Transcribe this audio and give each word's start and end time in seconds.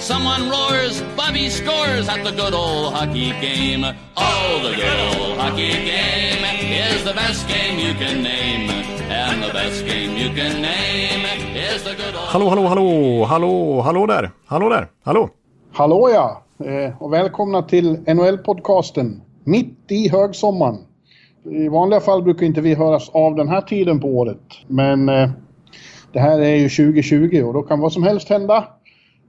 Someone 0.00 0.48
roars, 0.48 1.02
Bobby 1.14 1.50
scores 1.50 2.08
at 2.08 2.24
the 2.24 2.30
good 2.30 2.54
old 2.54 2.94
hockey 2.94 3.32
game. 3.40 3.84
Oh, 4.16 4.60
the 4.62 4.74
good 4.74 5.00
old 5.20 5.38
hockey 5.38 5.72
game 5.72 6.42
is 6.72 7.04
the 7.04 7.12
best 7.12 7.46
game 7.46 7.78
you 7.78 7.92
can 7.94 8.22
name. 8.22 8.70
And 9.10 9.42
the 9.42 9.52
best 9.52 9.84
game 9.84 10.16
you 10.16 10.30
can 10.34 10.62
name 10.62 11.26
is 11.54 11.82
the 11.82 11.94
good 11.94 12.14
old... 12.14 12.28
Hallå, 12.28 12.48
hallå, 12.48 12.66
hallå, 12.66 13.24
hallå, 13.24 13.80
hallå 13.80 14.06
där, 14.06 14.30
hallå 14.46 14.68
där, 14.68 14.88
hallå. 15.04 15.28
Hallå 15.72 16.10
ja! 16.10 16.42
Eh, 16.66 17.02
och 17.02 17.12
välkomna 17.12 17.62
till 17.62 17.96
NHL-podcasten. 17.96 19.20
Mitt 19.44 19.84
i 19.88 20.08
högsommaren. 20.08 20.78
I 21.44 21.68
vanliga 21.68 22.00
fall 22.00 22.22
brukar 22.22 22.46
inte 22.46 22.60
vi 22.60 22.74
höras 22.74 23.08
av 23.08 23.34
den 23.34 23.48
här 23.48 23.60
tiden 23.60 24.00
på 24.00 24.08
året. 24.08 24.40
Men 24.66 25.08
eh, 25.08 25.30
det 26.12 26.20
här 26.20 26.40
är 26.40 26.54
ju 26.54 26.68
2020 26.68 27.42
och 27.46 27.54
då 27.54 27.62
kan 27.62 27.80
vad 27.80 27.92
som 27.92 28.02
helst 28.02 28.28
hända. 28.28 28.64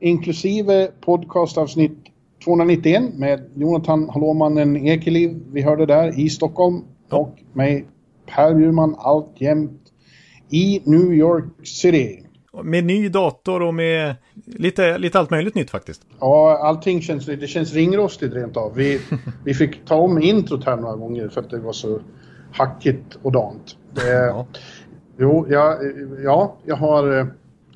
Inklusive 0.02 0.92
podcastavsnitt 1.02 1.98
291 2.44 3.14
med 3.14 3.50
Jonathan 3.56 4.10
Hallåmannen 4.10 4.78
Ekeliv. 4.78 5.42
Vi 5.52 5.62
hörde 5.62 5.86
där 5.86 6.20
i 6.20 6.30
Stockholm. 6.30 6.82
Och 7.10 7.40
mig 7.54 7.86
Per 8.26 8.54
Bjurman 8.54 8.96
alltjämt 8.98 9.82
i 10.50 10.82
New 10.86 11.14
York 11.14 11.46
City. 11.64 12.24
Med 12.64 12.84
ny 12.84 13.10
dator 13.10 13.62
och 13.62 13.74
med 13.74 14.16
lite, 14.46 14.98
lite 14.98 15.20
allt 15.20 15.30
möjligt 15.30 15.56
nytt 15.56 15.70
faktiskt. 15.70 16.02
Ja, 16.20 16.58
allting 16.64 17.02
känns, 17.02 17.26
det 17.26 17.48
känns 17.48 17.74
ringrostigt 17.74 18.34
rent 18.34 18.58
av. 18.58 18.76
Vi, 18.76 19.00
vi 19.46 19.54
fick 19.54 19.86
ta 19.86 19.96
om 19.96 20.22
introt 20.22 20.66
här 20.66 20.78
några 20.78 20.96
gånger 20.96 21.30
för 21.30 21.42
att 21.42 21.50
det 21.50 21.60
var 21.60 21.74
så 21.74 22.00
hackigt 22.52 23.18
och 23.22 23.32
dant. 23.32 23.78
Det, 23.94 24.10
ja. 24.10 24.48
Jo, 25.18 25.46
ja, 25.50 25.78
ja, 26.24 26.58
jag 26.66 26.76
har 26.76 27.20
eh, 27.20 27.26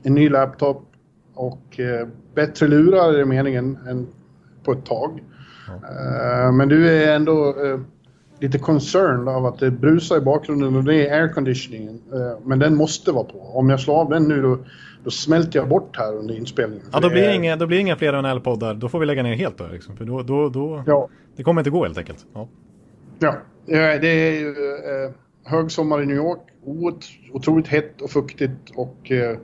en 0.04 0.14
ny 0.14 0.30
laptop 0.30 0.92
och 1.36 1.80
eh, 1.80 2.08
bättre 2.36 2.68
lurar 2.68 3.14
är 3.14 3.26
meningen 3.26 3.78
än 3.88 4.08
på 4.64 4.72
ett 4.72 4.86
tag. 4.86 5.24
Ja. 5.68 5.74
Uh, 5.74 6.52
men 6.52 6.70
du 6.70 6.90
är 6.90 7.16
ändå 7.16 7.56
uh, 7.64 7.80
lite 8.40 8.60
concerned 8.60 9.30
av 9.30 9.46
att 9.46 9.60
det 9.60 9.72
brusar 9.72 10.18
i 10.18 10.22
bakgrunden 10.22 10.76
och 10.76 10.84
det 10.84 11.08
är 11.08 11.22
airconditioningen. 11.22 12.02
Men 12.44 12.60
den 12.60 12.76
måste 12.76 13.12
vara 13.12 13.24
på. 13.24 13.40
Om 13.40 13.70
jag 13.70 13.80
slår 13.80 13.96
av 13.96 14.10
den 14.10 14.24
nu 14.24 14.42
då, 14.42 14.58
då 15.04 15.12
smälter 15.12 15.60
jag 15.60 15.70
bort 15.70 15.98
här 15.98 16.16
under 16.16 16.38
inspelningen. 16.38 16.86
Ja, 16.92 17.00
då 17.00 17.10
blir, 17.10 17.22
det 17.22 17.36
inga, 17.36 17.56
då 17.56 17.68
blir 17.68 17.80
inga 17.80 17.96
fler 17.96 18.22
NHL-poddar. 18.22 18.74
Då 18.74 18.90
får 18.90 19.00
vi 19.00 19.06
lägga 19.06 19.24
ner 19.24 19.36
helt 19.36 19.58
då. 19.58 19.68
Liksom. 19.72 19.98
För 19.98 20.06
då, 20.06 20.22
då, 20.22 20.50
då, 20.50 20.84
ja. 20.86 21.10
Det 21.36 21.44
kommer 21.44 21.62
inte 21.62 21.70
gå 21.70 21.84
helt 21.84 21.98
enkelt. 21.98 22.26
Ja, 22.34 22.48
ja 23.20 23.36
det 24.00 24.08
är 24.08 24.40
ju 24.40 24.50
eh, 24.50 25.12
högsommar 25.44 26.02
i 26.02 26.06
New 26.06 26.16
York. 26.16 26.40
Ot, 26.64 27.06
otroligt 27.34 27.68
hett 27.68 28.02
och 28.02 28.10
fuktigt 28.10 28.72
och 28.76 29.12
eh, 29.12 29.38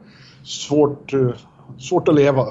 svårt, 0.43 1.13
eh, 1.13 1.29
svårt 1.79 2.07
att 2.07 2.15
leva. 2.15 2.47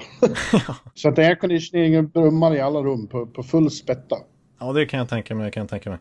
Så 0.95 1.09
att 1.09 1.19
airconditioningen 1.19 2.09
brummar 2.09 2.55
i 2.55 2.61
alla 2.61 2.81
rum 2.81 3.07
på, 3.07 3.27
på 3.27 3.43
full 3.43 3.71
spätta. 3.71 4.17
Ja, 4.59 4.73
det 4.73 4.87
kan 4.87 4.99
jag 4.99 5.09
tänka 5.09 5.35
mig. 5.35 5.51
Kan 5.51 5.61
jag 5.61 5.71
tänka 5.71 5.91
mig. 5.91 5.99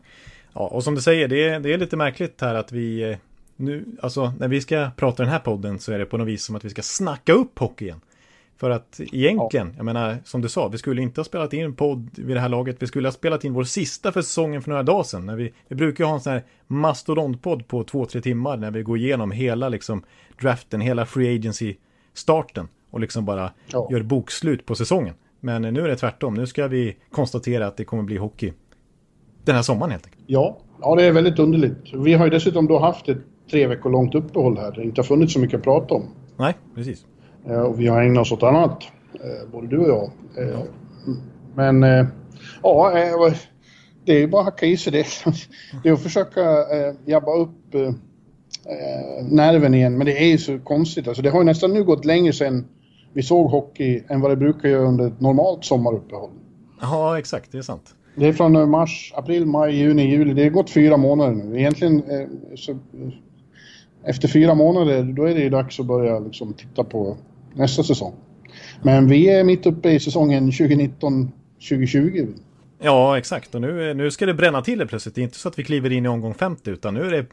Ja, 0.52 0.60
och 0.60 0.84
som 0.84 0.94
du 0.94 1.00
säger, 1.00 1.28
det 1.28 1.48
är, 1.48 1.60
det 1.60 1.72
är 1.72 1.78
lite 1.78 1.96
märkligt 1.96 2.40
här 2.40 2.54
att 2.54 2.72
vi 2.72 3.16
nu, 3.56 3.84
alltså 4.02 4.32
när 4.38 4.48
vi 4.48 4.60
ska 4.60 4.90
prata 4.96 5.22
den 5.22 5.32
här 5.32 5.38
podden 5.38 5.78
så 5.78 5.92
är 5.92 5.98
det 5.98 6.06
på 6.06 6.18
något 6.18 6.28
vis 6.28 6.44
som 6.44 6.56
att 6.56 6.64
vi 6.64 6.70
ska 6.70 6.82
snacka 6.82 7.32
upp 7.32 7.58
hockey 7.58 7.84
igen. 7.84 8.00
För 8.56 8.70
att 8.70 9.00
egentligen, 9.12 9.66
ja. 9.66 9.74
jag 9.76 9.84
menar, 9.84 10.16
som 10.24 10.40
du 10.40 10.48
sa, 10.48 10.68
vi 10.68 10.78
skulle 10.78 11.02
inte 11.02 11.20
ha 11.20 11.24
spelat 11.24 11.52
in 11.52 11.64
en 11.64 11.74
podd 11.74 12.10
vid 12.14 12.36
det 12.36 12.40
här 12.40 12.48
laget. 12.48 12.76
Vi 12.78 12.86
skulle 12.86 13.08
ha 13.08 13.12
spelat 13.12 13.44
in 13.44 13.52
vår 13.52 13.64
sista 13.64 14.12
för 14.12 14.22
säsongen 14.22 14.62
för 14.62 14.70
några 14.70 14.82
dagar 14.82 15.02
sedan. 15.02 15.26
När 15.26 15.36
vi, 15.36 15.52
vi 15.68 15.76
brukar 15.76 16.04
ha 16.04 16.14
en 16.14 16.20
sån 16.20 16.32
här 16.32 16.42
mastodontpodd 16.66 17.68
på 17.68 17.84
två, 17.84 18.04
tre 18.04 18.20
timmar 18.20 18.56
när 18.56 18.70
vi 18.70 18.82
går 18.82 18.98
igenom 18.98 19.30
hela 19.30 19.68
liksom 19.68 20.02
draften, 20.40 20.80
hela 20.80 21.06
free 21.06 21.38
agency-starten 21.38 22.68
och 22.90 23.00
liksom 23.00 23.24
bara 23.24 23.52
ja. 23.72 23.88
gör 23.90 24.02
bokslut 24.02 24.66
på 24.66 24.74
säsongen. 24.74 25.14
Men 25.40 25.62
nu 25.62 25.80
är 25.80 25.88
det 25.88 25.96
tvärtom. 25.96 26.34
Nu 26.34 26.46
ska 26.46 26.68
vi 26.68 26.96
konstatera 27.10 27.66
att 27.66 27.76
det 27.76 27.84
kommer 27.84 28.02
bli 28.02 28.16
hockey 28.16 28.52
den 29.44 29.54
här 29.54 29.62
sommaren 29.62 29.90
helt 29.90 30.06
enkelt. 30.06 30.24
Ja, 30.26 30.58
ja 30.80 30.94
det 30.94 31.04
är 31.04 31.12
väldigt 31.12 31.38
underligt. 31.38 31.94
Vi 31.94 32.14
har 32.14 32.24
ju 32.24 32.30
dessutom 32.30 32.66
då 32.66 32.78
haft 32.78 33.08
ett 33.08 33.18
tre 33.50 33.66
veckor 33.66 33.90
långt 33.90 34.14
uppehåll 34.14 34.58
här. 34.58 34.72
Det 34.72 34.82
inte 34.82 35.00
har 35.00 35.06
funnits 35.06 35.32
så 35.32 35.40
mycket 35.40 35.58
att 35.58 35.64
prata 35.64 35.94
om. 35.94 36.04
Nej, 36.36 36.54
precis. 36.74 37.04
Eh, 37.48 37.60
och 37.60 37.80
vi 37.80 37.86
har 37.86 38.02
ägnat 38.02 38.22
oss 38.22 38.32
åt 38.32 38.42
annat, 38.42 38.82
eh, 39.14 39.50
både 39.52 39.66
du 39.66 39.78
och 39.78 39.88
jag. 39.88 40.10
Eh, 40.44 40.50
ja. 40.50 40.62
Men 41.54 41.82
ja, 42.62 42.92
det 44.04 44.12
är 44.12 44.18
ju 44.18 44.28
bara 44.28 44.40
att 44.40 44.46
hacka 44.46 44.66
i 44.66 44.76
sig 44.76 44.92
det. 44.92 45.06
Det 45.82 45.88
är 45.88 45.92
att 45.92 46.02
försöka 46.02 46.40
jabba 47.04 47.34
upp 47.36 47.74
nerven 49.30 49.74
igen, 49.74 49.98
men 49.98 50.06
det 50.06 50.22
är 50.22 50.26
ju 50.26 50.38
så 50.38 50.58
konstigt. 50.58 51.08
Alltså, 51.08 51.22
det 51.22 51.30
har 51.30 51.38
ju 51.38 51.44
nästan 51.44 51.72
nu 51.72 51.84
gått 51.84 52.04
längre 52.04 52.32
sedan 52.32 52.68
vi 53.12 53.22
såg 53.22 53.50
hockey 53.50 54.02
än 54.08 54.20
vad 54.20 54.30
det 54.30 54.36
brukar 54.36 54.68
göra 54.68 54.88
under 54.88 55.06
ett 55.06 55.20
normalt 55.20 55.64
sommaruppehåll. 55.64 56.30
Ja, 56.80 57.18
exakt, 57.18 57.52
det 57.52 57.58
är 57.58 57.62
sant. 57.62 57.94
Det 58.14 58.26
är 58.26 58.32
från 58.32 58.70
mars, 58.70 59.12
april, 59.16 59.46
maj, 59.46 59.76
juni, 59.76 60.10
juli. 60.10 60.34
Det 60.34 60.42
har 60.42 60.50
gått 60.50 60.70
fyra 60.70 60.96
månader 60.96 61.32
nu. 61.32 61.60
Egentligen 61.60 62.02
så 62.56 62.78
efter 64.04 64.28
fyra 64.28 64.54
månader 64.54 65.02
då 65.02 65.24
är 65.24 65.34
det 65.34 65.40
ju 65.40 65.50
dags 65.50 65.80
att 65.80 65.86
börja 65.86 66.18
liksom 66.18 66.52
titta 66.52 66.84
på 66.84 67.16
nästa 67.54 67.82
säsong. 67.82 68.14
Men 68.82 69.08
vi 69.08 69.28
är 69.28 69.44
mitt 69.44 69.66
uppe 69.66 69.90
i 69.90 70.00
säsongen 70.00 70.50
2019-2020. 70.50 72.34
Ja, 72.82 73.18
exakt. 73.18 73.54
Och 73.54 73.60
nu, 73.60 73.94
nu 73.94 74.10
ska 74.10 74.26
det 74.26 74.34
bränna 74.34 74.62
till 74.62 74.78
det 74.78 74.86
plötsligt. 74.86 75.14
Det 75.14 75.20
är 75.20 75.22
inte 75.22 75.38
så 75.38 75.48
att 75.48 75.58
vi 75.58 75.64
kliver 75.64 75.92
in 75.92 76.06
i 76.06 76.08
omgång 76.08 76.34
50 76.34 76.70
utan 76.70 76.94
nu 76.94 77.00
är 77.00 77.10
det 77.10 77.26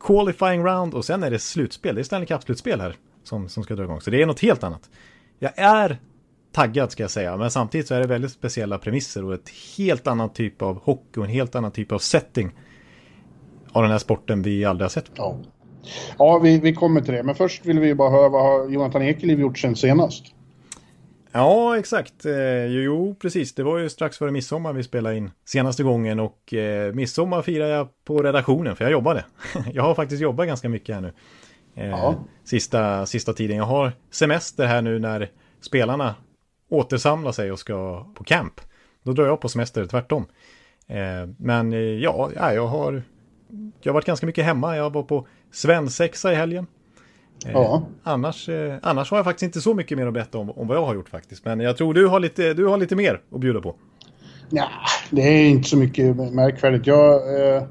qualifying 0.00 0.64
round 0.64 0.94
och 0.94 1.04
sen 1.04 1.22
är 1.22 1.30
det 1.30 1.38
slutspel. 1.38 1.94
Det 1.94 2.00
är 2.00 2.02
Stanley 2.02 2.26
Cup-slutspel 2.26 2.80
här 2.80 2.96
som, 3.24 3.48
som 3.48 3.62
ska 3.62 3.74
dra 3.74 3.84
igång. 3.84 4.00
Så 4.00 4.10
det 4.10 4.22
är 4.22 4.26
något 4.26 4.40
helt 4.40 4.64
annat. 4.64 4.90
Jag 5.38 5.58
är 5.58 5.98
taggad 6.52 6.92
ska 6.92 7.02
jag 7.02 7.10
säga, 7.10 7.36
men 7.36 7.50
samtidigt 7.50 7.88
så 7.88 7.94
är 7.94 8.00
det 8.00 8.06
väldigt 8.06 8.32
speciella 8.32 8.78
premisser 8.78 9.24
och 9.24 9.34
ett 9.34 9.50
helt 9.76 10.06
annan 10.06 10.32
typ 10.32 10.62
av 10.62 10.82
hockey 10.82 11.20
och 11.20 11.24
en 11.24 11.30
helt 11.30 11.54
annan 11.54 11.70
typ 11.70 11.92
av 11.92 11.98
setting 11.98 12.50
av 13.72 13.82
den 13.82 13.90
här 13.90 13.98
sporten 13.98 14.42
vi 14.42 14.64
aldrig 14.64 14.84
har 14.84 14.90
sett. 14.90 15.10
Ja. 15.14 15.38
Ja, 16.18 16.38
vi, 16.38 16.60
vi 16.60 16.74
kommer 16.74 17.00
till 17.00 17.14
det. 17.14 17.22
Men 17.22 17.34
först 17.34 17.66
vill 17.66 17.80
vi 17.80 17.94
bara 17.94 18.10
höra 18.10 18.28
vad 18.28 18.42
har 18.42 18.70
Jonathan 18.70 19.02
Ekeliv 19.02 19.40
gjort 19.40 19.58
sen 19.58 19.76
senast? 19.76 20.24
Ja, 21.32 21.78
exakt. 21.78 22.26
Eh, 22.26 22.66
jo, 22.66 23.14
precis. 23.20 23.54
Det 23.54 23.62
var 23.62 23.78
ju 23.78 23.88
strax 23.88 24.18
före 24.18 24.30
midsommar 24.30 24.72
vi 24.72 24.82
spelade 24.82 25.16
in 25.16 25.30
senaste 25.44 25.82
gången 25.82 26.20
och 26.20 26.54
eh, 26.54 26.94
midsommar 26.94 27.42
firar 27.42 27.66
jag 27.66 27.88
på 28.04 28.22
redaktionen 28.22 28.76
för 28.76 28.84
jag 28.84 28.92
jobbade. 28.92 29.24
jag 29.72 29.82
har 29.82 29.94
faktiskt 29.94 30.22
jobbat 30.22 30.46
ganska 30.46 30.68
mycket 30.68 30.94
här 30.94 31.02
nu. 31.02 31.12
Eh, 31.74 32.14
sista, 32.44 33.06
sista 33.06 33.32
tiden. 33.32 33.56
Jag 33.56 33.64
har 33.64 33.92
semester 34.10 34.66
här 34.66 34.82
nu 34.82 34.98
när 34.98 35.30
spelarna 35.60 36.14
återsamlar 36.68 37.32
sig 37.32 37.52
och 37.52 37.58
ska 37.58 38.06
på 38.14 38.24
camp. 38.24 38.60
Då 39.02 39.12
drar 39.12 39.26
jag 39.26 39.40
på 39.40 39.48
semester, 39.48 39.86
tvärtom. 39.86 40.26
Eh, 40.86 41.28
men 41.36 41.72
eh, 41.72 41.78
ja, 41.78 42.30
jag 42.34 42.66
har 42.66 43.02
jag 43.82 43.92
har 43.92 43.94
varit 43.94 44.06
ganska 44.06 44.26
mycket 44.26 44.44
hemma. 44.44 44.76
Jag 44.76 44.92
var 44.92 45.02
på 45.02 45.26
svensexa 45.52 46.32
i 46.32 46.34
helgen. 46.34 46.66
Ja. 47.46 47.86
annars, 48.02 48.48
annars 48.82 49.10
har 49.10 49.18
jag 49.18 49.24
faktiskt 49.24 49.42
inte 49.42 49.60
så 49.60 49.74
mycket 49.74 49.98
mer 49.98 50.06
att 50.06 50.12
berätta 50.12 50.38
om, 50.38 50.50
om 50.50 50.68
vad 50.68 50.76
jag 50.76 50.86
har 50.86 50.94
gjort 50.94 51.08
faktiskt. 51.08 51.44
Men 51.44 51.60
jag 51.60 51.76
tror 51.76 51.94
du 51.94 52.06
har 52.06 52.20
lite, 52.20 52.54
du 52.54 52.66
har 52.66 52.78
lite 52.78 52.96
mer 52.96 53.20
att 53.32 53.40
bjuda 53.40 53.60
på. 53.60 53.76
Ja, 54.50 54.68
det 55.10 55.22
är 55.22 55.48
inte 55.48 55.68
så 55.68 55.76
mycket 55.76 56.16
märkvärdigt. 56.16 56.86
Jag, 56.86 57.40
eh, 57.40 57.62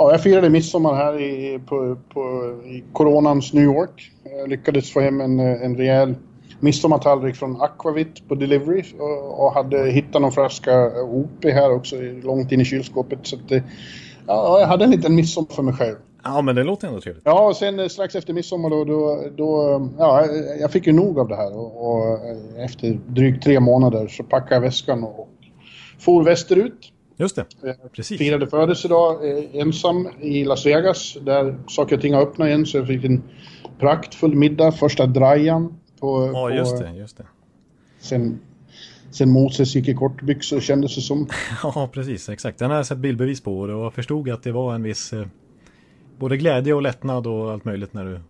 ja, 0.00 0.10
jag 0.10 0.22
firade 0.22 0.50
midsommar 0.50 0.94
här 0.94 1.20
i, 1.20 1.58
på, 1.66 1.96
på, 2.14 2.20
i 2.64 2.84
coronans 2.92 3.52
New 3.52 3.64
York. 3.64 4.12
Jag 4.38 4.48
lyckades 4.48 4.92
få 4.92 5.00
hem 5.00 5.20
en, 5.20 5.40
en 5.40 5.76
rejäl 5.76 6.14
midsommartallrik 6.60 7.36
från 7.36 7.62
Aquavit 7.62 8.28
på 8.28 8.34
Delivery 8.34 8.84
och, 8.98 9.44
och 9.44 9.52
hade 9.52 9.90
hittat 9.90 10.22
någon 10.22 10.32
flaska 10.32 11.02
OP 11.02 11.44
här 11.44 11.72
också 11.72 11.96
långt 12.22 12.52
in 12.52 12.60
i 12.60 12.64
kylskåpet. 12.64 13.18
Så 13.22 13.36
att, 13.36 13.62
ja, 14.26 14.60
jag 14.60 14.66
hade 14.66 14.84
en 14.84 14.90
liten 14.90 15.14
midsommar 15.14 15.54
för 15.54 15.62
mig 15.62 15.74
själv. 15.74 15.96
Ja, 16.24 16.42
men 16.42 16.54
det 16.54 16.64
låter 16.64 16.88
ändå 16.88 17.00
trevligt. 17.00 17.22
Ja, 17.26 17.48
och 17.48 17.56
sen 17.56 17.80
eh, 17.80 17.88
strax 17.88 18.14
efter 18.14 18.32
midsommar 18.32 18.70
då, 18.70 18.84
då, 18.84 19.24
då 19.36 19.80
ja, 19.98 20.26
jag 20.60 20.70
fick 20.70 20.86
ju 20.86 20.92
nog 20.92 21.18
av 21.18 21.28
det 21.28 21.36
här 21.36 21.56
och, 21.56 21.90
och 21.90 22.18
efter 22.58 22.98
drygt 23.06 23.44
tre 23.44 23.60
månader 23.60 24.08
så 24.08 24.22
packade 24.22 24.54
jag 24.54 24.60
väskan 24.60 25.04
och 25.04 25.28
for 25.98 26.24
västerut. 26.24 26.92
Just 27.20 27.36
det, 27.36 27.46
precis. 27.92 28.18
Firade 28.18 28.46
födelsedag 28.46 29.30
eh, 29.30 29.44
ensam 29.52 30.08
i 30.20 30.44
Las 30.44 30.66
Vegas 30.66 31.16
där 31.20 31.58
saker 31.68 31.96
och 31.96 32.02
ting 32.02 32.14
har 32.14 32.22
öppnat 32.22 32.48
igen 32.48 32.66
så 32.66 32.78
jag 32.78 32.86
fick 32.86 33.04
en 33.04 33.22
praktfull 33.78 34.34
middag, 34.34 34.72
första 34.72 35.06
drajan. 35.06 35.74
På, 36.00 36.30
ja, 36.34 36.50
just 36.50 36.78
det, 36.78 36.90
just 36.90 37.16
det. 37.16 37.26
Sen, 38.00 38.40
sen 39.10 39.30
Moses 39.30 39.74
gick 39.74 39.88
i 39.88 39.94
kortbyxor 39.94 40.60
kändes 40.60 40.94
det 40.94 41.00
som. 41.00 41.28
ja, 41.62 41.88
precis, 41.92 42.28
exakt. 42.28 42.58
Den 42.58 42.70
har 42.70 42.76
jag 42.76 42.86
sett 42.86 42.98
bildbevis 42.98 43.40
på 43.40 43.58
och 43.58 43.70
jag 43.70 43.94
förstod 43.94 44.30
att 44.30 44.42
det 44.42 44.52
var 44.52 44.74
en 44.74 44.82
viss 44.82 45.14
både 46.18 46.36
glädje 46.36 46.74
och 46.74 46.82
lättnad 46.82 47.26
och 47.26 47.52
allt 47.52 47.64
möjligt 47.64 47.94
när 47.94 48.04
du 48.04 48.14
i, 48.14 48.20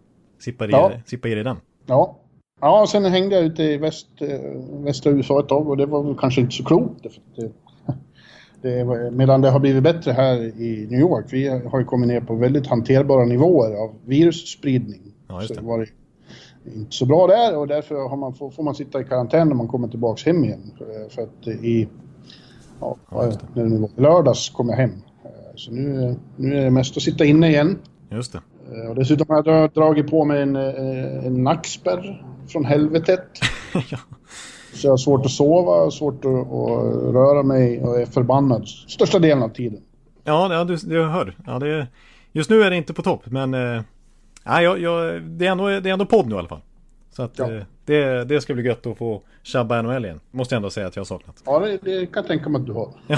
sippar 1.07 1.29
i 1.29 1.35
dig 1.35 1.45
den. 1.45 1.57
Ja. 1.87 2.17
Ja, 2.61 2.87
sen 2.89 3.05
hängde 3.05 3.35
jag 3.35 3.45
ute 3.45 3.63
i 3.63 3.77
väst, 3.77 4.09
eh, 4.21 4.41
västra 4.85 5.13
USA 5.13 5.41
ett 5.41 5.49
tag 5.49 5.69
och 5.69 5.77
det 5.77 5.87
var 5.87 6.03
väl 6.03 6.17
kanske 6.19 6.41
inte 6.41 6.57
så 6.57 6.65
klokt. 6.65 7.07
Det, 8.63 8.85
medan 9.13 9.41
det 9.41 9.51
har 9.51 9.61
blivit 9.61 9.83
bättre 9.83 10.13
här 10.13 10.37
i 10.37 10.87
New 10.91 11.01
York. 11.01 11.27
Vi 11.31 11.49
har 11.49 11.79
ju 11.79 11.85
kommit 11.85 12.09
ner 12.09 12.21
på 12.21 12.35
väldigt 12.35 12.67
hanterbara 12.67 13.25
nivåer 13.25 13.75
av 13.75 13.95
virusspridning. 14.05 15.01
Ja, 15.29 15.41
just 15.41 15.49
det. 15.49 15.55
Så 15.55 15.61
det 15.61 15.67
var 15.67 15.87
inte 16.77 16.97
så 16.97 17.07
bra 17.07 17.27
där 17.27 17.57
och 17.57 17.67
därför 17.67 18.17
man, 18.17 18.35
får, 18.35 18.51
får 18.51 18.63
man 18.63 18.75
sitta 18.75 19.01
i 19.01 19.05
karantän 19.05 19.49
när 19.49 19.55
man 19.55 19.69
kommer 19.69 19.89
tillbaks 19.89 20.27
hem 20.27 20.45
igen. 20.45 20.73
För 21.09 21.23
att 21.23 21.49
i, 21.49 21.89
ja, 22.81 22.97
ja 23.11 23.33
när 23.55 23.63
det 23.63 23.71
nu 23.71 23.79
var, 23.79 23.91
lördags 23.97 24.51
kom 24.51 24.69
jag 24.69 24.77
hem. 24.77 24.93
Så 25.55 25.73
nu, 25.73 26.17
nu 26.37 26.59
är 26.59 26.65
det 26.65 26.71
mest 26.71 26.97
att 26.97 27.03
sitta 27.03 27.25
inne 27.25 27.49
igen. 27.49 27.79
Just 28.11 28.33
det. 28.33 28.41
Och 28.89 28.95
dessutom 28.95 29.27
har 29.29 29.43
jag 29.47 29.71
dragit 29.71 30.11
på 30.11 30.25
mig 30.25 30.43
en, 30.43 30.57
en 30.57 31.45
nackspärr 31.45 32.27
från 32.49 32.65
helvetet. 32.65 33.25
ja. 33.91 33.99
Så 34.73 34.87
jag 34.87 34.93
har 34.93 34.97
svårt 34.97 35.25
att 35.25 35.31
sova, 35.31 35.91
svårt 35.91 36.25
att, 36.25 36.31
att, 36.31 37.15
röra 37.15 37.43
mig 37.43 37.83
och 37.83 38.01
är 38.01 38.07
förbannad 38.07 38.69
största 38.69 39.19
delen 39.19 39.43
av 39.43 39.49
tiden. 39.49 39.81
Ja, 40.25 40.55
ja 40.55 40.65
du, 40.65 40.77
du 40.77 41.05
hör. 41.05 41.37
Ja, 41.47 41.59
det, 41.59 41.87
just 42.33 42.51
nu 42.51 42.63
är 42.63 42.71
det 42.71 42.77
inte 42.77 42.95
på 42.95 43.03
topp, 43.03 43.23
men 43.25 43.55
eh, 43.55 43.83
jag, 44.45 44.81
jag, 44.81 45.23
det, 45.23 45.47
är 45.47 45.51
ändå, 45.51 45.67
det 45.67 45.89
är 45.89 45.93
ändå 45.93 46.07
podd 46.07 46.27
nu 46.29 46.35
i 46.35 46.39
alla 46.39 46.49
fall. 46.49 46.61
Så 47.11 47.23
att 47.23 47.39
ja. 47.39 47.53
eh, 47.53 47.63
det, 47.85 48.25
det 48.25 48.41
ska 48.41 48.55
bli 48.55 48.63
gött 48.63 48.87
att 48.87 48.99
få 48.99 49.23
tjabba 49.43 49.83
NHL 49.83 50.05
igen. 50.05 50.21
Måste 50.31 50.55
jag 50.55 50.57
ändå 50.57 50.71
säga 50.71 50.87
att 50.87 50.97
jag 50.97 51.01
har 51.01 51.07
saknat. 51.07 51.43
Ja, 51.45 51.59
det, 51.59 51.79
det 51.83 52.07
kan 52.07 52.23
jag 52.23 52.27
tänka 52.27 52.49
mig 52.49 52.61
att 52.61 52.67
du 52.67 52.73
har. 52.73 52.93
ja, 53.07 53.17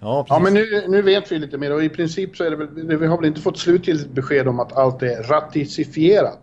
ja, 0.00 0.26
ja, 0.28 0.38
men 0.38 0.54
nu, 0.54 0.84
nu 0.88 1.02
vet 1.02 1.32
vi 1.32 1.38
lite 1.38 1.58
mer 1.58 1.74
och 1.74 1.84
i 1.84 1.88
princip 1.88 2.36
så 2.36 2.44
är 2.44 2.50
det 2.50 2.56
väl, 2.56 2.98
vi 2.98 3.06
har 3.06 3.16
väl 3.16 3.26
inte 3.26 3.40
fått 3.40 3.58
slutgiltigt 3.58 4.10
besked 4.10 4.48
om 4.48 4.60
att 4.60 4.72
allt 4.76 5.02
är 5.02 5.22
ratificerat. 5.22 6.40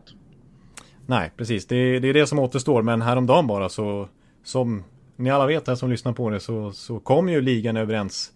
Nej, 1.07 1.31
precis. 1.37 1.67
Det, 1.67 1.99
det 1.99 2.07
är 2.07 2.13
det 2.13 2.27
som 2.27 2.39
återstår. 2.39 2.81
Men 2.81 3.01
häromdagen 3.01 3.47
bara 3.47 3.69
så, 3.69 4.07
som 4.43 4.83
ni 5.15 5.29
alla 5.29 5.45
vet 5.45 5.67
här 5.67 5.75
som 5.75 5.89
lyssnar 5.89 6.13
på 6.13 6.29
det, 6.29 6.39
så, 6.39 6.71
så 6.71 6.99
kom 6.99 7.29
ju 7.29 7.41
ligan 7.41 7.77
överens. 7.77 8.31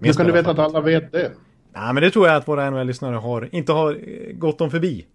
Hur 0.00 0.12
kan 0.12 0.26
du 0.26 0.32
veta 0.32 0.50
att 0.50 0.58
alla 0.58 0.80
vet 0.80 1.12
det? 1.12 1.32
Nej, 1.72 1.94
men 1.94 2.02
det 2.02 2.10
tror 2.10 2.26
jag 2.26 2.36
att 2.36 2.48
våra 2.48 2.70
NHL-lyssnare 2.70 3.16
har, 3.16 3.48
inte 3.52 3.72
har 3.72 3.92
eh, 3.92 4.32
gått 4.32 4.58
dem 4.58 4.70
förbi. 4.70 5.06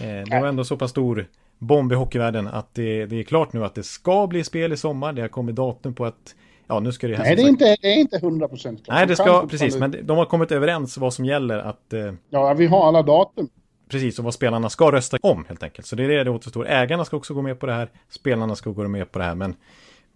Eh, 0.00 0.06
det 0.06 0.40
var 0.40 0.48
ändå 0.48 0.64
så 0.64 0.76
pass 0.76 0.90
stor 0.90 1.26
bomb 1.58 1.92
i 1.92 1.94
hockeyvärlden 1.94 2.48
att 2.48 2.74
det, 2.74 3.06
det, 3.06 3.16
är 3.16 3.22
klart 3.22 3.52
nu 3.52 3.64
att 3.64 3.74
det 3.74 3.82
ska 3.82 4.26
bli 4.26 4.44
spel 4.44 4.72
i 4.72 4.76
sommar. 4.76 5.12
Det 5.12 5.20
har 5.20 5.28
kommit 5.28 5.56
datum 5.56 5.94
på 5.94 6.04
att 6.04 6.34
Ja, 6.66 6.80
nu 6.80 6.92
ska 6.92 7.08
det 7.08 7.18
Nej, 7.18 7.36
det 7.36 7.42
är, 7.42 7.48
inte, 7.48 7.76
det 7.80 7.88
är 7.88 8.00
inte 8.00 8.16
100 8.16 8.48
procent 8.48 8.84
Nej, 8.88 9.06
det 9.06 9.16
ska, 9.16 9.46
precis, 9.46 9.76
men 9.76 9.96
de 10.02 10.18
har 10.18 10.24
kommit 10.24 10.52
överens 10.52 10.98
vad 10.98 11.14
som 11.14 11.24
gäller 11.24 11.58
att... 11.58 11.92
Eh, 11.92 12.12
ja, 12.30 12.54
vi 12.54 12.66
har 12.66 12.88
alla 12.88 13.02
datum. 13.02 13.48
Precis, 13.92 14.18
och 14.18 14.24
vad 14.24 14.34
spelarna 14.34 14.68
ska 14.68 14.92
rösta 14.92 15.18
om 15.22 15.44
helt 15.48 15.62
enkelt. 15.62 15.86
Så 15.86 15.96
det 15.96 16.04
är 16.04 16.08
det 16.08 16.24
det 16.24 16.30
återstår. 16.30 16.68
Ägarna 16.68 17.04
ska 17.04 17.16
också 17.16 17.34
gå 17.34 17.42
med 17.42 17.60
på 17.60 17.66
det 17.66 17.72
här, 17.72 17.90
spelarna 18.10 18.56
ska 18.56 18.70
gå 18.70 18.88
med 18.88 19.12
på 19.12 19.18
det 19.18 19.24
här, 19.24 19.34
men 19.34 19.54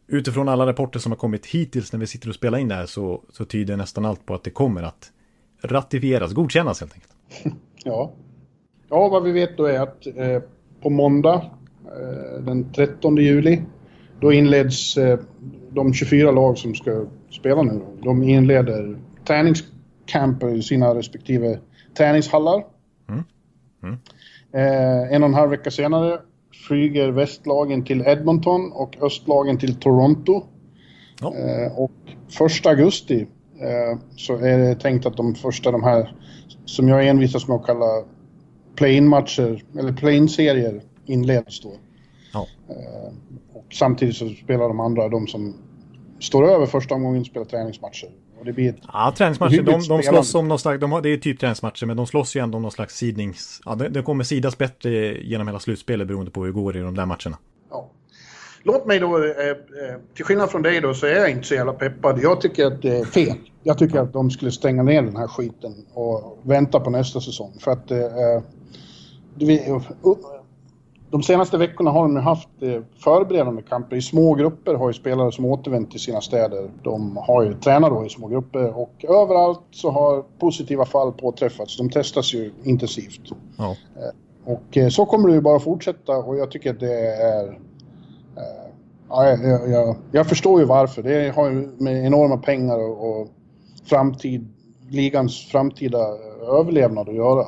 utifrån 0.07 0.49
alla 0.49 0.67
rapporter 0.67 0.99
som 0.99 1.13
har 1.13 1.17
kommit 1.17 1.47
hittills 1.47 1.93
när 1.93 2.01
vi 2.01 2.07
sitter 2.07 2.29
och 2.29 2.35
spelar 2.35 2.59
in 2.59 2.69
det 2.69 2.75
här 2.75 2.87
så, 2.87 3.23
så 3.33 3.45
tyder 3.45 3.77
nästan 3.77 4.05
allt 4.05 4.27
på 4.27 4.35
att 4.35 4.45
det 4.45 4.51
kommer 4.51 4.83
att 4.83 5.13
ratifieras, 5.63 6.33
godkännas 6.33 6.81
helt 6.81 6.95
enkelt. 6.95 7.13
Ja. 7.85 8.13
Ja, 8.89 9.09
vad 9.09 9.23
vi 9.23 9.33
vet 9.33 9.57
då 9.57 9.65
är 9.65 9.81
att 9.81 10.07
eh, 10.07 10.43
på 10.83 10.91
måndag 10.91 11.51
eh, 11.85 12.43
den 12.43 12.73
13 12.73 13.17
juli 13.17 13.63
då 14.21 14.33
inleds 14.33 14.97
eh, 14.97 15.19
de 15.71 15.95
24 15.95 16.31
lag 16.31 16.59
som 16.59 16.75
ska 16.75 17.07
spela 17.31 17.63
nu. 17.63 17.81
De 18.03 18.23
inleder 18.23 18.99
träningscamper 19.27 20.55
i 20.55 20.63
sina 20.63 20.95
respektive 20.95 21.59
träningshallar. 21.97 22.76
Mm. 23.87 23.99
Eh, 24.53 25.13
en 25.13 25.23
och 25.23 25.29
en 25.29 25.35
halv 25.35 25.51
vecka 25.51 25.71
senare 25.71 26.21
flyger 26.69 27.09
västlagen 27.09 27.85
till 27.85 28.01
Edmonton 28.07 28.73
och 28.73 28.97
östlagen 29.03 29.59
till 29.59 29.75
Toronto. 29.75 30.43
Ja. 31.21 31.35
Eh, 31.35 31.79
och 31.79 31.93
första 32.29 32.71
augusti 32.71 33.27
eh, 33.61 33.99
så 34.17 34.37
är 34.37 34.59
det 34.59 34.75
tänkt 34.75 35.07
att 35.07 35.17
de 35.17 35.35
första 35.35 35.71
de 35.71 35.83
här, 35.83 36.15
som 36.65 36.89
jag 36.89 37.09
envisas 37.09 37.49
med 37.49 37.57
att 37.57 37.67
kalla 37.67 38.05
play-in-matcher, 38.75 39.65
eller 39.79 39.93
play-in-serier 39.93 40.83
inleds 41.07 41.61
då. 41.61 41.73
Ja. 42.33 42.47
Eh, 42.69 43.13
och 43.53 43.67
samtidigt 43.73 44.17
så 44.17 44.29
spelar 44.29 44.69
de 44.69 44.81
andra, 44.81 45.09
de 45.09 45.27
som 45.27 45.55
står 46.21 46.49
över 46.49 46.67
första 46.67 46.95
omgången, 46.95 47.25
spelar 47.25 47.47
träningsmatcher. 47.47 48.11
Det 48.45 48.53
blir 48.53 48.75
ja, 48.93 49.15
träningsmatcher, 49.17 49.63
de, 49.63 49.89
de 49.89 50.03
slåss 50.03 50.35
om 50.35 50.49
någon 50.49 50.59
slags, 50.59 50.81
de 50.81 50.93
har, 50.93 51.03
det 51.03 51.09
är 51.09 51.17
typ 51.17 51.41
träningsmatcher, 51.41 51.87
men 51.87 51.97
de 51.97 52.07
slåss 52.07 52.37
ju 52.37 52.41
ändå 52.41 52.57
om 52.57 52.63
någon 52.63 52.73
slags 52.73 52.97
sidnings... 52.97 53.61
Ja, 53.65 53.75
det, 53.75 53.89
det 53.89 54.03
kommer 54.03 54.25
sidas 54.25 54.59
bättre 54.59 54.91
genom 55.23 55.47
hela 55.47 55.59
slutspelet 55.59 56.09
beroende 56.09 56.31
på 56.31 56.41
hur 56.41 56.47
det 56.47 56.53
går 56.53 56.77
i 56.77 56.81
de 56.81 56.95
där 56.95 57.07
matcherna. 57.07 57.39
Ja. 57.71 57.91
Låt 58.63 58.87
mig 58.87 58.99
då, 58.99 59.17
eh, 59.17 59.31
eh, 59.31 59.57
till 60.15 60.25
skillnad 60.25 60.51
från 60.51 60.63
dig 60.63 60.81
då, 60.81 60.95
så 60.95 61.07
är 61.07 61.15
jag 61.15 61.31
inte 61.31 61.47
så 61.47 61.55
jävla 61.55 61.73
peppad. 61.73 62.19
Jag 62.23 62.41
tycker 62.41 62.67
att 62.67 62.83
det 62.83 62.97
är 62.97 63.05
fel. 63.05 63.37
Jag 63.63 63.79
tycker 63.79 63.99
att 63.99 64.13
de 64.13 64.31
skulle 64.31 64.51
stänga 64.51 64.83
ner 64.83 65.03
den 65.03 65.17
här 65.17 65.29
skiten 65.29 65.75
och 65.93 66.39
vänta 66.43 66.81
på 66.81 66.91
nästa 66.91 67.21
säsong. 67.21 67.53
För 67.61 67.71
att 67.71 67.91
eh, 67.91 67.99
de 71.17 71.23
senaste 71.23 71.59
veckorna 71.59 71.91
har 71.91 72.03
de 72.03 72.17
haft 72.17 72.49
eh, 72.61 72.83
förberedande 73.05 73.63
kamper. 73.63 73.97
I 73.97 74.03
små 74.03 74.35
grupper 74.35 74.75
har 74.75 74.89
ju 74.89 74.93
spelare 74.93 75.33
som 75.33 75.45
återvänt 75.45 75.91
till 75.91 76.01
sina 76.01 76.21
städer. 76.21 76.71
De 76.83 77.17
har 77.17 77.43
ju 77.43 77.55
tränat 77.55 77.91
då 77.91 78.07
i 78.07 78.09
små 78.09 78.29
grupper 78.29 78.79
och 78.79 79.05
överallt 79.09 79.61
så 79.71 79.91
har 79.91 80.25
positiva 80.39 80.85
fall 80.85 81.13
påträffats. 81.13 81.77
De 81.77 81.91
testas 81.91 82.35
ju 82.35 82.53
intensivt. 82.65 83.21
Ja. 83.59 83.77
Eh, 83.97 84.53
och 84.53 84.77
eh, 84.77 84.89
så 84.89 85.07
kommer 85.07 85.29
det 85.29 85.35
ju 85.35 85.41
bara 85.41 85.61
fortsätta 85.61 86.17
och 86.17 86.37
jag 86.37 86.51
tycker 86.51 86.71
att 86.71 86.81
det 86.81 87.07
är... 87.15 87.59
Ja, 89.09 89.29
jag, 89.29 89.71
jag, 89.71 89.97
jag 90.13 90.27
förstår 90.27 90.61
ju 90.61 90.67
varför. 90.67 91.03
Det 91.03 91.35
har 91.35 91.51
ju 91.51 91.69
med 91.79 92.07
enorma 92.07 92.37
pengar 92.37 92.79
och, 92.79 93.21
och 93.21 93.29
framtid, 93.85 94.49
ligans 94.91 95.47
framtida 95.47 95.99
överlevnad 96.59 97.09
att 97.09 97.15
göra. 97.15 97.47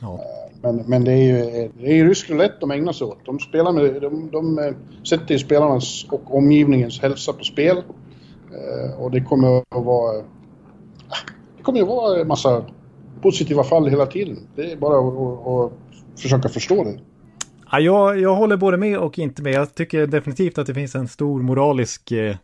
Ja. 0.00 0.20
Men, 0.62 0.76
men 0.86 1.04
det 1.04 1.12
är 1.12 1.22
ju, 1.22 1.68
det 1.80 1.86
är 1.86 1.94
ju 1.94 2.08
rysk 2.08 2.30
roulette 2.30 2.56
de 2.60 2.70
ägnar 2.70 2.92
sig 2.92 3.06
åt. 3.06 3.18
De, 3.24 3.38
spelar 3.38 3.72
med, 3.72 4.02
de, 4.02 4.30
de 4.30 4.58
eh, 4.58 4.74
sätter 5.08 5.32
ju 5.32 5.38
spelarnas 5.38 6.06
och 6.10 6.36
omgivningens 6.36 7.00
hälsa 7.00 7.32
på 7.32 7.44
spel. 7.44 7.76
Eh, 7.76 9.00
och 9.00 9.10
det 9.10 9.20
kommer 9.20 9.58
att 9.58 9.84
vara... 9.84 10.22
Det 11.56 11.62
kommer 11.62 11.82
att 11.82 11.88
vara 11.88 12.20
en 12.20 12.28
massa 12.28 12.64
positiva 13.22 13.64
fall 13.64 13.88
hela 13.88 14.06
tiden. 14.06 14.36
Det 14.56 14.72
är 14.72 14.76
bara 14.76 14.98
att, 14.98 15.46
att 15.46 15.72
försöka 16.20 16.48
förstå 16.48 16.84
det. 16.84 16.98
Ja, 17.70 17.80
jag, 17.80 18.20
jag 18.20 18.34
håller 18.34 18.56
både 18.56 18.76
med 18.76 18.98
och 18.98 19.18
inte 19.18 19.42
med. 19.42 19.52
Jag 19.52 19.74
tycker 19.74 20.06
definitivt 20.06 20.58
att 20.58 20.66
det 20.66 20.74
finns 20.74 20.94
en 20.94 21.08
stor 21.08 21.42
moralisk 21.42 22.12
eh, 22.12 22.36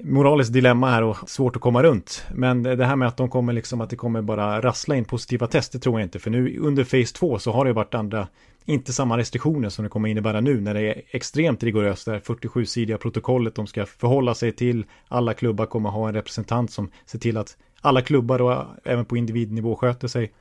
moraliskt 0.00 0.52
dilemma 0.52 0.90
här 0.90 1.02
och 1.02 1.30
svårt 1.30 1.56
att 1.56 1.62
komma 1.62 1.82
runt. 1.82 2.24
Men 2.34 2.62
det 2.62 2.84
här 2.84 2.96
med 2.96 3.08
att 3.08 3.16
de 3.16 3.28
kommer 3.28 3.52
liksom 3.52 3.80
att 3.80 3.90
det 3.90 3.96
kommer 3.96 4.22
bara 4.22 4.60
rassla 4.60 4.96
in 4.96 5.04
positiva 5.04 5.46
tester 5.46 5.78
tror 5.78 6.00
jag 6.00 6.06
inte. 6.06 6.18
För 6.18 6.30
nu 6.30 6.58
under 6.58 6.84
Phase 6.84 7.14
2 7.14 7.38
så 7.38 7.52
har 7.52 7.64
det 7.64 7.72
varit 7.72 7.94
andra, 7.94 8.28
inte 8.64 8.92
samma 8.92 9.18
restriktioner 9.18 9.68
som 9.68 9.82
det 9.82 9.88
kommer 9.88 10.08
innebära 10.08 10.40
nu 10.40 10.60
när 10.60 10.74
det 10.74 10.80
är 10.80 11.02
extremt 11.10 11.62
rigoröst. 11.62 12.04
Det 12.04 12.12
här 12.12 12.20
47-sidiga 12.20 12.98
protokollet 12.98 13.54
de 13.54 13.66
ska 13.66 13.86
förhålla 13.86 14.34
sig 14.34 14.52
till. 14.52 14.84
Alla 15.08 15.34
klubbar 15.34 15.66
kommer 15.66 15.90
ha 15.90 16.08
en 16.08 16.14
representant 16.14 16.70
som 16.70 16.90
ser 17.06 17.18
till 17.18 17.36
att 17.36 17.56
alla 17.80 18.02
klubbar 18.02 18.42
och 18.42 18.64
även 18.84 19.04
på 19.04 19.16
individnivå 19.16 19.76
sköter 19.76 20.08
sig. 20.08 20.32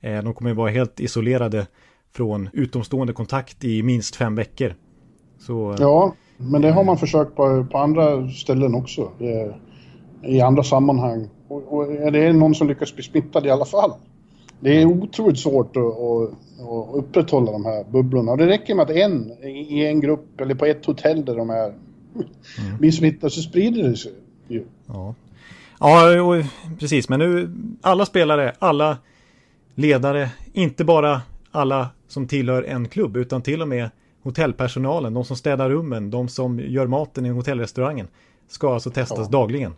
Eh, 0.00 0.22
de 0.22 0.34
kommer 0.34 0.54
vara 0.54 0.70
helt 0.70 1.00
isolerade 1.00 1.66
från 2.12 2.48
utomstående 2.52 3.12
kontakt 3.12 3.64
i 3.64 3.82
minst 3.82 4.16
fem 4.16 4.34
veckor. 4.34 4.74
Så, 5.38 5.72
eh, 5.72 5.76
ja, 5.80 6.14
men 6.36 6.62
det 6.62 6.70
har 6.70 6.84
man 6.84 6.98
försökt 6.98 7.36
på, 7.36 7.66
på 7.70 7.78
andra 7.78 8.28
ställen 8.28 8.74
också. 8.74 9.10
Det, 9.18 9.54
I 10.22 10.40
andra 10.40 10.62
sammanhang. 10.62 11.28
Och, 11.48 11.72
och 11.72 12.12
det 12.12 12.24
är 12.24 12.32
någon 12.32 12.54
som 12.54 12.68
lyckas 12.68 12.94
bli 12.94 13.04
smittad 13.04 13.46
i 13.46 13.50
alla 13.50 13.64
fall. 13.64 13.92
Det 14.60 14.82
är 14.82 14.86
otroligt 14.86 15.38
svårt 15.38 15.76
att, 15.76 15.82
att, 15.82 16.30
upprätthålla 16.94 17.52
de 17.52 17.64
här 17.64 17.84
bubblorna. 17.90 18.32
Och 18.32 18.38
det 18.38 18.46
räcker 18.46 18.74
med 18.74 18.82
att 18.82 18.96
en 18.96 19.32
i 19.42 19.86
en 19.86 20.00
grupp 20.00 20.40
eller 20.40 20.54
på 20.54 20.64
ett 20.66 20.86
hotell 20.86 21.24
där 21.24 21.36
de 21.36 21.50
är 21.50 21.64
mm. 21.64 22.78
blir 22.78 22.90
smittade 22.90 23.30
så 23.30 23.40
sprider 23.40 23.88
det 23.88 23.96
sig 23.96 24.12
ju. 24.48 24.64
Ja. 24.86 25.14
ja, 25.80 26.42
precis. 26.78 27.08
Men 27.08 27.18
nu 27.18 27.54
alla 27.80 28.06
spelare, 28.06 28.52
alla 28.58 28.98
ledare, 29.74 30.30
inte 30.52 30.84
bara 30.84 31.22
alla 31.50 31.88
som 32.08 32.26
tillhör 32.26 32.62
en 32.62 32.88
klubb 32.88 33.16
utan 33.16 33.42
till 33.42 33.62
och 33.62 33.68
med 33.68 33.90
hotellpersonalen, 34.24 35.14
de 35.14 35.24
som 35.24 35.36
städar 35.36 35.70
rummen, 35.70 36.10
de 36.10 36.28
som 36.28 36.60
gör 36.60 36.86
maten 36.86 37.26
i 37.26 37.28
hotellrestaurangen 37.28 38.08
ska 38.48 38.74
alltså 38.74 38.90
testas 38.90 39.18
ja. 39.18 39.38
dagligen. 39.38 39.72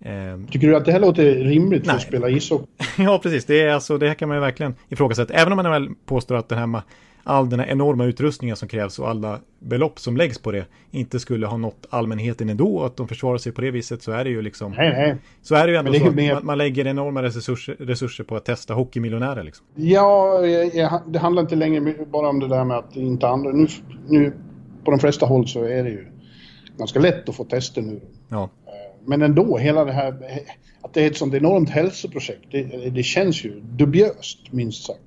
Eh, 0.00 0.50
Tycker 0.50 0.68
du 0.68 0.76
att 0.76 0.84
det 0.84 0.92
här 0.92 1.00
låter 1.00 1.34
rimligt 1.34 1.86
för 1.86 1.92
att 1.92 2.02
spela 2.02 2.28
ishockey? 2.28 2.66
ja, 2.98 3.20
precis. 3.22 3.44
Det, 3.44 3.60
är 3.60 3.74
alltså, 3.74 3.98
det 3.98 4.08
här 4.08 4.14
kan 4.14 4.28
man 4.28 4.36
ju 4.36 4.40
verkligen 4.40 4.74
ifrågasätta. 4.88 5.34
Även 5.34 5.52
om 5.52 5.56
man 5.56 5.70
väl 5.70 5.88
påstår 6.06 6.36
att, 6.36 6.48
den 6.48 6.58
här, 6.58 6.82
all 7.24 7.50
den 7.50 7.60
här 7.60 7.66
enorma 7.66 8.04
utrustningen 8.04 8.56
som 8.56 8.68
krävs 8.68 8.98
och 8.98 9.08
alla 9.08 9.38
belopp 9.58 9.98
som 9.98 10.16
läggs 10.16 10.38
på 10.38 10.52
det 10.52 10.64
inte 10.90 11.20
skulle 11.20 11.46
ha 11.46 11.56
nått 11.56 11.86
allmänheten 11.90 12.48
ändå 12.48 12.82
att 12.84 12.96
de 12.96 13.08
försvarar 13.08 13.38
sig 13.38 13.52
på 13.52 13.60
det 13.60 13.70
viset 13.70 14.02
så 14.02 14.12
är 14.12 14.24
det 14.24 14.30
ju 14.30 14.42
liksom... 14.42 14.72
Nej, 14.72 14.90
nej. 14.90 15.16
Så 15.42 15.54
är 15.54 15.66
det 15.66 15.72
ju 15.72 15.78
ändå 15.78 15.92
så 15.92 16.08
att 16.08 16.14
man, 16.14 16.46
man, 16.46 16.58
lägger 16.58 16.86
enorma 16.86 17.22
resurser, 17.22 17.76
resurser 17.78 18.24
på 18.24 18.36
att 18.36 18.44
testa 18.44 18.74
hockeymiljonärer 18.74 19.42
liksom. 19.42 19.66
Ja, 19.74 20.38
det 21.06 21.18
handlar 21.18 21.42
inte 21.42 21.56
längre 21.56 21.94
bara 22.12 22.28
om 22.28 22.40
det 22.40 22.48
där 22.48 22.64
med 22.64 22.76
att 22.76 22.96
inte 22.96 23.28
andra... 23.28 23.52
Nu, 23.52 23.66
nu 24.08 24.32
på 24.84 24.90
de 24.90 25.00
flesta 25.00 25.26
håll 25.26 25.48
så 25.48 25.64
är 25.64 25.84
det 25.84 25.90
ju 25.90 26.06
ganska 26.78 26.98
lätt 26.98 27.28
att 27.28 27.36
få 27.36 27.44
tester 27.44 27.82
nu. 27.82 28.00
Ja. 28.28 28.42
Eh, 28.42 29.06
men 29.06 29.22
ändå, 29.22 29.58
hela 29.58 29.84
det 29.84 29.92
här... 29.92 30.14
Att 30.84 30.94
det 30.94 31.02
är 31.02 31.06
ett 31.06 31.16
sånt 31.16 31.34
enormt 31.34 31.70
hälsoprojekt, 31.70 32.44
det, 32.50 32.90
det 32.90 33.02
känns 33.02 33.44
ju 33.44 33.60
dubiöst, 33.60 34.38
minst 34.52 34.86
sagt. 34.86 35.00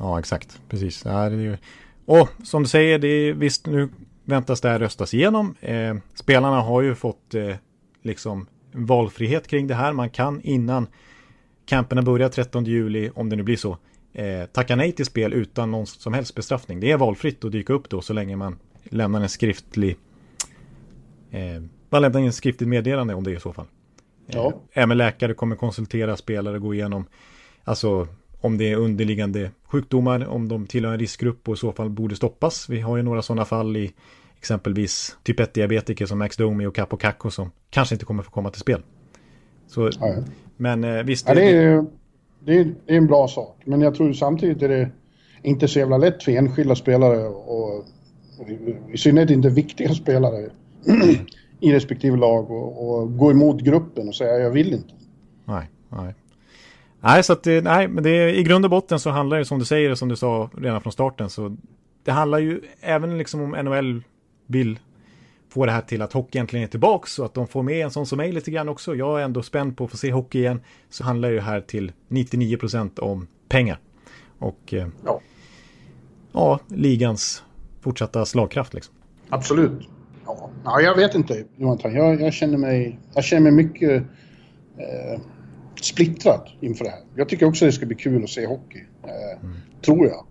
Ja, 0.00 0.18
exakt. 0.18 0.60
Precis. 0.68 1.04
Ja, 1.04 1.28
det 1.28 1.36
är 1.36 1.40
ju... 1.40 1.56
Och 2.04 2.28
som 2.44 2.62
du 2.62 2.68
säger, 2.68 2.98
det 2.98 3.08
är, 3.08 3.32
visst 3.32 3.66
nu 3.66 3.88
väntas 4.24 4.60
det 4.60 4.68
här 4.68 4.78
röstas 4.78 5.14
igenom. 5.14 5.54
Eh, 5.60 5.96
spelarna 6.14 6.60
har 6.60 6.82
ju 6.82 6.94
fått 6.94 7.34
eh, 7.34 7.56
liksom 8.02 8.46
valfrihet 8.72 9.46
kring 9.46 9.66
det 9.66 9.74
här. 9.74 9.92
Man 9.92 10.10
kan 10.10 10.40
innan 10.42 10.86
camperna 11.66 12.02
börjar 12.02 12.28
13 12.28 12.64
juli, 12.64 13.10
om 13.14 13.28
det 13.28 13.36
nu 13.36 13.42
blir 13.42 13.56
så, 13.56 13.78
eh, 14.12 14.46
tacka 14.46 14.76
nej 14.76 14.92
till 14.92 15.06
spel 15.06 15.32
utan 15.32 15.70
någon 15.70 15.86
som 15.86 16.14
helst 16.14 16.34
bestraffning. 16.34 16.80
Det 16.80 16.90
är 16.90 16.96
valfritt 16.96 17.44
att 17.44 17.52
dyka 17.52 17.72
upp 17.72 17.88
då 17.88 18.00
så 18.00 18.12
länge 18.12 18.36
man 18.36 18.58
lämnar 18.84 19.20
en 19.20 19.28
skriftlig 19.28 19.96
eh, 21.30 21.62
man 21.90 22.02
lämnar 22.02 22.20
en 22.20 22.32
skriftligt 22.32 22.68
meddelande 22.68 23.14
om 23.14 23.24
det 23.24 23.30
i 23.30 23.40
så 23.40 23.52
fall. 23.52 23.66
Ja. 24.26 24.46
Eh, 24.46 24.82
även 24.82 24.98
läkare 24.98 25.34
kommer 25.34 25.56
konsultera 25.56 26.16
spelare 26.16 26.56
och 26.56 26.62
gå 26.62 26.74
igenom 26.74 27.04
alltså 27.64 28.08
om 28.40 28.58
det 28.58 28.72
är 28.72 28.76
underliggande 28.76 29.50
sjukdomar, 29.64 30.28
om 30.28 30.48
de 30.48 30.66
tillhör 30.66 30.92
en 30.92 30.98
riskgrupp 30.98 31.48
och 31.48 31.54
i 31.54 31.58
så 31.58 31.72
fall 31.72 31.90
borde 31.90 32.16
stoppas. 32.16 32.68
Vi 32.68 32.80
har 32.80 32.96
ju 32.96 33.02
några 33.02 33.22
sådana 33.22 33.44
fall 33.44 33.76
i 33.76 33.92
exempelvis 34.38 35.16
typ 35.22 35.40
1-diabetiker 35.40 36.06
som 36.06 36.18
Max 36.18 36.36
Domi 36.36 36.66
och 36.66 36.74
Capo 36.74 36.96
Cacco 36.96 37.30
som 37.30 37.50
kanske 37.70 37.94
inte 37.94 38.04
kommer 38.04 38.22
få 38.22 38.30
komma 38.30 38.50
till 38.50 38.60
spel. 38.60 38.82
Så, 39.66 39.90
ja. 40.00 40.14
Men 40.56 40.84
eh, 40.84 41.02
visst. 41.02 41.28
Ja, 41.28 41.34
det, 41.34 41.44
är, 41.44 41.84
det, 42.40 42.58
är, 42.58 42.74
det 42.86 42.92
är 42.92 42.96
en 42.96 43.06
bra 43.06 43.28
sak, 43.28 43.62
men 43.64 43.80
jag 43.80 43.94
tror 43.94 44.12
samtidigt 44.12 44.62
är 44.62 44.68
det 44.68 44.90
inte 45.42 45.68
så 45.68 45.78
jävla 45.78 45.98
lätt 45.98 46.22
för 46.22 46.32
enskilda 46.32 46.74
spelare 46.74 47.28
och, 47.28 47.78
och 47.78 47.84
i 48.92 48.98
synnerhet 48.98 49.30
inte 49.30 49.48
viktiga 49.48 49.94
spelare 49.94 50.50
i 51.60 51.72
respektive 51.72 52.16
lag 52.16 52.50
och, 52.50 52.90
och, 52.90 53.18
gå 53.18 53.30
emot 53.30 53.60
gruppen 53.60 54.08
och 54.08 54.14
säga 54.14 54.38
jag 54.38 54.50
vill 54.50 54.72
inte. 54.72 54.94
Nej, 55.44 55.70
nej. 55.88 56.14
Nej, 57.00 57.22
så 57.22 57.32
att 57.32 57.42
det, 57.42 57.64
nej, 57.64 57.88
men 57.88 58.04
det 58.04 58.10
är, 58.10 58.28
i 58.28 58.42
grund 58.42 58.64
och 58.64 58.70
botten 58.70 59.00
så 59.00 59.10
handlar 59.10 59.38
det 59.38 59.44
som 59.44 59.58
du 59.58 59.64
säger, 59.64 59.94
som 59.94 60.08
du 60.08 60.16
sa 60.16 60.50
redan 60.56 60.80
från 60.80 60.92
starten, 60.92 61.30
så 61.30 61.56
det 62.04 62.12
handlar 62.12 62.38
ju 62.38 62.60
även 62.80 63.18
liksom 63.18 63.40
om 63.40 63.50
NHL 63.50 64.02
vill 64.46 64.78
få 65.48 65.66
det 65.66 65.72
här 65.72 65.80
till 65.80 66.02
att 66.02 66.12
hockey 66.12 66.38
äntligen 66.38 66.64
är 66.64 66.68
tillbaks 66.68 67.18
och 67.18 67.26
att 67.26 67.34
de 67.34 67.46
får 67.46 67.62
med 67.62 67.84
en 67.84 67.90
sån 67.90 68.06
som 68.06 68.16
mig 68.16 68.32
lite 68.32 68.50
grann 68.50 68.68
också. 68.68 68.94
Jag 68.94 69.20
är 69.20 69.24
ändå 69.24 69.42
spänd 69.42 69.76
på 69.76 69.84
att 69.84 69.90
få 69.90 69.96
se 69.96 70.12
hockey 70.12 70.38
igen. 70.38 70.60
Så 70.90 71.04
handlar 71.04 71.30
det 71.30 71.40
här 71.40 71.60
till 71.60 71.92
99 72.08 72.56
procent 72.56 72.98
om 72.98 73.26
pengar. 73.48 73.78
Och 74.38 74.74
eh, 74.74 74.88
ja. 75.04 75.20
ja, 76.32 76.58
ligans 76.68 77.42
fortsatta 77.80 78.24
slagkraft 78.24 78.74
liksom. 78.74 78.94
Absolut. 79.28 79.88
Ja, 80.26 80.50
ja 80.64 80.80
jag 80.80 80.96
vet 80.96 81.14
inte 81.14 81.44
Jonathan. 81.56 81.94
Jag, 81.94 82.20
jag, 82.20 82.32
känner 82.32 82.58
mig, 82.58 82.98
jag 83.14 83.24
känner 83.24 83.42
mig 83.50 83.52
mycket 83.52 84.02
eh, 84.76 85.20
splittrad 85.84 86.48
inför 86.60 86.84
det 86.84 86.90
här. 86.90 87.00
Jag 87.14 87.28
tycker 87.28 87.46
också 87.46 87.64
det 87.64 87.72
ska 87.72 87.86
bli 87.86 87.96
kul 87.96 88.24
att 88.24 88.30
se 88.30 88.46
hockey. 88.46 88.84
Eh, 89.02 89.44
mm. 89.44 89.56
Tror 89.82 90.06
jag. 90.06 90.26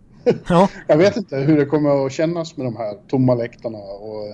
Ja. 0.48 0.70
jag 0.88 0.98
vet 0.98 1.18
inte 1.18 1.38
hur 1.38 1.58
det 1.58 1.66
kommer 1.66 2.06
att 2.06 2.12
kännas 2.12 2.58
med 2.58 2.68
de 2.68 2.76
här 2.76 2.98
tomma 3.08 3.36
läktarna. 3.36 3.78
Och, 3.78 4.30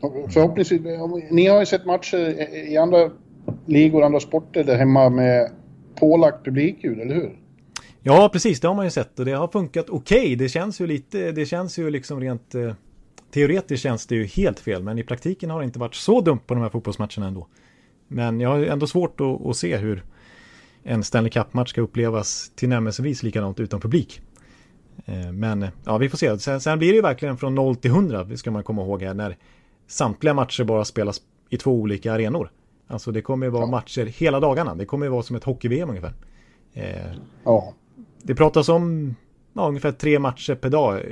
och 0.00 0.32
förhoppningsvis, 0.32 0.80
ni 1.30 1.46
har 1.46 1.60
ju 1.60 1.66
sett 1.66 1.86
matcher 1.86 2.50
i 2.68 2.76
andra 2.76 3.10
ligor, 3.66 4.02
andra 4.02 4.20
sporter 4.20 4.64
där 4.64 4.76
hemma 4.76 5.08
med 5.08 5.50
pålagt 5.94 6.44
publikljud, 6.44 7.00
eller 7.00 7.14
hur? 7.14 7.38
Ja, 8.02 8.28
precis. 8.32 8.60
Det 8.60 8.68
har 8.68 8.74
man 8.74 8.84
ju 8.84 8.90
sett 8.90 9.18
och 9.18 9.24
det 9.24 9.32
har 9.32 9.48
funkat 9.48 9.90
okej. 9.90 10.18
Okay. 10.18 10.36
Det 10.36 10.48
känns 10.48 10.80
ju 10.80 10.86
lite, 10.86 11.32
det 11.32 11.46
känns 11.46 11.78
ju 11.78 11.90
liksom 11.90 12.20
rent 12.20 12.54
eh, 12.54 12.72
teoretiskt 13.34 13.82
känns 13.82 14.06
det 14.06 14.14
ju 14.14 14.24
helt 14.24 14.60
fel, 14.60 14.82
men 14.82 14.98
i 14.98 15.02
praktiken 15.02 15.50
har 15.50 15.58
det 15.58 15.64
inte 15.64 15.78
varit 15.78 15.94
så 15.94 16.20
dumt 16.20 16.40
på 16.46 16.54
de 16.54 16.62
här 16.62 16.70
fotbollsmatcherna 16.70 17.26
ändå. 17.26 17.46
Men 18.08 18.40
jag 18.40 18.48
har 18.48 18.58
ändå 18.58 18.86
svårt 18.86 19.20
att, 19.20 19.46
att 19.46 19.56
se 19.56 19.76
hur 19.76 20.04
en 20.84 21.04
Stanley 21.04 21.30
Cup-match 21.30 21.70
ska 21.70 21.80
upplevas 21.80 22.52
tillnärmelsevis 22.54 23.22
likadant 23.22 23.60
utan 23.60 23.80
publik. 23.80 24.20
Eh, 25.06 25.32
men 25.32 25.66
ja, 25.84 25.98
vi 25.98 26.08
får 26.08 26.18
se. 26.18 26.38
Sen, 26.38 26.60
sen, 26.60 26.78
blir 26.78 26.88
det 26.88 26.96
ju 26.96 27.02
verkligen 27.02 27.36
från 27.36 27.54
0 27.54 27.76
till 27.76 27.90
100, 27.90 28.24
det 28.24 28.36
ska 28.36 28.50
man 28.50 28.62
komma 28.62 28.82
ihåg 28.82 29.02
här, 29.02 29.14
när 29.14 29.36
samtliga 29.86 30.34
matcher 30.34 30.64
bara 30.64 30.84
spelas 30.84 31.22
i 31.50 31.56
två 31.56 31.72
olika 31.72 32.12
arenor. 32.12 32.50
Alltså 32.86 33.12
det 33.12 33.22
kommer 33.22 33.46
ju 33.46 33.50
vara 33.50 33.62
ja. 33.62 33.70
matcher 33.70 34.06
hela 34.06 34.40
dagarna. 34.40 34.74
Det 34.74 34.86
kommer 34.86 35.06
ju 35.06 35.12
vara 35.12 35.22
som 35.22 35.36
ett 35.36 35.44
hockey-VM 35.44 35.88
ungefär. 35.88 36.14
Eh, 36.72 37.12
ja. 37.44 37.74
Det 38.22 38.34
pratas 38.34 38.68
om 38.68 39.14
ja, 39.52 39.68
ungefär 39.68 39.92
tre 39.92 40.18
matcher 40.18 40.54
per 40.54 40.70
dag. 40.70 41.02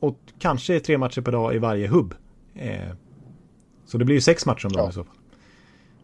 Och 0.00 0.18
kanske 0.38 0.80
tre 0.80 0.98
matcher 0.98 1.20
per 1.20 1.32
dag 1.32 1.54
i 1.54 1.58
varje 1.58 1.88
hubb. 1.88 2.14
Eh, 2.54 2.90
så 3.86 3.98
det 3.98 4.04
blir 4.04 4.14
ju 4.14 4.20
sex 4.20 4.46
matcher 4.46 4.66
om 4.66 4.72
dagen 4.72 4.84
ja. 4.84 4.90
i 4.90 4.92
så 4.92 5.04
fall. 5.04 5.16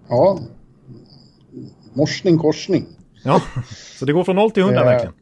Ja. 0.09 0.41
Morsning, 1.93 2.39
korsning. 2.39 2.87
Ja, 3.27 3.43
så 3.99 4.05
det 4.05 4.13
går 4.13 4.25
från 4.25 4.37
0 4.37 4.51
till 4.51 4.63
100 4.63 4.81
eh, 4.81 4.87
verkligen. 4.87 5.15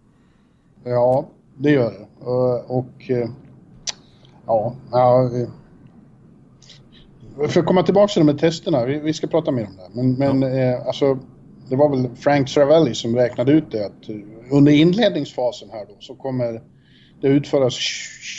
Ja, 0.84 1.28
det 1.58 1.70
gör 1.70 1.90
det. 1.90 2.06
Och 2.66 3.10
eh, 3.10 3.28
ja, 4.46 4.74
ja 4.90 5.30
för 7.48 7.60
att 7.60 7.66
komma 7.66 7.82
tillbaka 7.82 8.12
till 8.12 8.26
de 8.26 8.32
här 8.32 8.38
testerna, 8.38 8.84
vi, 8.84 8.98
vi 8.98 9.12
ska 9.12 9.26
prata 9.26 9.50
mer 9.50 9.66
om 9.66 9.76
det. 9.76 10.02
Men, 10.02 10.14
men 10.14 10.42
ja. 10.42 10.58
eh, 10.58 10.86
alltså, 10.86 11.18
det 11.68 11.76
var 11.76 11.88
väl 11.88 12.08
Frank 12.16 12.48
Travelli 12.48 12.94
som 12.94 13.16
räknade 13.16 13.52
ut 13.52 13.64
det 13.70 13.86
att 13.86 14.10
under 14.50 14.72
inledningsfasen 14.72 15.68
här 15.72 15.84
då 15.88 15.94
så 16.00 16.14
kommer 16.14 16.60
det 17.20 17.28
utföras 17.28 17.74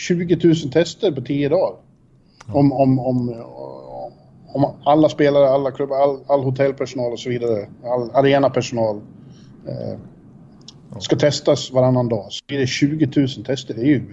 20 0.07 0.39
000 0.43 0.55
tester 0.55 1.12
på 1.12 1.22
10 1.22 1.50
dagar. 1.50 1.75
Ja. 2.48 2.53
Om, 2.53 2.74
om, 2.74 3.00
om, 3.00 3.43
om 4.53 4.74
alla 4.84 5.10
spelare, 5.10 5.50
alla 5.50 5.72
klubbar, 5.72 5.95
all, 5.95 6.19
all 6.27 6.43
hotellpersonal 6.43 7.12
och 7.12 7.19
så 7.19 7.29
vidare, 7.29 7.67
all 7.84 8.12
arenapersonal 8.13 9.01
eh, 9.67 10.00
ska 11.00 11.15
testas 11.15 11.72
varannan 11.72 12.10
dag. 12.10 12.27
Så 12.29 12.45
blir 12.48 12.60
det 12.60 12.67
20 12.67 13.10
000 13.15 13.27
tester. 13.45 13.74
Det 13.74 13.81
är 13.81 13.86
ju 13.86 14.03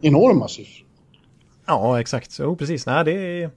enorma 0.00 0.48
siffror. 0.48 0.86
Ja, 1.66 2.00
exakt. 2.00 2.36
Jo, 2.40 2.56
precis. 2.56 2.86
Nej, 2.86 3.04
det 3.04 3.12
är... 3.12 3.50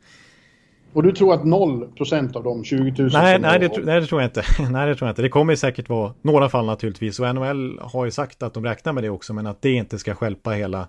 Och 0.93 1.03
du 1.03 1.11
tror 1.11 1.33
att 1.33 1.41
0% 1.41 2.35
av 2.38 2.43
de 2.43 2.63
20 2.63 3.03
000? 3.03 3.09
Nej, 3.13 3.39
nej, 3.39 3.59
det, 3.59 3.71
nej, 3.83 4.01
det 4.01 4.07
tror 4.07 4.21
jag 4.21 4.27
inte. 4.27 4.43
nej, 4.71 4.88
det 4.88 4.95
tror 4.95 5.07
jag 5.07 5.11
inte. 5.11 5.21
Det 5.21 5.29
kommer 5.29 5.55
säkert 5.55 5.89
vara 5.89 6.13
några 6.21 6.49
fall 6.49 6.65
naturligtvis. 6.65 7.19
Och 7.19 7.35
NHL 7.35 7.79
har 7.81 8.05
ju 8.05 8.11
sagt 8.11 8.43
att 8.43 8.53
de 8.53 8.65
räknar 8.65 8.93
med 8.93 9.03
det 9.03 9.09
också, 9.09 9.33
men 9.33 9.47
att 9.47 9.61
det 9.61 9.71
inte 9.71 9.99
ska 9.99 10.15
skälpa 10.15 10.51
hela 10.51 10.88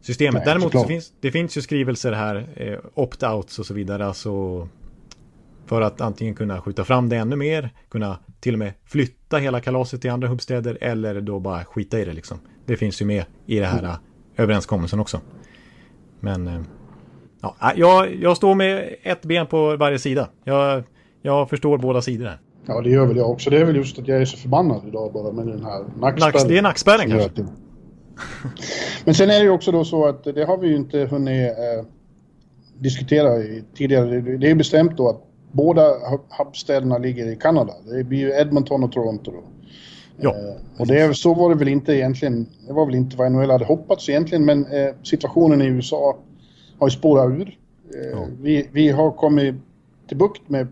systemet. 0.00 0.34
Nej, 0.34 0.54
Däremot 0.54 0.72
så 0.72 0.84
finns 0.84 1.12
det 1.20 1.30
finns 1.30 1.56
ju 1.56 1.62
skrivelser 1.62 2.12
här, 2.12 2.48
eh, 2.56 2.78
opt-outs 2.94 3.58
och 3.60 3.66
så 3.66 3.74
vidare. 3.74 4.06
Alltså 4.06 4.68
för 5.68 5.80
att 5.80 6.00
antingen 6.00 6.34
kunna 6.34 6.60
skjuta 6.60 6.84
fram 6.84 7.08
det 7.08 7.16
ännu 7.16 7.36
mer, 7.36 7.70
kunna 7.88 8.18
till 8.40 8.52
och 8.54 8.58
med 8.58 8.72
flytta 8.84 9.36
hela 9.36 9.60
kalaset 9.60 10.00
till 10.00 10.10
andra 10.10 10.28
hubbstäder 10.28 10.78
eller 10.80 11.20
då 11.20 11.40
bara 11.40 11.64
skita 11.64 12.00
i 12.00 12.04
det 12.04 12.12
liksom. 12.12 12.38
Det 12.66 12.76
finns 12.76 13.02
ju 13.02 13.06
med 13.06 13.24
i 13.46 13.58
det 13.58 13.66
här 13.66 13.78
mm. 13.78 13.96
överenskommelsen 14.36 15.00
också. 15.00 15.20
Men 16.20 16.48
eh, 16.48 16.60
ja, 17.40 17.54
äh, 17.62 17.80
jag, 17.80 18.14
jag 18.14 18.36
står 18.36 18.54
med 18.54 18.94
ett 19.02 19.22
ben 19.22 19.46
på 19.46 19.76
varje 19.76 19.98
sida. 19.98 20.28
Jag, 20.44 20.82
jag 21.22 21.50
förstår 21.50 21.78
båda 21.78 22.02
sidor 22.02 22.26
här. 22.26 22.38
Ja, 22.66 22.80
det 22.80 22.90
gör 22.90 23.06
väl 23.06 23.16
jag 23.16 23.30
också. 23.30 23.50
Det 23.50 23.60
är 23.60 23.64
väl 23.64 23.76
just 23.76 23.98
att 23.98 24.08
jag 24.08 24.20
är 24.20 24.24
så 24.24 24.36
förbannad 24.36 24.82
idag 24.88 25.12
bara 25.12 25.32
med 25.32 25.46
den 25.46 25.64
här 25.64 25.84
nackspärren. 26.00 26.48
det 26.48 26.58
är 26.58 26.62
nackspärren 26.62 27.10
kanske? 27.10 27.46
Men 29.04 29.14
sen 29.14 29.30
är 29.30 29.38
det 29.38 29.44
ju 29.44 29.50
också 29.50 29.72
då 29.72 29.84
så 29.84 30.06
att 30.06 30.24
det 30.24 30.44
har 30.44 30.58
vi 30.58 30.68
ju 30.68 30.76
inte 30.76 30.98
hunnit 30.98 31.50
eh, 31.50 31.86
diskutera 32.78 33.30
tidigare. 33.74 34.20
Det 34.20 34.46
är 34.46 34.48
ju 34.48 34.54
bestämt 34.54 34.96
då 34.96 35.08
att 35.08 35.27
båda 35.52 35.94
hubstäderna 36.38 36.98
ligger 36.98 37.26
i 37.26 37.36
Kanada. 37.36 37.72
Det 37.84 38.04
blir 38.04 38.18
ju 38.18 38.30
Edmonton 38.40 38.84
och 38.84 38.92
Toronto 38.92 39.30
då. 39.30 39.42
Ja, 40.20 40.30
eh, 40.30 40.80
och 40.80 40.86
det, 40.86 41.16
så 41.16 41.34
var 41.34 41.48
det 41.48 41.54
väl 41.54 41.68
inte 41.68 41.92
egentligen. 41.92 42.46
Det 42.66 42.72
var 42.72 42.86
väl 42.86 42.94
inte 42.94 43.16
vad 43.16 43.32
NHL 43.32 43.50
hade 43.50 43.64
hoppats 43.64 44.08
egentligen, 44.08 44.44
men 44.44 44.66
eh, 44.66 44.94
situationen 45.02 45.62
i 45.62 45.66
USA 45.66 46.16
har 46.78 46.86
ju 46.86 46.90
spårat 46.90 47.30
ur. 47.30 47.58
Eh, 47.94 48.10
ja. 48.12 48.26
vi, 48.40 48.68
vi 48.72 48.88
har 48.88 49.10
kommit 49.10 49.54
till 50.08 50.16
bukt 50.16 50.48
med 50.48 50.68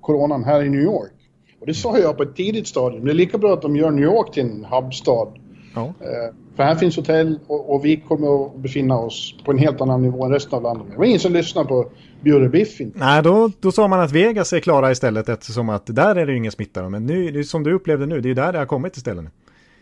coronan 0.00 0.44
här 0.44 0.62
i 0.62 0.68
New 0.68 0.80
York. 0.80 1.12
Och 1.60 1.66
det 1.66 1.74
sa 1.74 1.98
jag 1.98 2.16
på 2.16 2.22
ett 2.22 2.36
tidigt 2.36 2.68
stadium. 2.68 3.04
Det 3.04 3.12
är 3.12 3.14
lika 3.14 3.38
bra 3.38 3.52
att 3.52 3.62
de 3.62 3.76
gör 3.76 3.90
New 3.90 4.04
York 4.04 4.34
till 4.34 4.42
en 4.42 4.64
hubstad. 4.64 5.28
Ja. 5.74 5.86
Eh, 6.00 6.34
för 6.56 6.62
här 6.62 6.74
finns 6.74 6.96
hotell 6.96 7.38
och, 7.46 7.74
och, 7.74 7.84
vi 7.84 7.96
kommer 7.96 8.46
att 8.46 8.56
befinna 8.56 8.98
oss 8.98 9.34
på 9.44 9.50
en 9.50 9.58
helt 9.58 9.80
annan 9.80 10.02
nivå 10.02 10.24
än 10.24 10.32
resten 10.32 10.56
av 10.56 10.62
landet. 10.62 10.86
Det 10.90 10.98
var 10.98 11.04
ingen 11.04 11.20
som 11.20 11.32
lyssnade 11.32 11.68
på 11.68 11.90
Bjurre 12.20 12.48
Biff 12.48 12.80
Nej, 12.94 13.22
då, 13.22 13.50
då 13.60 13.72
sa 13.72 13.88
man 13.88 14.00
att 14.00 14.12
Vegas 14.12 14.52
är 14.52 14.60
klara 14.60 14.90
istället 14.90 15.28
eftersom 15.28 15.68
att 15.68 15.86
där 15.86 16.16
är 16.16 16.26
det 16.26 16.34
ingen 16.36 16.52
smitta. 16.52 16.88
Men 16.88 17.06
nu, 17.06 17.44
som 17.44 17.62
du 17.62 17.72
upplevde 17.72 18.06
nu, 18.06 18.20
det 18.20 18.30
är 18.30 18.34
där 18.34 18.52
det 18.52 18.58
har 18.58 18.66
kommit 18.66 18.96
istället. 18.96 19.24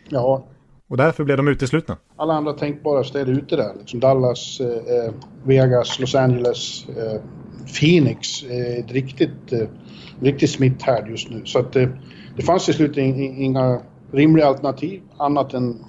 Ja, 0.09 0.47
och 0.89 0.97
därför 0.97 1.25
blev 1.25 1.37
de 1.37 1.49
uteslutna. 1.49 1.97
Alla 2.17 2.35
andra 2.35 2.53
tänkbara 2.53 3.05
städer 3.05 3.33
ute 3.33 3.57
där, 3.57 3.73
liksom 3.79 4.01
Dallas, 4.01 4.61
eh, 4.61 5.13
Vegas, 5.45 5.99
Los 5.99 6.15
Angeles, 6.15 6.87
eh, 6.89 7.21
Phoenix, 7.81 8.43
eh, 8.43 8.79
ett 8.79 8.93
riktigt, 8.93 9.53
eh, 9.53 9.69
riktigt 10.21 10.51
smitthärd 10.51 11.09
just 11.09 11.31
nu. 11.31 11.43
Så 11.45 11.59
att 11.59 11.73
det, 11.73 11.89
det 12.37 12.43
fanns 12.43 12.65
till 12.65 12.75
slut 12.75 12.97
inga 12.97 13.81
rimliga 14.13 14.47
alternativ 14.47 15.03
annat 15.17 15.55
än 15.55 15.85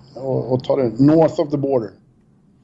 att, 0.52 0.64
ta 0.64 0.76
det 0.76 1.00
north 1.00 1.40
of 1.40 1.50
the 1.50 1.58
border. 1.58 1.90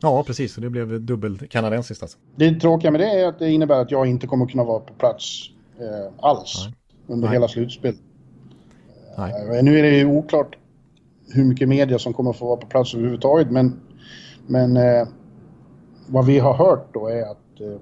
Ja, 0.01 0.23
precis. 0.27 0.55
Och 0.57 0.63
det 0.63 0.69
blev 0.69 1.01
dubbel 1.01 1.37
kanadensiskt 1.37 2.03
alltså. 2.03 2.17
Det 2.35 2.59
tråkiga 2.59 2.91
med 2.91 2.99
det 2.99 3.09
är 3.09 3.27
att 3.27 3.39
det 3.39 3.51
innebär 3.51 3.81
att 3.81 3.91
jag 3.91 4.07
inte 4.07 4.27
kommer 4.27 4.45
kunna 4.45 4.63
vara 4.63 4.79
på 4.79 4.93
plats 4.93 5.49
eh, 5.79 6.13
alls 6.19 6.65
Nej. 6.65 6.75
under 7.07 7.27
Nej. 7.27 7.35
hela 7.35 7.47
slutspelet. 7.47 7.99
Eh, 9.17 9.63
nu 9.63 9.79
är 9.79 9.83
det 9.83 9.97
ju 9.97 10.05
oklart 10.05 10.55
hur 11.33 11.43
mycket 11.43 11.69
media 11.69 11.99
som 11.99 12.13
kommer 12.13 12.33
få 12.33 12.45
vara 12.45 12.57
på 12.57 12.67
plats 12.67 12.93
överhuvudtaget, 12.93 13.51
men, 13.51 13.79
men 14.47 14.77
eh, 14.77 15.07
vad 16.07 16.25
vi 16.25 16.39
har 16.39 16.53
hört 16.53 16.93
då 16.93 17.07
är 17.07 17.21
att 17.21 17.61
eh, 17.61 17.79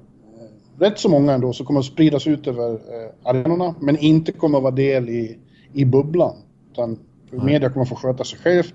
rätt 0.79 0.99
så 0.99 1.09
många 1.09 1.33
ändå 1.33 1.53
som 1.53 1.65
kommer 1.65 1.79
att 1.79 1.85
spridas 1.85 2.27
ut 2.27 2.47
över 2.47 2.71
eh, 2.73 3.11
arenorna, 3.23 3.75
men 3.79 3.97
inte 3.97 4.31
kommer 4.31 4.57
att 4.57 4.63
vara 4.63 4.75
del 4.75 5.09
i, 5.09 5.39
i 5.73 5.85
bubblan. 5.85 6.35
Utan 6.71 6.99
Nej. 7.31 7.45
media 7.45 7.69
kommer 7.69 7.85
få 7.85 7.95
sköta 7.95 8.23
sig 8.23 8.39
självt 8.39 8.73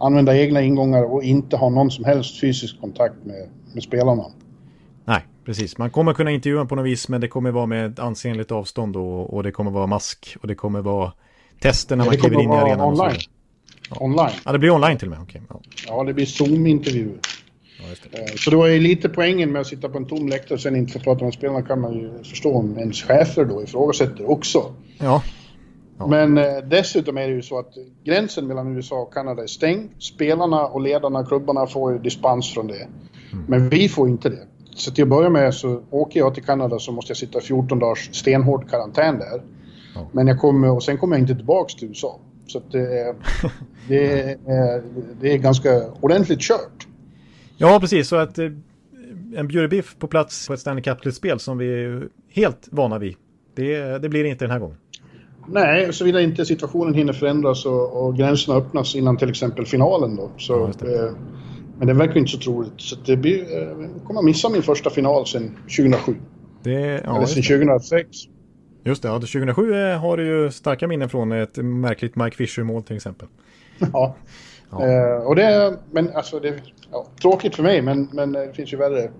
använda 0.00 0.36
egna 0.36 0.62
ingångar 0.62 1.02
och 1.02 1.22
inte 1.22 1.56
ha 1.56 1.68
någon 1.68 1.90
som 1.90 2.04
helst 2.04 2.40
fysisk 2.40 2.80
kontakt 2.80 3.14
med, 3.24 3.48
med 3.74 3.82
spelarna. 3.82 4.24
Nej, 5.04 5.26
precis. 5.44 5.78
Man 5.78 5.90
kommer 5.90 6.12
kunna 6.12 6.30
intervjua 6.30 6.64
på 6.64 6.74
något 6.74 6.86
vis 6.86 7.08
men 7.08 7.20
det 7.20 7.28
kommer 7.28 7.50
vara 7.50 7.66
med 7.66 8.00
ansenligt 8.00 8.52
avstånd 8.52 8.96
och, 8.96 9.34
och 9.34 9.42
det 9.42 9.52
kommer 9.52 9.70
vara 9.70 9.86
mask 9.86 10.36
och 10.40 10.48
det 10.48 10.54
kommer 10.54 10.80
vara 10.80 11.12
tester 11.60 11.96
när 11.96 12.04
man 12.04 12.16
kliver 12.16 12.42
in 12.42 12.50
i 12.50 12.54
arenan. 12.54 12.88
Online. 12.88 13.18
Ja. 13.90 13.96
online. 14.00 14.34
Ja, 14.44 14.52
det 14.52 14.58
blir 14.58 14.70
online 14.70 14.98
till 14.98 15.08
och 15.08 15.14
med. 15.14 15.22
Okay. 15.22 15.40
Ja. 15.48 15.60
ja, 15.86 16.04
det 16.04 16.14
blir 16.14 16.26
Zoom-intervjuer. 16.26 17.18
Ja, 17.78 17.84
det. 18.10 18.18
Eh, 18.18 18.34
så 18.36 18.50
det 18.50 18.56
var 18.56 18.66
ju 18.66 18.80
lite 18.80 19.08
poängen 19.08 19.52
med 19.52 19.60
att 19.60 19.66
sitta 19.66 19.88
på 19.88 19.98
en 19.98 20.06
tom 20.06 20.28
läktare 20.28 20.54
och 20.54 20.60
sen 20.60 20.76
inte 20.76 20.92
få 20.92 20.98
prata 20.98 21.24
med 21.24 21.34
spelarna 21.34 21.62
kan 21.62 21.80
man 21.80 21.94
ju 21.94 22.22
förstå 22.24 22.54
om 22.54 22.78
ens 22.78 23.02
chefer 23.02 23.44
då 23.44 23.62
ifrågasätter 23.62 24.30
också. 24.30 24.74
Ja. 24.98 25.22
Men 26.08 26.38
eh, 26.38 26.44
dessutom 26.64 27.18
är 27.18 27.28
det 27.28 27.34
ju 27.34 27.42
så 27.42 27.58
att 27.58 27.74
gränsen 28.04 28.46
mellan 28.46 28.76
USA 28.76 29.02
och 29.02 29.14
Kanada 29.14 29.42
är 29.42 29.46
stängd. 29.46 29.90
Spelarna 29.98 30.66
och 30.66 30.80
ledarna, 30.80 31.26
klubbarna 31.26 31.66
får 31.66 31.92
ju 31.92 31.98
dispens 31.98 32.54
från 32.54 32.66
det. 32.66 32.88
Mm. 33.32 33.44
Men 33.48 33.68
vi 33.68 33.88
får 33.88 34.08
inte 34.08 34.28
det. 34.28 34.46
Så 34.74 34.90
till 34.90 35.02
att 35.02 35.08
börja 35.08 35.30
med 35.30 35.54
så 35.54 35.82
åker 35.90 36.20
jag 36.20 36.34
till 36.34 36.44
Kanada 36.44 36.78
så 36.78 36.92
måste 36.92 37.10
jag 37.10 37.16
sitta 37.16 37.40
14 37.40 37.78
dagars 37.78 38.10
stenhård 38.12 38.70
karantän 38.70 39.18
där. 39.18 39.42
Ja. 39.94 40.08
Men 40.12 40.26
jag 40.26 40.40
kommer, 40.40 40.70
och 40.70 40.82
sen 40.82 40.98
kommer 40.98 41.16
jag 41.16 41.22
inte 41.22 41.34
tillbaks 41.34 41.74
till 41.74 41.88
USA. 41.88 42.20
Så 42.46 42.62
det, 42.70 42.78
är, 42.78 43.14
det, 43.88 44.22
är, 44.32 44.82
det 45.20 45.32
är 45.32 45.38
ganska 45.38 45.82
ordentligt 46.00 46.40
kört. 46.40 46.86
Ja, 47.56 47.80
precis. 47.80 48.08
Så 48.08 48.16
att 48.16 48.38
eh, 48.38 48.46
en 49.36 49.48
bjurebiff 49.48 49.96
på 49.98 50.08
plats 50.08 50.46
på 50.46 50.54
ett 50.54 50.60
Stanley 50.60 50.82
Cup-spel 50.82 51.40
som 51.40 51.58
vi 51.58 51.84
är 51.84 52.08
helt 52.28 52.68
vana 52.70 52.98
vid. 52.98 53.14
Det, 53.54 53.98
det 53.98 54.08
blir 54.08 54.22
det 54.22 54.28
inte 54.28 54.44
den 54.44 54.52
här 54.52 54.58
gången. 54.58 54.76
Nej, 55.46 55.92
såvida 55.92 56.20
inte 56.20 56.44
situationen 56.44 56.94
hinner 56.94 57.12
förändras 57.12 57.66
och, 57.66 58.06
och 58.06 58.16
gränserna 58.16 58.58
öppnas 58.58 58.94
innan 58.94 59.16
till 59.16 59.30
exempel 59.30 59.66
finalen 59.66 60.16
då. 60.16 60.30
Så, 60.36 60.52
ja, 60.52 60.86
det. 60.86 61.06
Eh, 61.06 61.12
men 61.78 61.86
det 61.86 61.94
verkar 61.94 62.16
inte 62.16 62.30
så 62.30 62.38
troligt. 62.38 62.72
Så 62.76 62.96
det 63.06 63.16
blir, 63.16 63.40
eh, 63.40 64.04
kommer 64.04 64.22
missa 64.22 64.48
min 64.48 64.62
första 64.62 64.90
final 64.90 65.26
sedan 65.26 65.56
2007. 65.76 66.14
Det, 66.62 66.70
ja, 67.04 67.16
Eller 67.16 67.26
sedan 67.26 67.42
2006. 67.42 68.08
Just 68.84 69.02
det, 69.02 69.08
ja, 69.08 69.14
2007 69.14 69.74
eh, 69.74 69.98
har 69.98 70.16
du 70.16 70.26
ju 70.26 70.50
starka 70.50 70.86
minnen 70.86 71.08
från 71.08 71.32
ett 71.32 71.56
märkligt 71.56 72.16
Mike 72.16 72.36
Fisher-mål 72.36 72.82
till 72.82 72.96
exempel. 72.96 73.28
Ja, 73.92 74.16
ja. 74.70 74.86
Eh, 74.86 75.26
och 75.26 75.36
det, 75.36 75.76
men 75.90 76.10
alltså 76.14 76.40
det, 76.40 76.54
ja, 76.92 77.06
tråkigt 77.22 77.56
för 77.56 77.62
mig 77.62 77.82
men, 77.82 78.08
men 78.12 78.32
det 78.32 78.52
finns 78.56 78.72
ju 78.72 78.76
värre 78.76 79.10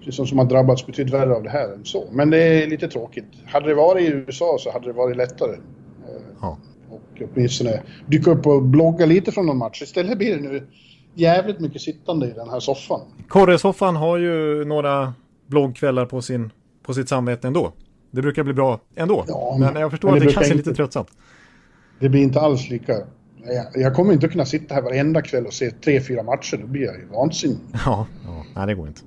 liksom 0.00 0.26
som 0.26 0.38
har 0.38 0.44
drabbats 0.44 0.86
betydligt 0.86 1.14
värre 1.14 1.34
av 1.34 1.42
det 1.42 1.50
här 1.50 1.72
än 1.72 1.84
så. 1.84 2.08
Men 2.12 2.30
det 2.30 2.38
är 2.38 2.66
lite 2.66 2.88
tråkigt. 2.88 3.24
Hade 3.46 3.68
det 3.68 3.74
varit 3.74 4.08
i 4.08 4.12
USA 4.12 4.56
så 4.60 4.72
hade 4.72 4.86
det 4.86 4.92
varit 4.92 5.16
lättare. 5.16 5.52
Eh, 5.52 6.22
ja. 6.40 6.58
Och 6.90 7.22
åtminstone 7.34 7.82
dyka 8.06 8.30
upp 8.30 8.46
och 8.46 8.62
blogga 8.62 9.06
lite 9.06 9.32
från 9.32 9.46
någon 9.46 9.58
match. 9.58 9.82
Istället 9.82 10.18
blir 10.18 10.36
det 10.36 10.42
nu 10.42 10.66
jävligt 11.14 11.60
mycket 11.60 11.82
sittande 11.82 12.26
i 12.26 12.32
den 12.32 12.50
här 12.50 12.60
soffan. 12.60 13.00
Korresoffan 13.28 13.96
har 13.96 14.16
ju 14.16 14.64
några 14.64 15.14
bloggkvällar 15.46 16.06
på, 16.06 16.22
sin, 16.22 16.50
på 16.82 16.94
sitt 16.94 17.08
samvete 17.08 17.46
ändå. 17.46 17.72
Det 18.10 18.22
brukar 18.22 18.44
bli 18.44 18.54
bra 18.54 18.80
ändå. 18.96 19.24
Ja, 19.28 19.56
men, 19.60 19.72
men 19.72 19.82
jag 19.82 19.90
förstår 19.90 20.10
men 20.10 20.18
det 20.18 20.24
att 20.24 20.28
det 20.28 20.34
kanske 20.34 20.52
är 20.52 20.56
lite 20.56 20.74
tröttsamt. 20.74 21.08
Det 22.00 22.08
blir 22.08 22.22
inte 22.22 22.40
alls 22.40 22.70
lika... 22.70 22.92
Jag, 23.44 23.82
jag 23.82 23.94
kommer 23.94 24.12
inte 24.12 24.28
kunna 24.28 24.44
sitta 24.44 24.74
här 24.74 24.82
varenda 24.82 25.22
kväll 25.22 25.46
och 25.46 25.52
se 25.52 25.70
tre, 25.70 26.00
fyra 26.00 26.22
matcher. 26.22 26.56
Då 26.56 26.66
blir 26.66 26.82
jag 26.82 26.94
ju 26.94 27.06
vansinnig. 27.06 27.58
Ja, 27.72 28.06
ja, 28.24 28.44
nej 28.56 28.66
det 28.66 28.74
går 28.74 28.88
inte. 28.88 29.00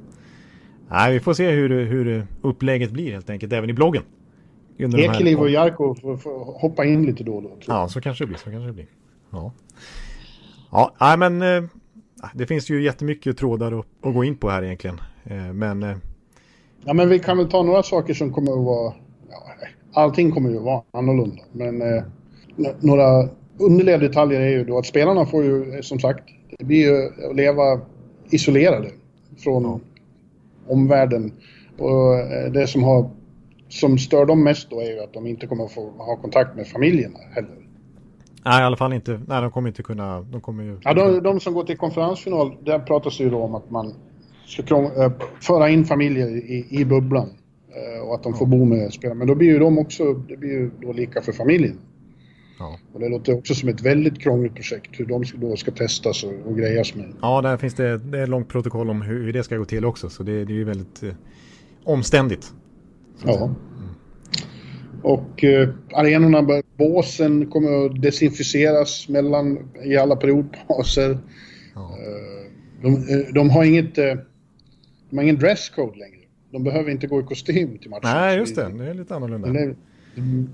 Nej, 0.92 1.14
vi 1.14 1.20
får 1.20 1.34
se 1.34 1.52
hur, 1.52 1.86
hur 1.86 2.28
upplägget 2.42 2.92
blir 2.92 3.12
helt 3.12 3.30
enkelt, 3.30 3.54
även 3.54 3.70
i 3.70 3.74
bloggen. 3.74 4.04
Ekeliv 4.78 5.40
och 5.40 5.50
Jarko 5.50 5.96
får, 5.96 6.18
får, 6.18 6.60
hoppa 6.62 6.86
in 6.86 7.06
lite 7.06 7.24
då 7.24 7.36
och 7.36 7.44
då. 7.44 7.52
Ja, 7.68 7.88
så 7.88 8.02
kanske 8.02 8.24
det 8.24 8.28
blir. 8.28 8.38
Så 8.38 8.44
kanske 8.44 8.68
det 8.68 8.74
blir. 8.74 8.86
Ja, 9.32 9.52
ja 10.72 10.94
nej, 11.00 11.18
men 11.18 11.42
eh, 11.42 11.70
det 12.34 12.46
finns 12.46 12.70
ju 12.70 12.84
jättemycket 12.84 13.38
trådar 13.38 13.80
att, 13.80 13.86
att 14.02 14.14
gå 14.14 14.24
in 14.24 14.38
på 14.38 14.50
här 14.50 14.64
egentligen. 14.64 15.02
Eh, 15.24 15.54
men... 15.54 15.84
Eh, 15.84 15.98
ja, 16.86 16.94
men 16.94 17.10
vi 17.10 17.20
kan 17.20 17.38
väl 17.38 17.50
ta 17.50 17.64
några 17.64 17.84
saker 17.84 18.14
som 18.14 18.34
kommer 18.34 18.52
att 18.52 18.66
vara... 18.66 18.94
Ja, 19.30 19.44
allting 19.94 20.32
kommer 20.32 20.50
ju 20.50 20.58
att 20.58 20.64
vara 20.64 20.82
annorlunda, 20.92 21.44
men 21.52 22.04
några 22.80 23.30
underliga 23.58 23.98
detaljer 23.98 24.42
är 24.42 24.50
ju 24.50 24.64
då 24.64 24.78
att 24.78 24.86
spelarna 24.86 25.26
får 25.26 25.44
ju, 25.44 25.84
som 25.84 26.00
sagt, 26.00 26.24
det 26.60 26.66
blir 26.66 26.78
ju 26.78 27.30
att 27.30 27.36
leva 27.36 27.82
isolerade 28.30 28.90
från 29.38 29.82
omvärlden. 30.72 31.32
Och 31.78 32.16
eh, 32.16 32.52
det 32.52 32.68
som, 32.68 32.84
har, 32.84 33.10
som 33.70 33.98
stör 33.98 34.26
dem 34.26 34.44
mest 34.44 34.70
då 34.70 34.80
är 34.80 34.92
ju 34.92 35.00
att 35.00 35.14
de 35.14 35.28
inte 35.28 35.48
kommer 35.48 35.64
att 35.66 35.72
få 35.72 35.90
ha 35.90 36.16
kontakt 36.16 36.56
med 36.56 36.68
familjerna 36.68 37.20
heller. 37.36 37.62
Nej, 38.46 38.62
i 38.62 38.66
alla 38.66 38.78
fall 38.78 38.94
inte. 38.94 39.22
Nej, 39.28 39.42
de 39.42 39.52
kommer 39.52 39.68
inte 39.68 39.84
kunna... 39.84 40.22
De 40.22 40.42
kommer 40.42 40.64
ju... 40.64 40.78
Ja, 40.84 40.94
de, 40.94 41.24
de 41.24 41.40
som 41.40 41.54
går 41.54 41.64
till 41.64 41.78
konferensfinal, 41.78 42.58
där 42.64 42.80
pratas 42.80 43.18
det 43.18 43.24
ju 43.24 43.30
då 43.30 43.44
om 43.44 43.56
att 43.56 43.70
man 43.72 43.94
ska 44.46 44.76
äh, 44.78 45.12
föra 45.42 45.70
in 45.70 45.86
familjer 45.86 46.28
i, 46.28 46.68
i 46.70 46.86
bubblan. 46.86 47.30
Äh, 47.70 48.08
och 48.08 48.16
att 48.16 48.24
de 48.24 48.34
får 48.34 48.46
bo 48.46 48.66
med 48.66 48.94
spelarna. 48.94 49.18
Men 49.18 49.28
då 49.28 49.36
blir 49.36 49.48
ju 49.48 49.60
de 49.60 49.78
också, 49.78 50.14
det 50.14 50.38
blir 50.38 50.50
ju 50.50 50.72
då 50.82 50.94
lika 50.94 51.22
för 51.22 51.32
familjen. 51.32 51.78
Ja. 52.62 52.80
Och 52.94 53.00
det 53.00 53.10
låter 53.10 53.38
också 53.38 53.56
som 53.56 53.70
ett 53.70 53.82
väldigt 53.82 54.22
krångligt 54.22 54.56
projekt 54.56 55.00
hur 55.00 55.06
de 55.06 55.24
då 55.36 55.56
ska 55.56 55.72
testas 55.72 56.24
och, 56.24 56.34
och 56.46 56.58
grejas 56.58 56.96
med. 56.96 57.14
Ja, 57.22 57.42
där 57.42 57.58
finns 57.58 57.74
det, 57.74 57.98
det 57.98 58.20
är 58.20 58.24
ett 58.24 58.30
långt 58.30 58.50
protokoll 58.50 58.90
om 58.90 59.02
hur, 59.02 59.24
hur 59.24 59.34
det 59.34 59.44
ska 59.44 59.58
gå 59.58 59.66
till 59.66 59.86
också. 59.86 60.10
Så 60.10 60.24
det, 60.24 60.46
det 60.46 60.54
är 60.54 60.56
ju 60.56 60.64
väldigt 60.64 61.04
eh, 61.04 61.14
omständigt. 61.84 62.54
Ja. 63.26 63.44
Mm. 63.46 63.56
Och 65.02 65.44
eh, 65.44 65.70
arenorna, 65.94 66.62
båsen 66.78 67.52
kommer 67.52 67.86
att 67.86 68.02
desinficeras 68.02 69.10
mellan, 69.10 69.70
i 69.84 69.98
alla 69.98 70.16
periodpauser. 70.16 71.18
Ja. 71.76 71.98
Eh, 72.00 72.52
de, 72.82 72.94
eh, 72.94 73.34
de, 73.34 73.50
har 73.50 73.64
inget, 73.64 73.98
eh, 73.98 74.16
de 75.10 75.18
har 75.18 75.24
ingen 75.24 75.40
dresscode 75.40 76.00
längre. 76.00 76.22
De 76.52 76.64
behöver 76.64 76.92
inte 76.92 77.08
gå 77.08 77.20
i 77.20 77.24
kostym 77.24 77.78
till 77.78 77.90
matchen. 77.90 78.02
Nej, 78.04 78.38
just 78.38 78.56
det. 78.56 78.70
Det 78.78 78.90
är 78.90 78.94
lite 78.94 79.16
annorlunda. 79.16 79.76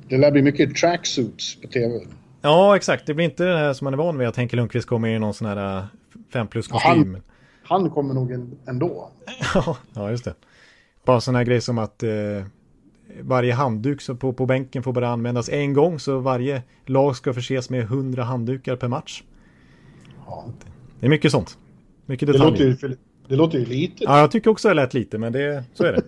Det, 0.08 0.17
lär 0.17 0.32
bli 0.32 0.41
mycket 0.41 0.76
tracksuits 0.76 1.62
på 1.62 1.67
tv. 1.67 2.00
Ja, 2.41 2.76
exakt. 2.76 3.06
Det 3.06 3.13
blir 3.13 3.26
inte 3.26 3.43
det 3.43 3.58
här 3.58 3.74
som 3.74 3.86
man 3.86 3.93
är 3.93 3.98
van 3.98 4.17
vid 4.17 4.28
att 4.28 4.36
Henke 4.36 4.56
Lundqvist 4.56 4.88
kommer 4.88 5.08
i 5.08 5.20
någon 5.20 5.34
sån 5.34 5.48
här 5.48 5.88
5 6.34 6.41
äh, 6.41 6.50
plus 6.50 6.67
kostym. 6.67 7.13
Han, 7.13 7.22
han 7.63 7.89
kommer 7.89 8.13
nog 8.13 8.32
ändå. 8.67 9.12
ja, 9.93 10.10
just 10.12 10.26
det. 10.26 10.34
Bara 11.06 11.22
sån 11.22 11.36
här 11.36 11.43
grej 11.43 11.62
som 11.62 11.78
att 11.78 12.04
eh, 12.04 12.10
varje 13.22 13.54
handduk 13.54 14.20
på, 14.20 14.34
på 14.34 14.46
bänken 14.46 14.84
får 14.84 14.93
bara 14.93 15.10
användas 15.10 15.50
en 15.50 15.74
gång 15.74 16.00
så 16.00 16.20
varje 16.20 16.63
lag 16.86 17.15
ska 17.15 17.34
förses 17.34 17.70
med 17.70 17.82
100 17.82 18.24
handdukar 18.24 18.76
per 18.76 18.88
match. 18.88 19.24
Ja. 20.26 20.46
Det 21.00 21.06
är 21.06 21.10
mycket 21.10 21.32
sånt. 21.32 21.58
Mycket 22.06 22.28
detaljer. 22.28 22.52
Det 22.52 22.72
låter 22.72 22.88
ju 22.88 22.96
det 23.28 23.36
låter 23.36 23.60
ju 23.60 23.66
lite. 23.66 24.04
Ja, 24.04 24.20
jag 24.20 24.32
tycker 24.32 24.50
också 24.50 24.68
det 24.68 24.74
lät 24.74 24.94
lite, 24.94 25.18
men 25.18 25.34
det, 25.34 25.63
så 25.74 25.84
är 25.84 25.94
det. 25.94 26.04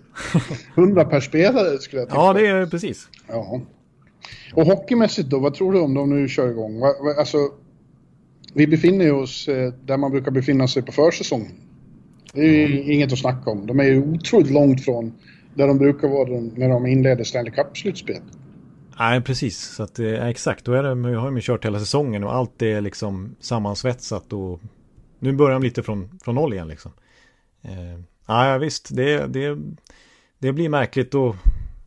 100 0.80 1.04
per 1.04 1.20
spelare 1.20 1.78
skulle 1.78 2.02
jag 2.02 2.08
tippa. 2.08 2.20
Ja, 2.20 2.32
det 2.32 2.46
är 2.46 2.66
precis. 2.66 3.08
Ja. 3.28 3.60
Och 4.54 4.66
hockeymässigt 4.66 5.28
då, 5.28 5.38
vad 5.38 5.54
tror 5.54 5.72
du 5.72 5.80
om 5.80 5.94
de 5.94 6.10
nu 6.10 6.28
kör 6.28 6.50
igång? 6.50 6.82
Alltså, 7.18 7.38
vi 8.54 8.66
befinner 8.66 9.12
oss 9.12 9.48
eh, 9.48 9.72
där 9.84 9.96
man 9.96 10.10
brukar 10.10 10.30
befinna 10.30 10.68
sig 10.68 10.82
på 10.82 10.92
försäsongen. 10.92 11.52
Det 12.32 12.40
är 12.40 12.68
ju 12.68 12.76
mm. 12.76 12.90
inget 12.90 13.12
att 13.12 13.18
snacka 13.18 13.50
om. 13.50 13.66
De 13.66 13.80
är 13.80 13.84
ju 13.84 14.02
otroligt 14.02 14.50
långt 14.50 14.84
från 14.84 15.12
där 15.54 15.66
de 15.66 15.78
brukar 15.78 16.08
vara 16.08 16.40
när 16.54 16.68
de 16.68 16.86
inleder 16.86 17.24
Stanley 17.24 17.52
Cup-slutspel. 17.52 18.20
Nej, 18.98 19.20
precis. 19.20 19.58
Så 19.58 19.82
att, 19.82 19.98
eh, 19.98 20.26
exakt, 20.26 20.64
då 20.64 20.72
är 20.72 20.82
det, 20.82 21.10
jag 21.10 21.20
har 21.20 21.32
ju 21.32 21.40
kört 21.40 21.64
hela 21.64 21.78
säsongen 21.78 22.24
och 22.24 22.34
allt 22.34 22.62
är 22.62 22.80
liksom 22.80 23.36
sammansvetsat 23.40 24.32
och 24.32 24.60
nu 25.18 25.32
börjar 25.32 25.52
de 25.52 25.62
lite 25.62 25.82
från, 25.82 26.08
från 26.24 26.34
noll 26.34 26.52
igen 26.52 26.68
liksom. 26.68 26.92
Eh, 27.62 28.00
ja, 28.26 28.58
visst, 28.58 28.96
det, 28.96 29.26
det, 29.26 29.58
det 30.38 30.52
blir 30.52 30.68
märkligt 30.68 31.14
och 31.14 31.36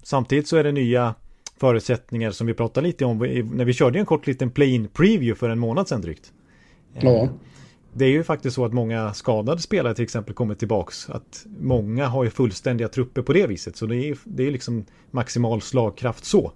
samtidigt 0.04 0.48
så 0.48 0.58
är 0.58 0.64
det 0.64 0.72
nya 0.72 1.16
förutsättningar 1.58 2.32
som 2.32 2.48
vi 2.48 2.54
pratade 2.54 2.88
lite 2.88 3.06
om 3.06 3.18
när 3.54 3.66
vi 3.66 3.74
körde 3.74 4.00
en 4.00 4.06
kort 4.06 4.28
liten 4.28 4.52
play-in 4.52 4.88
preview 4.88 5.36
för 5.36 5.50
en 5.50 5.60
månad 5.60 5.88
sedan 5.88 6.02
drygt. 6.02 6.34
Ja. 6.94 7.30
Det 7.94 8.06
är 8.06 8.10
ju 8.10 8.24
faktiskt 8.24 8.56
så 8.56 8.66
att 8.66 8.74
många 8.74 9.14
skadade 9.14 9.62
spelare 9.62 9.96
till 9.96 10.04
exempel 10.04 10.34
kommer 10.34 10.56
tillbaks. 10.56 11.10
Att 11.10 11.46
många 11.60 12.08
har 12.08 12.24
ju 12.24 12.30
fullständiga 12.30 12.88
trupper 12.88 13.22
på 13.22 13.34
det 13.34 13.48
viset. 13.48 13.76
Så 13.76 13.86
det 13.86 13.96
är, 13.96 14.18
det 14.24 14.48
är 14.48 14.52
liksom 14.52 14.86
maximal 15.12 15.62
slagkraft 15.62 16.26
så. 16.26 16.52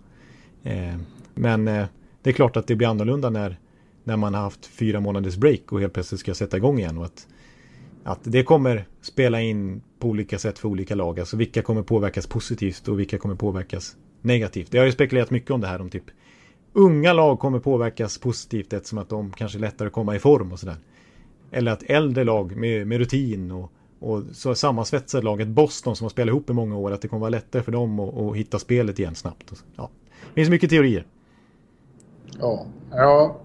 Men 1.34 1.66
det 1.66 2.32
är 2.32 2.32
klart 2.32 2.58
att 2.58 2.68
det 2.68 2.76
blir 2.76 2.88
annorlunda 2.88 3.30
när, 3.30 3.60
när 4.04 4.18
man 4.18 4.34
har 4.34 4.42
haft 4.42 4.66
fyra 4.66 5.00
månaders 5.00 5.36
break 5.36 5.72
och 5.72 5.80
helt 5.80 5.94
plötsligt 5.94 6.20
ska 6.20 6.34
sätta 6.34 6.58
igång 6.58 6.80
igen. 6.80 6.98
Och 6.98 7.06
att, 7.06 7.28
att 8.08 8.20
det 8.24 8.44
kommer 8.44 8.88
spela 9.02 9.42
in 9.42 9.82
på 10.00 10.08
olika 10.08 10.40
sätt 10.40 10.60
för 10.60 10.70
olika 10.70 10.96
lag. 10.96 11.20
Alltså 11.20 11.38
vilka 11.38 11.62
kommer 11.62 11.82
påverkas 11.82 12.28
positivt 12.28 12.88
och 12.88 13.00
vilka 13.00 13.18
kommer 13.18 13.36
påverkas 13.36 13.96
negativt. 14.22 14.72
Det 14.72 14.78
har 14.78 14.86
ju 14.86 14.92
spekulerat 14.92 15.32
mycket 15.32 15.52
om 15.52 15.62
det 15.62 15.68
här 15.68 15.82
om 15.82 15.90
typ 15.90 16.04
unga 16.74 17.14
lag 17.14 17.40
kommer 17.40 17.60
påverkas 17.60 18.18
positivt 18.18 18.74
eftersom 18.74 18.98
att 18.98 19.10
de 19.10 19.32
kanske 19.32 19.60
lättare 19.60 19.90
komma 19.90 20.16
i 20.16 20.20
form 20.20 20.52
och 20.52 20.60
sådär. 20.60 20.76
Eller 21.52 21.72
att 21.72 21.84
äldre 21.84 22.24
lag 22.24 22.56
med, 22.56 22.88
med 22.88 22.98
rutin 22.98 23.52
och, 23.52 23.72
och 24.00 24.24
så 24.32 24.56
sammansvetsade 24.56 25.24
laget 25.24 25.48
Boston 25.48 25.96
som 25.96 26.06
har 26.06 26.10
spelat 26.10 26.32
ihop 26.32 26.50
i 26.50 26.54
många 26.54 26.78
år, 26.78 26.92
att 26.92 27.02
det 27.02 27.08
kommer 27.08 27.22
vara 27.22 27.30
lättare 27.30 27.64
för 27.64 27.72
dem 27.72 28.00
att, 28.00 28.18
att 28.18 28.36
hitta 28.36 28.60
spelet 28.60 29.00
igen 29.00 29.16
snabbt. 29.16 29.64
Ja. 29.76 29.90
Det 30.22 30.34
finns 30.34 30.50
mycket 30.50 30.70
teorier. 30.70 31.06
Ja, 32.40 32.66
ja 32.92 33.42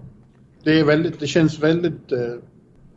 det, 0.63 0.79
är 0.79 0.83
väldigt, 0.83 1.19
det 1.19 1.27
känns 1.27 1.59
väldigt... 1.59 2.11
Eh, 2.11 2.35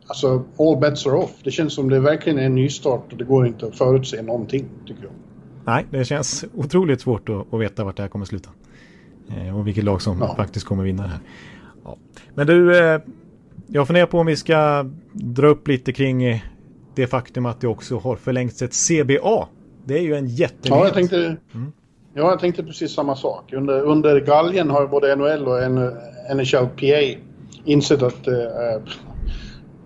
alltså, 0.07 0.43
all 0.59 0.77
bets 0.77 1.07
are 1.07 1.15
off. 1.15 1.31
Det 1.43 1.51
känns 1.51 1.73
som 1.73 1.89
det 1.89 1.99
verkligen 1.99 2.39
är 2.39 2.43
en 2.43 2.55
nystart 2.55 3.11
och 3.11 3.17
det 3.17 3.23
går 3.23 3.47
inte 3.47 3.67
att 3.67 3.77
förutse 3.77 4.21
någonting, 4.21 4.65
tycker 4.85 5.03
jag. 5.03 5.11
Nej, 5.65 5.85
det 5.89 6.05
känns 6.05 6.45
otroligt 6.53 7.01
svårt 7.01 7.29
att, 7.29 7.53
att 7.53 7.59
veta 7.59 7.83
vart 7.83 7.95
det 7.95 8.03
här 8.03 8.09
kommer 8.09 8.25
sluta. 8.25 8.49
Eh, 9.29 9.59
och 9.59 9.67
vilket 9.67 9.83
lag 9.83 10.01
som 10.01 10.17
ja. 10.19 10.35
faktiskt 10.35 10.65
kommer 10.65 10.83
vinna 10.83 11.03
det 11.03 11.09
här. 11.09 11.19
Ja. 11.83 11.97
Men 12.35 12.47
du, 12.47 12.77
eh, 12.77 13.01
jag 13.67 13.87
funderar 13.87 14.05
på 14.05 14.19
om 14.19 14.25
vi 14.25 14.35
ska 14.35 14.85
dra 15.13 15.47
upp 15.47 15.67
lite 15.67 15.93
kring 15.93 16.43
det 16.95 17.07
faktum 17.07 17.45
att 17.45 17.61
det 17.61 17.67
också 17.67 17.97
har 17.97 18.15
förlängts 18.15 18.61
ett 18.61 18.73
CBA. 18.73 19.47
Det 19.85 19.97
är 19.97 20.01
ju 20.01 20.15
en 20.15 20.27
jättenyhet. 20.27 20.79
Ja, 20.79 20.85
jag 20.85 20.93
tänkte, 20.93 21.17
mm. 21.53 21.71
ja, 22.13 22.29
jag 22.29 22.39
tänkte 22.39 22.63
precis 22.63 22.91
samma 22.91 23.15
sak. 23.15 23.53
Under, 23.53 23.81
under 23.81 24.19
galgen 24.19 24.69
har 24.69 24.87
både 24.87 25.15
NHL 25.15 25.47
och 25.47 25.71
NHLPA 26.35 27.19
insett 27.65 28.01
att 28.03 28.27
eh, 28.27 28.33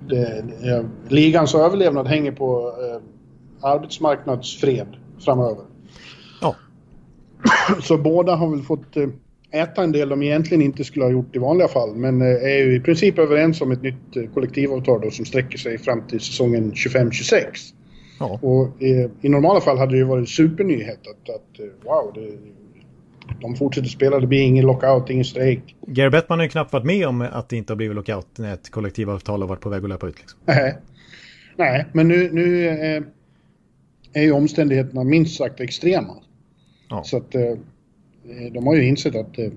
det, 0.07 0.43
eh, 0.63 0.85
ligans 1.09 1.55
överlevnad 1.55 2.07
hänger 2.07 2.31
på 2.31 2.73
eh, 2.79 3.01
arbetsmarknadsfred 3.69 4.87
framöver. 5.19 5.65
Ja. 6.41 6.55
Så 7.81 7.97
båda 7.97 8.35
har 8.35 8.49
väl 8.49 8.61
fått 8.61 8.97
eh, 8.97 9.07
äta 9.51 9.83
en 9.83 9.91
del 9.91 10.09
de 10.09 10.23
egentligen 10.23 10.61
inte 10.61 10.83
skulle 10.83 11.05
ha 11.05 11.11
gjort 11.11 11.35
i 11.35 11.39
vanliga 11.39 11.67
fall. 11.67 11.95
Men 11.95 12.21
eh, 12.21 12.27
är 12.27 12.57
ju 12.57 12.75
i 12.75 12.79
princip 12.79 13.19
överens 13.19 13.61
om 13.61 13.71
ett 13.71 13.81
nytt 13.81 14.15
eh, 14.15 14.23
kollektivavtal 14.33 15.01
då, 15.01 15.11
som 15.11 15.25
sträcker 15.25 15.57
sig 15.57 15.77
fram 15.77 16.07
till 16.07 16.19
säsongen 16.19 16.71
25-26. 16.71 17.43
Ja. 18.19 18.39
Och 18.41 18.81
i, 18.81 19.09
i, 19.21 19.29
normala 19.29 19.61
fall 19.61 19.77
hade 19.77 19.91
det 19.91 19.97
ju 19.97 20.03
varit 20.03 20.29
supernyhet 20.29 20.99
att, 20.99 21.35
att 21.35 21.59
wow, 21.83 22.11
det, 22.15 22.37
de 23.41 23.55
fortsätter 23.55 23.87
spela, 23.87 24.19
det 24.19 24.27
blir 24.27 24.41
ingen 24.41 24.65
lockout, 24.65 25.09
ingen 25.09 25.25
strejk. 25.25 25.75
Gary 25.87 26.09
Bettman 26.09 26.39
har 26.39 26.43
ju 26.43 26.49
knappt 26.49 26.73
varit 26.73 26.85
med 26.85 27.07
om 27.07 27.21
att 27.21 27.49
det 27.49 27.57
inte 27.57 27.73
har 27.73 27.77
blivit 27.77 27.95
lockout 27.95 28.27
när 28.37 28.53
ett 28.53 28.69
kollektivavtal 28.69 29.41
har 29.41 29.47
varit 29.47 29.61
på 29.61 29.69
väg 29.69 29.83
att 29.83 29.89
löpa 29.89 30.07
ut. 30.07 30.19
Liksom. 30.19 30.39
Nej. 30.45 30.77
Nej, 31.55 31.85
men 31.93 32.07
nu, 32.07 32.29
nu 32.31 32.67
eh, 32.67 33.03
är 34.13 34.23
ju 34.23 34.31
omständigheterna 34.31 35.03
minst 35.03 35.37
sagt 35.37 35.59
extrema. 35.59 36.15
Ja. 36.89 37.03
Så 37.03 37.17
att 37.17 37.35
eh, 37.35 37.41
de 38.51 38.67
har 38.67 38.75
ju 38.75 38.87
insett 38.87 39.15
att 39.15 39.39
eh, 39.39 39.51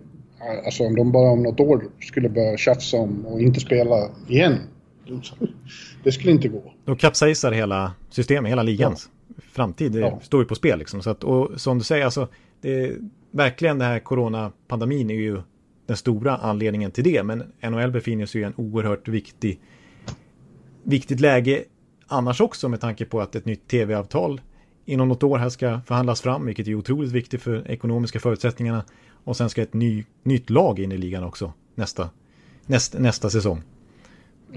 alltså 0.67 0.85
om 0.85 0.97
de 0.97 1.13
bara 1.13 1.31
om 1.31 1.43
något 1.43 1.61
år 1.61 1.85
skulle 2.01 2.29
börja 2.29 2.57
tjafsa 2.57 2.97
om 2.97 3.27
och 3.27 3.41
inte 3.41 3.61
spela 3.61 4.09
igen. 4.29 4.59
Det 6.05 6.13
skulle 6.13 6.33
inte 6.33 6.49
gå. 6.49 6.73
Då 6.85 6.97
kapsejsar 6.97 7.53
hela 7.53 7.93
systemet, 8.11 8.51
hela 8.51 8.63
ligans 8.63 9.09
ja. 9.29 9.35
framtid 9.53 9.95
ja. 9.95 10.21
står 10.23 10.43
ju 10.43 10.49
på 10.49 10.55
spel. 10.55 10.79
Liksom. 10.79 11.03
Så 11.03 11.11
att, 11.11 11.25
och 11.25 11.61
som 11.61 11.79
du 11.79 11.85
säger, 11.85 12.05
alltså, 12.05 12.29
det 12.61 12.95
verkligen 13.35 13.79
den 13.79 13.89
här 13.89 13.99
coronapandemin 13.99 15.11
är 15.11 15.15
ju 15.15 15.43
den 15.87 15.97
stora 15.97 16.37
anledningen 16.37 16.91
till 16.91 17.05
det. 17.05 17.23
Men 17.23 17.53
NHL 17.63 17.91
befinner 17.91 18.27
sig 18.27 18.41
i 18.41 18.45
en 18.45 18.55
oerhört 18.57 19.09
viktig, 19.09 19.61
viktigt 20.83 21.21
läge 21.21 21.65
annars 22.07 22.41
också 22.41 22.69
med 22.69 22.81
tanke 22.81 23.05
på 23.05 23.21
att 23.21 23.35
ett 23.35 23.45
nytt 23.45 23.69
tv-avtal 23.69 24.41
inom 24.85 25.09
något 25.09 25.23
år 25.23 25.39
här 25.39 25.49
ska 25.49 25.81
förhandlas 25.87 26.21
fram, 26.21 26.47
vilket 26.47 26.69
är 26.69 26.75
otroligt 26.75 27.13
viktigt 27.13 27.43
för 27.43 27.71
ekonomiska 27.71 28.21
förutsättningarna. 28.21 28.85
Och 29.25 29.37
sen 29.37 29.51
ska 29.51 29.63
ett 29.63 29.75
ny, 29.75 30.05
nytt 30.23 30.51
lag 30.51 30.79
in 30.79 30.93
i 30.93 30.97
ligan 30.97 31.25
också 31.25 31.53
nästa, 31.75 32.11
näst, 32.67 32.95
nästa 32.99 33.31
säsong. 33.31 33.63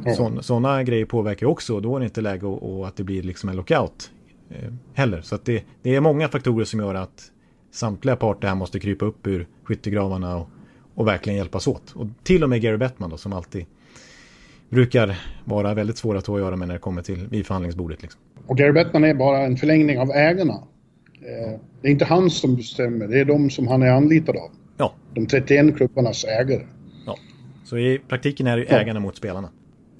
Mm. 0.05 0.41
Sådana 0.43 0.83
grejer 0.83 1.05
påverkar 1.05 1.47
också, 1.47 1.79
då 1.79 1.95
är 1.95 1.99
det 1.99 2.05
inte 2.05 2.21
läge 2.21 2.45
och, 2.45 2.87
att 2.87 2.95
det 2.95 3.03
blir 3.03 3.23
liksom 3.23 3.49
en 3.49 3.55
lockout 3.55 4.11
eh, 4.49 4.73
heller. 4.93 5.21
Så 5.21 5.35
att 5.35 5.45
det, 5.45 5.63
det 5.81 5.95
är 5.95 6.01
många 6.01 6.27
faktorer 6.27 6.65
som 6.65 6.79
gör 6.79 6.95
att 6.95 7.31
samtliga 7.71 8.15
parter 8.15 8.47
här 8.47 8.55
måste 8.55 8.79
krypa 8.79 9.05
upp 9.05 9.27
ur 9.27 9.47
skyttegravarna 9.63 10.37
och, 10.37 10.49
och 10.95 11.07
verkligen 11.07 11.37
hjälpas 11.37 11.67
åt. 11.67 11.91
Och 11.95 12.07
till 12.23 12.43
och 12.43 12.49
med 12.49 12.61
Gary 12.61 12.77
Bettman 12.77 13.09
då, 13.09 13.17
som 13.17 13.33
alltid 13.33 13.65
brukar 14.69 15.19
vara 15.45 15.73
väldigt 15.73 15.97
svåra 15.97 16.17
att 16.17 16.27
göra 16.27 16.55
med 16.55 16.67
när 16.67 16.75
det 16.75 16.79
kommer 16.79 17.01
till 17.01 17.27
vid 17.27 17.45
förhandlingsbordet. 17.45 18.01
Liksom. 18.01 18.21
Och 18.47 18.57
Gary 18.57 18.71
Bettman 18.71 19.03
är 19.03 19.13
bara 19.13 19.39
en 19.39 19.57
förlängning 19.57 19.99
av 19.99 20.11
ägarna. 20.11 20.53
Eh, 21.21 21.59
det 21.81 21.87
är 21.87 21.91
inte 21.91 22.05
han 22.05 22.29
som 22.29 22.55
bestämmer, 22.55 23.07
det 23.07 23.19
är 23.19 23.25
de 23.25 23.49
som 23.49 23.67
han 23.67 23.83
är 23.83 23.91
anlitad 23.91 24.35
av. 24.35 24.51
Ja. 24.77 24.93
De 25.13 25.25
31 25.25 25.77
klubbarnas 25.77 26.23
ägare. 26.23 26.67
Ja. 27.05 27.17
Så 27.63 27.77
i 27.77 27.99
praktiken 28.07 28.47
är 28.47 28.57
det 28.57 28.65
ja. 28.69 28.77
ägarna 28.77 28.99
mot 28.99 29.15
spelarna 29.15 29.49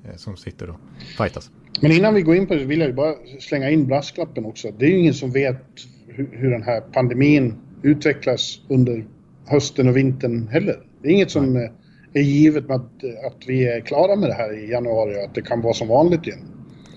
eh, 0.06 0.16
som 0.16 0.38
sitter 0.38 0.70
och 0.70 0.78
fightas. 1.18 1.52
Men 1.82 1.92
innan 1.92 2.14
vi 2.14 2.22
går 2.22 2.36
in 2.36 2.48
på 2.48 2.56
det 2.56 2.66
vill 2.66 2.80
jag 2.80 2.96
bara 2.96 3.14
slänga 3.40 3.70
in 3.70 3.88
brasklappen 3.88 4.46
också. 4.46 4.68
Det 4.80 4.86
är 4.86 4.90
ju 4.90 4.98
ingen 4.98 5.14
som 5.14 5.32
vet 5.32 5.66
hur, 6.18 6.52
den 6.52 6.64
här 6.64 6.82
pandemin 6.82 7.56
utvecklas 7.84 8.62
under 8.70 9.06
hösten 9.48 9.90
och 9.90 9.98
vintern 9.98 10.48
heller. 10.48 10.76
Det 11.02 11.08
är 11.08 11.12
inget 11.12 11.32
som 11.32 11.54
Nej. 11.54 11.72
är 12.14 12.22
givet 12.22 12.68
med 12.68 12.76
att, 12.76 13.04
att 13.28 13.48
vi 13.48 13.68
är 13.68 13.82
klara 13.82 14.16
med 14.16 14.30
det 14.30 14.34
här 14.34 14.58
i 14.58 14.72
januari 14.72 15.16
och 15.16 15.24
att 15.24 15.36
det 15.36 15.42
kan 15.42 15.62
vara 15.62 15.74
som 15.74 15.88
vanligt 15.88 16.28
igen. 16.28 16.40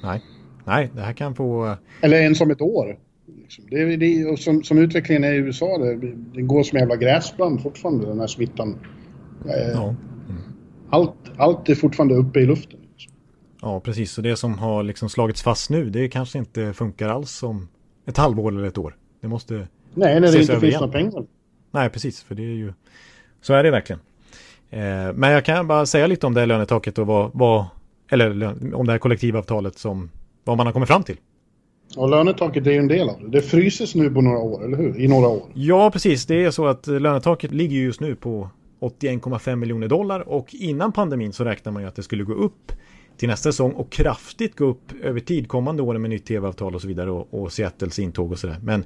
Nej. 0.03 0.23
Nej, 0.67 0.91
det 0.95 1.01
här 1.01 1.13
kan 1.13 1.35
få... 1.35 1.77
Eller 2.01 2.17
ens 2.17 2.41
om 2.41 2.51
ett 2.51 2.61
år. 2.61 2.99
Liksom. 3.43 3.65
Det, 3.71 3.97
det, 3.97 4.39
som, 4.39 4.63
som, 4.63 4.79
utvecklingen 4.79 5.25
är 5.25 5.33
i 5.33 5.37
USA, 5.37 5.79
det, 5.79 5.97
det 6.35 6.43
går 6.43 6.63
som 6.63 6.79
jävla 6.79 6.97
gräsbrand 6.97 7.63
fortfarande, 7.63 8.07
den 8.07 8.21
här 8.21 8.27
smittan. 8.27 8.79
Eh, 9.49 9.71
ja. 9.73 9.89
Mm. 10.29 10.43
Allt, 10.91 11.17
allt 11.37 11.69
är 11.69 11.75
fortfarande 11.75 12.15
uppe 12.15 12.41
i 12.41 12.47
luften. 12.47 12.81
Liksom. 12.91 13.13
Ja, 13.63 13.81
precis. 13.81 14.19
Och 14.19 14.25
det 14.25 14.37
som 14.37 14.59
har 14.59 14.83
liksom 14.83 15.09
slagits 15.09 15.43
fast 15.43 15.71
nu, 15.71 15.91
det 15.91 16.09
kanske 16.09 16.39
inte 16.39 16.73
funkar 16.73 17.09
alls 17.09 17.43
om 17.43 17.69
ett 18.07 18.17
halvår 18.17 18.53
eller 18.53 18.69
ett 18.69 18.79
år. 18.79 18.97
Det 19.21 19.29
måste 19.29 19.69
Nej, 19.95 20.21
när 20.21 20.33
det 20.33 20.41
inte 20.41 20.61
finns 20.61 20.81
några 20.81 20.93
pengar. 20.93 21.25
Nej, 21.71 21.91
precis. 21.91 22.23
För 22.23 22.35
det 22.35 22.43
är 22.43 22.57
ju... 22.57 22.73
Så 23.41 23.55
är 23.55 23.63
det 23.63 23.71
verkligen. 23.71 24.01
Eh, 24.71 25.13
men 25.15 25.31
jag 25.31 25.45
kan 25.45 25.67
bara 25.67 25.87
säga 25.87 26.07
lite 26.07 26.27
om 26.27 26.35
det 26.35 26.41
här 26.41 26.47
lönetaket 26.47 26.99
och 26.99 27.07
vad, 27.07 27.31
vad 27.35 27.65
eller 28.11 28.55
om 28.75 28.87
det 28.87 28.93
här 28.93 28.99
kollektivavtalet 28.99 29.79
som 29.79 30.11
vad 30.45 30.57
man 30.57 30.67
har 30.67 30.73
kommit 30.73 30.89
fram 30.89 31.03
till. 31.03 31.17
Och 31.97 32.11
lönetaket 32.11 32.67
är 32.67 32.71
ju 32.71 32.79
en 32.79 32.89
del 32.89 33.09
av 33.09 33.21
det. 33.21 33.29
Det 33.29 33.43
fryses 33.43 33.95
nu 33.95 34.11
på 34.11 34.21
några 34.21 34.39
år, 34.39 34.65
eller 34.65 34.77
hur? 34.77 35.01
I 35.01 35.09
några 35.09 35.29
år. 35.29 35.43
Ja, 35.55 35.91
precis. 35.91 36.27
Det 36.27 36.45
är 36.45 36.51
så 36.51 36.67
att 36.67 36.87
lönetaket 36.87 37.53
ligger 37.53 37.77
just 37.77 38.01
nu 38.01 38.15
på 38.15 38.49
81,5 38.81 39.57
miljoner 39.57 39.89
dollar 39.89 40.29
och 40.29 40.55
innan 40.55 40.93
pandemin 40.93 41.33
så 41.33 41.45
räknar 41.45 41.73
man 41.73 41.83
ju 41.83 41.89
att 41.89 41.95
det 41.95 42.03
skulle 42.03 42.25
gå 42.25 42.33
upp 42.33 42.73
till 43.21 43.29
nästa 43.29 43.53
säsong 43.53 43.73
och 43.73 43.91
kraftigt 43.91 44.57
gå 44.57 44.65
upp 44.65 44.93
över 45.03 45.21
tid 45.21 45.49
kommande 45.49 45.83
åren 45.83 46.03
med 46.03 46.11
nytt 46.11 46.27
tv-avtal 46.27 46.75
och 46.75 46.81
så 46.81 46.89
vidare 46.89 47.11
och, 47.11 47.43
och 47.43 47.53
Seattles 47.53 47.99
intåg 47.99 48.33
och 48.33 48.39
sådär. 48.39 48.59
Men 48.63 48.85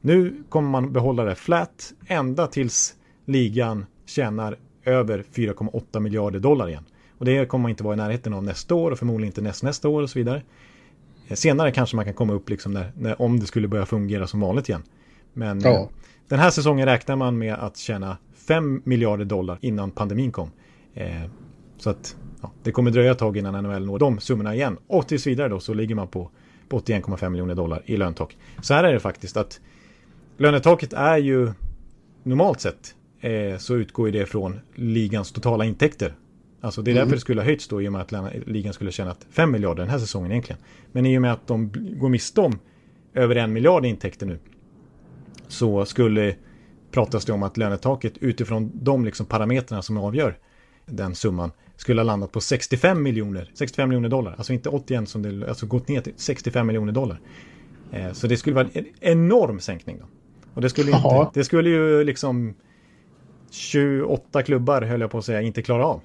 nu 0.00 0.44
kommer 0.48 0.70
man 0.70 0.92
behålla 0.92 1.24
det 1.24 1.34
flat 1.34 1.92
ända 2.06 2.46
tills 2.46 2.94
ligan 3.24 3.86
tjänar 4.06 4.56
över 4.84 5.24
4,8 5.34 6.00
miljarder 6.00 6.38
dollar 6.38 6.68
igen. 6.68 6.84
Och 7.18 7.24
det 7.24 7.46
kommer 7.46 7.62
man 7.62 7.70
inte 7.70 7.84
vara 7.84 7.94
i 7.94 7.96
närheten 7.96 8.34
av 8.34 8.44
nästa 8.44 8.74
år 8.74 8.90
och 8.90 8.98
förmodligen 8.98 9.30
inte 9.30 9.40
näst, 9.40 9.62
nästa 9.62 9.88
år 9.88 10.02
och 10.02 10.10
så 10.10 10.18
vidare. 10.18 10.42
Senare 11.30 11.72
kanske 11.72 11.96
man 11.96 12.04
kan 12.04 12.14
komma 12.14 12.32
upp 12.32 12.50
liksom 12.50 12.72
när, 12.72 12.92
när, 12.96 13.22
om 13.22 13.40
det 13.40 13.46
skulle 13.46 13.68
börja 13.68 13.86
fungera 13.86 14.26
som 14.26 14.40
vanligt 14.40 14.68
igen. 14.68 14.82
Men 15.32 15.60
ja. 15.60 15.70
eh, 15.70 15.88
den 16.28 16.38
här 16.38 16.50
säsongen 16.50 16.86
räknar 16.86 17.16
man 17.16 17.38
med 17.38 17.54
att 17.54 17.76
tjäna 17.76 18.16
5 18.34 18.82
miljarder 18.84 19.24
dollar 19.24 19.58
innan 19.60 19.90
pandemin 19.90 20.32
kom. 20.32 20.50
Eh, 20.94 21.22
så 21.78 21.90
att 21.90 22.16
ja, 22.42 22.52
det 22.62 22.72
kommer 22.72 22.90
dröja 22.90 23.12
ett 23.12 23.18
tag 23.18 23.36
innan 23.36 23.64
NHL 23.64 23.86
når 23.86 23.98
de 23.98 24.18
summorna 24.18 24.54
igen. 24.54 24.78
Och 24.86 25.08
tills 25.08 25.26
vidare 25.26 25.48
då 25.48 25.60
så 25.60 25.74
ligger 25.74 25.94
man 25.94 26.08
på, 26.08 26.30
på 26.68 26.78
81,5 26.78 27.28
miljoner 27.28 27.54
dollar 27.54 27.82
i 27.84 27.96
löntak. 27.96 28.36
Så 28.62 28.74
här 28.74 28.84
är 28.84 28.92
det 28.92 29.00
faktiskt 29.00 29.36
att 29.36 29.60
lönetaket 30.36 30.92
är 30.92 31.18
ju 31.18 31.52
normalt 32.22 32.60
sett 32.60 32.94
eh, 33.20 33.58
så 33.58 33.74
utgår 33.74 34.08
ju 34.08 34.12
det 34.12 34.26
från 34.26 34.60
ligans 34.74 35.32
totala 35.32 35.64
intäkter 35.64 36.14
Alltså 36.64 36.82
det 36.82 36.90
är 36.90 36.94
därför 36.94 37.06
mm. 37.06 37.14
det 37.14 37.20
skulle 37.20 37.40
ha 37.40 37.46
höjts 37.46 37.68
då 37.68 37.82
i 37.82 37.88
och 37.88 37.92
med 37.92 38.00
att 38.00 38.12
ligan 38.46 38.72
skulle 38.72 38.92
tjänat 38.92 39.26
5 39.30 39.50
miljarder 39.50 39.82
den 39.82 39.90
här 39.90 39.98
säsongen 39.98 40.30
egentligen. 40.30 40.62
Men 40.92 41.06
i 41.06 41.18
och 41.18 41.22
med 41.22 41.32
att 41.32 41.46
de 41.46 41.72
går 41.98 42.08
miste 42.08 42.40
om 42.40 42.58
över 43.14 43.36
en 43.36 43.52
miljard 43.52 43.86
intäkter 43.86 44.26
nu 44.26 44.38
så 45.48 45.84
skulle 45.84 46.36
pratas 46.90 47.24
det 47.24 47.32
om 47.32 47.42
att 47.42 47.56
lönetaket 47.56 48.18
utifrån 48.18 48.70
de 48.74 49.04
liksom 49.04 49.26
parametrarna 49.26 49.82
som 49.82 49.96
avgör 49.96 50.38
den 50.86 51.14
summan 51.14 51.50
skulle 51.84 52.00
ha 52.00 52.04
landat 52.04 52.32
på 52.32 52.40
65 52.40 53.02
miljoner, 53.02 53.50
65 53.54 53.88
miljoner 53.88 54.08
dollar. 54.08 54.34
Alltså 54.38 54.52
inte 54.52 54.68
81 54.68 55.08
som 55.08 55.22
det, 55.22 55.48
alltså 55.48 55.66
gått 55.66 55.88
ner 55.88 56.00
till 56.00 56.12
65 56.16 56.66
miljoner 56.66 56.92
dollar. 56.92 57.20
Eh, 57.92 58.12
så 58.12 58.26
det 58.26 58.36
skulle 58.36 58.56
vara 58.56 58.68
en 58.72 58.86
enorm 59.00 59.60
sänkning 59.60 59.98
då. 60.00 60.06
Och 60.54 60.60
det 60.62 60.70
skulle, 60.70 60.90
inte, 60.90 61.30
det 61.34 61.44
skulle 61.44 61.70
ju 61.70 62.04
liksom 62.04 62.54
28 63.50 64.42
klubbar 64.42 64.82
höll 64.82 65.00
jag 65.00 65.10
på 65.10 65.18
att 65.18 65.24
säga 65.24 65.40
inte 65.40 65.62
klara 65.62 65.86
av. 65.86 66.00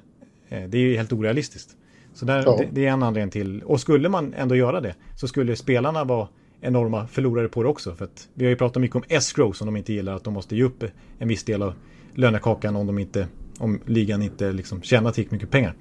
Eh, 0.50 0.64
det 0.70 0.78
är 0.78 0.82
ju 0.82 0.98
helt 0.98 1.14
orealistiskt. 1.14 1.76
Så 2.14 2.26
där, 2.26 2.44
ja. 2.46 2.58
det, 2.58 2.68
det, 2.72 2.86
är 2.86 2.92
en 2.92 3.04
anledning 3.04 3.32
till. 3.32 3.64
Och 3.64 3.80
skulle 3.80 4.10
man 4.10 4.34
ändå 4.34 4.56
göra 4.56 4.82
det 4.82 4.96
så 5.16 5.28
skulle 5.28 5.56
spelarna 5.56 6.04
vara 6.04 6.28
enorma 6.62 7.08
förlorare 7.08 7.48
på 7.48 7.64
det 7.64 7.70
också. 7.70 7.96
För 7.96 8.06
att 8.06 8.28
vi 8.34 8.46
har 8.46 8.50
ju 8.50 8.56
pratat 8.56 8.82
mycket 8.82 8.96
om 8.96 9.04
escrow 9.08 9.52
som 9.52 9.66
de 9.66 9.78
inte 9.78 9.94
gillar. 9.94 10.14
Att 10.14 10.24
de 10.24 10.34
måste 10.34 10.56
ge 10.56 10.64
upp 10.64 10.84
en 11.20 11.28
viss 11.28 11.44
del 11.44 11.62
av 11.62 11.74
lönekakan 12.14 12.76
om, 12.76 12.88
de 12.88 13.00
inte, 13.00 13.28
om 13.60 13.80
ligan 13.86 14.22
inte 14.22 14.52
liksom 14.52 14.82
tjänar 14.82 15.12
tillräckligt 15.12 15.32
mycket 15.32 15.52
pengar. 15.52 15.76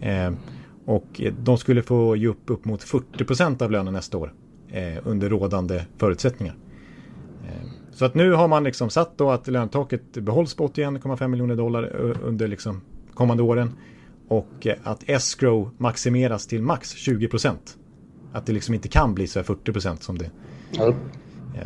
Eh, 0.00 0.32
och 0.84 1.20
de 1.42 1.58
skulle 1.58 1.82
få 1.82 2.16
ge 2.16 2.26
upp 2.26 2.50
upp 2.50 2.64
mot 2.64 2.84
40% 2.84 3.62
av 3.62 3.70
lönen 3.70 3.92
nästa 3.92 4.18
år. 4.18 4.32
Eh, 4.74 4.98
under 5.04 5.28
rådande 5.28 5.84
förutsättningar. 5.98 6.56
Eh, 7.44 7.68
så 7.92 8.04
att 8.04 8.14
nu 8.14 8.32
har 8.32 8.48
man 8.48 8.64
liksom 8.64 8.90
satt 8.90 9.18
då 9.18 9.30
att 9.30 9.48
lönetaket 9.48 10.12
behålls 10.12 10.54
på 10.54 10.68
81,5 10.68 11.28
miljoner 11.28 11.56
dollar 11.56 11.82
eh, 11.82 12.16
under 12.22 12.48
liksom 12.48 12.80
kommande 13.14 13.42
åren. 13.42 13.72
Och 14.28 14.66
eh, 14.66 14.74
att 14.82 15.08
escrow 15.08 15.70
maximeras 15.78 16.46
till 16.46 16.62
max 16.62 16.90
20 16.90 17.28
procent. 17.28 17.76
Att 18.32 18.46
det 18.46 18.52
liksom 18.52 18.74
inte 18.74 18.88
kan 18.88 19.14
bli 19.14 19.26
så 19.26 19.38
här 19.38 19.44
40 19.44 19.72
procent 19.72 20.02
som 20.02 20.18
det. 20.18 20.30
Ja. 20.70 20.94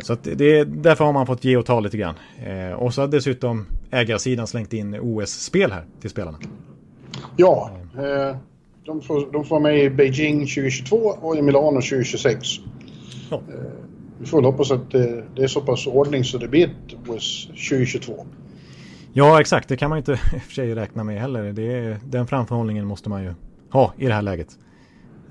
Så 0.01 0.13
att 0.13 0.25
det, 0.25 0.65
därför 0.65 1.05
har 1.05 1.13
man 1.13 1.27
fått 1.27 1.45
ge 1.45 1.57
och 1.57 1.67
ta 1.67 1.81
lite 1.81 1.97
grann. 1.97 2.15
Eh, 2.45 2.73
och 2.73 2.95
så 2.95 3.01
har 3.01 3.09
dessutom 3.09 3.67
ägarsidan 3.91 4.47
slängt 4.47 4.73
in 4.73 4.99
OS-spel 5.01 5.73
här 5.73 5.85
till 6.01 6.11
spelarna. 6.11 6.39
Ja, 7.37 7.71
eh, 7.95 8.37
de, 8.85 9.01
får, 9.01 9.33
de 9.33 9.45
får 9.45 9.61
med 9.61 9.85
i 9.85 9.91
Beijing 9.91 10.41
2022 10.41 10.97
och 10.97 11.37
i 11.37 11.43
Milano 11.43 11.81
2026. 11.81 12.47
Ja. 13.31 13.37
Eh, 13.37 13.43
vi 14.19 14.27
får 14.27 14.43
hoppas 14.43 14.71
att 14.71 14.91
det, 14.91 15.25
det, 15.35 15.43
är 15.43 15.49
så 15.49 15.61
pass 15.61 15.87
ordning 15.87 16.25
så 16.25 16.39
det 16.39 16.49
blir 16.49 16.67
ett 16.67 17.09
OS 17.09 17.47
2022. 17.47 18.27
Ja, 19.13 19.41
exakt. 19.41 19.69
Det 19.69 19.77
kan 19.77 19.91
man 19.91 19.99
inte 19.99 20.13
i 20.35 20.37
och 20.37 20.43
för 20.43 20.53
sig 20.53 20.75
räkna 20.75 21.05
med 21.05 21.21
heller. 21.21 21.53
Det 21.53 21.73
är, 21.73 21.97
den 22.05 22.27
framförhållningen 22.27 22.87
måste 22.87 23.09
man 23.09 23.23
ju 23.23 23.35
ha 23.71 23.93
i 23.97 24.07
det 24.07 24.15
här 24.15 24.23
läget. 24.23 24.59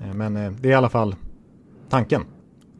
Eh, 0.00 0.14
men 0.14 0.36
eh, 0.36 0.52
det 0.52 0.68
är 0.68 0.72
i 0.72 0.74
alla 0.74 0.88
fall 0.88 1.14
tanken. 1.88 2.24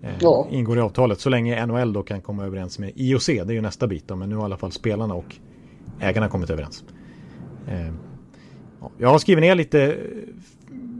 Eh, 0.02 0.10
ja. 0.20 0.46
Ingår 0.50 0.78
i 0.78 0.80
avtalet. 0.80 1.20
Så 1.20 1.30
länge 1.30 1.66
NHL 1.66 1.92
då 1.92 2.02
kan 2.02 2.20
komma 2.20 2.44
överens 2.44 2.78
med 2.78 2.92
IOC. 2.94 3.26
Det 3.26 3.38
är 3.38 3.52
ju 3.52 3.60
nästa 3.60 3.86
bit 3.86 4.08
då. 4.08 4.16
Men 4.16 4.28
nu 4.28 4.34
har 4.34 4.42
i 4.42 4.44
alla 4.44 4.56
fall 4.56 4.72
spelarna 4.72 5.14
och 5.14 5.36
ägarna 6.00 6.28
kommit 6.28 6.50
överens. 6.50 6.84
Jag 8.98 9.08
har 9.08 9.18
skrivit 9.18 9.42
ner 9.42 9.54
lite 9.54 9.96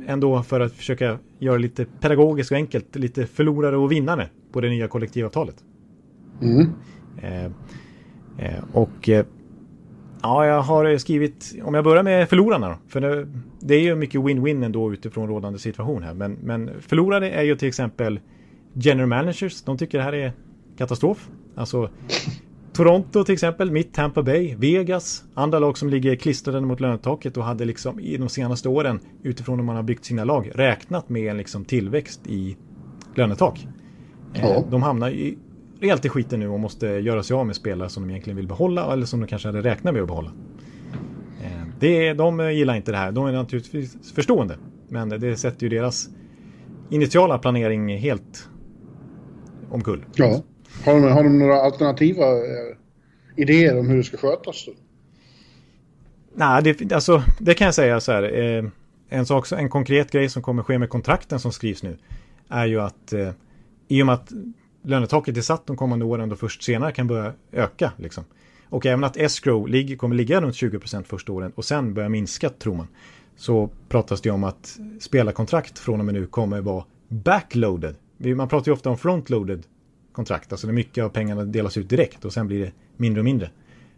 ändå 0.06 0.42
för 0.42 0.60
att 0.60 0.72
försöka 0.72 1.18
göra 1.38 1.56
det 1.56 1.62
lite 1.62 1.84
pedagogiskt 1.84 2.50
och 2.50 2.56
enkelt. 2.56 2.96
Lite 2.96 3.26
förlorare 3.26 3.76
och 3.76 3.92
vinnare 3.92 4.28
på 4.52 4.60
det 4.60 4.68
nya 4.68 4.88
kollektivavtalet. 4.88 5.64
Mm. 6.42 6.72
och 8.72 9.08
Ja, 10.22 10.46
jag 10.46 10.62
har 10.62 10.98
skrivit, 10.98 11.54
om 11.62 11.74
jag 11.74 11.84
börjar 11.84 12.02
med 12.02 12.28
förlorarna 12.28 12.68
då. 12.68 12.76
För 12.88 13.00
det, 13.00 13.28
det 13.60 13.74
är 13.74 13.80
ju 13.80 13.94
mycket 13.94 14.20
win-win 14.20 14.64
ändå 14.64 14.92
utifrån 14.92 15.28
rådande 15.28 15.58
situation 15.58 16.02
här. 16.02 16.14
Men, 16.14 16.32
men 16.32 16.70
förlorare 16.80 17.30
är 17.30 17.42
ju 17.42 17.56
till 17.56 17.68
exempel 17.68 18.20
general 18.80 19.08
managers. 19.08 19.62
De 19.62 19.78
tycker 19.78 19.98
det 19.98 20.04
här 20.04 20.14
är 20.14 20.32
katastrof. 20.78 21.28
Alltså 21.54 21.90
Toronto 22.72 23.24
till 23.24 23.32
exempel, 23.32 23.70
mitt 23.70 23.94
Tampa 23.94 24.22
Bay, 24.22 24.54
Vegas, 24.56 25.24
andra 25.34 25.58
lag 25.58 25.78
som 25.78 25.88
ligger 25.88 26.16
klistrade 26.16 26.60
mot 26.60 26.80
lönetaket 26.80 27.36
och 27.36 27.44
hade 27.44 27.64
liksom 27.64 28.00
i 28.00 28.16
de 28.16 28.28
senaste 28.28 28.68
åren 28.68 29.00
utifrån 29.22 29.58
hur 29.58 29.66
man 29.66 29.76
har 29.76 29.82
byggt 29.82 30.04
sina 30.04 30.24
lag 30.24 30.50
räknat 30.54 31.08
med 31.08 31.30
en 31.30 31.36
liksom 31.36 31.64
tillväxt 31.64 32.26
i 32.26 32.56
lönetak. 33.14 33.66
Ja. 34.34 34.54
Eh, 34.54 34.62
de 34.70 34.82
hamnar 34.82 35.10
i 35.10 35.38
rejält 35.80 36.04
i 36.04 36.08
skiten 36.08 36.40
nu 36.40 36.48
och 36.48 36.60
måste 36.60 36.86
göra 36.86 37.22
sig 37.22 37.34
av 37.34 37.46
med 37.46 37.56
spelare 37.56 37.88
som 37.88 38.02
de 38.02 38.10
egentligen 38.10 38.36
vill 38.36 38.48
behålla 38.48 38.92
eller 38.92 39.06
som 39.06 39.20
de 39.20 39.26
kanske 39.26 39.48
hade 39.48 39.62
räknat 39.62 39.94
med 39.94 40.02
att 40.02 40.08
behålla. 40.08 40.32
Eh, 41.42 41.66
det, 41.80 42.12
de 42.12 42.52
gillar 42.52 42.74
inte 42.74 42.92
det 42.92 42.98
här. 42.98 43.12
De 43.12 43.26
är 43.26 43.32
naturligtvis 43.32 44.14
förstående. 44.14 44.58
Men 44.88 45.08
det 45.08 45.36
sätter 45.36 45.62
ju 45.62 45.68
deras 45.68 46.08
initiala 46.90 47.38
planering 47.38 47.98
helt 47.98 48.48
omkull. 49.70 50.04
Ja. 50.14 50.42
Har 50.84 50.94
de, 50.94 51.02
har 51.02 51.24
de 51.24 51.38
några 51.38 51.60
alternativa 51.60 52.26
eh, 52.26 52.76
idéer 53.36 53.78
om 53.78 53.88
hur 53.88 53.96
det 53.96 54.04
ska 54.04 54.16
skötas? 54.16 54.66
Då? 54.66 54.72
Nej, 56.34 56.62
det, 56.62 56.92
alltså, 56.92 57.22
det 57.38 57.54
kan 57.54 57.64
jag 57.64 57.74
säga 57.74 58.00
så 58.00 58.12
här. 58.12 58.22
Eh, 58.22 58.64
en, 59.08 59.26
sak, 59.26 59.52
en 59.52 59.68
konkret 59.68 60.10
grej 60.10 60.28
som 60.28 60.42
kommer 60.42 60.62
ske 60.62 60.78
med 60.78 60.88
kontrakten 60.88 61.40
som 61.40 61.52
skrivs 61.52 61.82
nu 61.82 61.96
är 62.48 62.66
ju 62.66 62.80
att 62.80 63.12
eh, 63.12 63.30
i 63.88 64.02
och 64.02 64.06
med 64.06 64.14
att 64.14 64.32
lönetaket 64.82 65.36
är 65.36 65.40
satt 65.40 65.66
de 65.66 65.76
kommande 65.76 66.04
åren 66.04 66.32
och 66.32 66.38
först 66.38 66.62
senare 66.62 66.92
kan 66.92 67.06
börja 67.06 67.32
öka. 67.52 67.92
Liksom. 67.96 68.24
Och 68.70 68.86
även 68.86 69.04
att 69.04 69.16
escrow 69.16 69.68
ligger, 69.68 69.96
kommer 69.96 70.16
ligga 70.16 70.40
runt 70.40 70.54
20% 70.54 71.02
första 71.02 71.32
åren 71.32 71.52
och 71.54 71.64
sen 71.64 71.94
börja 71.94 72.08
minska 72.08 72.48
tror 72.48 72.74
man. 72.74 72.88
Så 73.36 73.70
pratas 73.88 74.20
det 74.20 74.30
om 74.30 74.44
att 74.44 74.78
spelarkontrakt 75.00 75.78
från 75.78 76.00
och 76.00 76.06
med 76.06 76.14
nu 76.14 76.26
kommer 76.26 76.60
vara 76.60 76.84
backloaded. 77.08 77.94
Man 78.18 78.48
pratar 78.48 78.66
ju 78.66 78.72
ofta 78.72 78.90
om 78.90 78.98
frontloaded 78.98 79.66
kontrakt, 80.12 80.52
alltså 80.52 80.66
när 80.66 80.74
mycket 80.74 81.04
av 81.04 81.08
pengarna 81.08 81.44
delas 81.44 81.76
ut 81.76 81.88
direkt 81.88 82.24
och 82.24 82.32
sen 82.32 82.46
blir 82.46 82.64
det 82.64 82.72
mindre 82.96 83.20
och 83.20 83.24
mindre. 83.24 83.50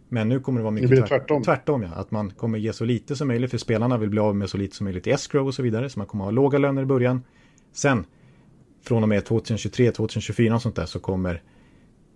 Men 0.09 0.29
nu 0.29 0.39
kommer 0.39 0.59
det 0.59 0.63
vara 0.63 0.71
mycket 0.71 0.89
det 0.89 1.07
tvärtom. 1.07 1.43
tvärtom. 1.43 1.83
ja. 1.83 1.89
Att 1.89 2.11
man 2.11 2.29
kommer 2.31 2.57
ge 2.57 2.73
så 2.73 2.85
lite 2.85 3.15
som 3.15 3.27
möjligt 3.27 3.51
för 3.51 3.57
spelarna 3.57 3.97
vill 3.97 4.09
bli 4.09 4.19
av 4.19 4.35
med 4.35 4.49
så 4.49 4.57
lite 4.57 4.75
som 4.75 4.83
möjligt 4.83 5.07
i 5.07 5.11
escrow 5.11 5.47
och 5.47 5.53
så 5.53 5.63
vidare. 5.63 5.89
Så 5.89 5.99
man 5.99 6.07
kommer 6.07 6.23
ha 6.23 6.31
låga 6.31 6.57
löner 6.57 6.81
i 6.81 6.85
början. 6.85 7.23
Sen 7.73 8.05
från 8.83 9.03
och 9.03 9.09
med 9.09 9.25
2023, 9.25 9.91
2024 9.91 10.55
och 10.55 10.61
sånt 10.61 10.75
där 10.75 10.85
så 10.85 10.99
kommer 10.99 11.41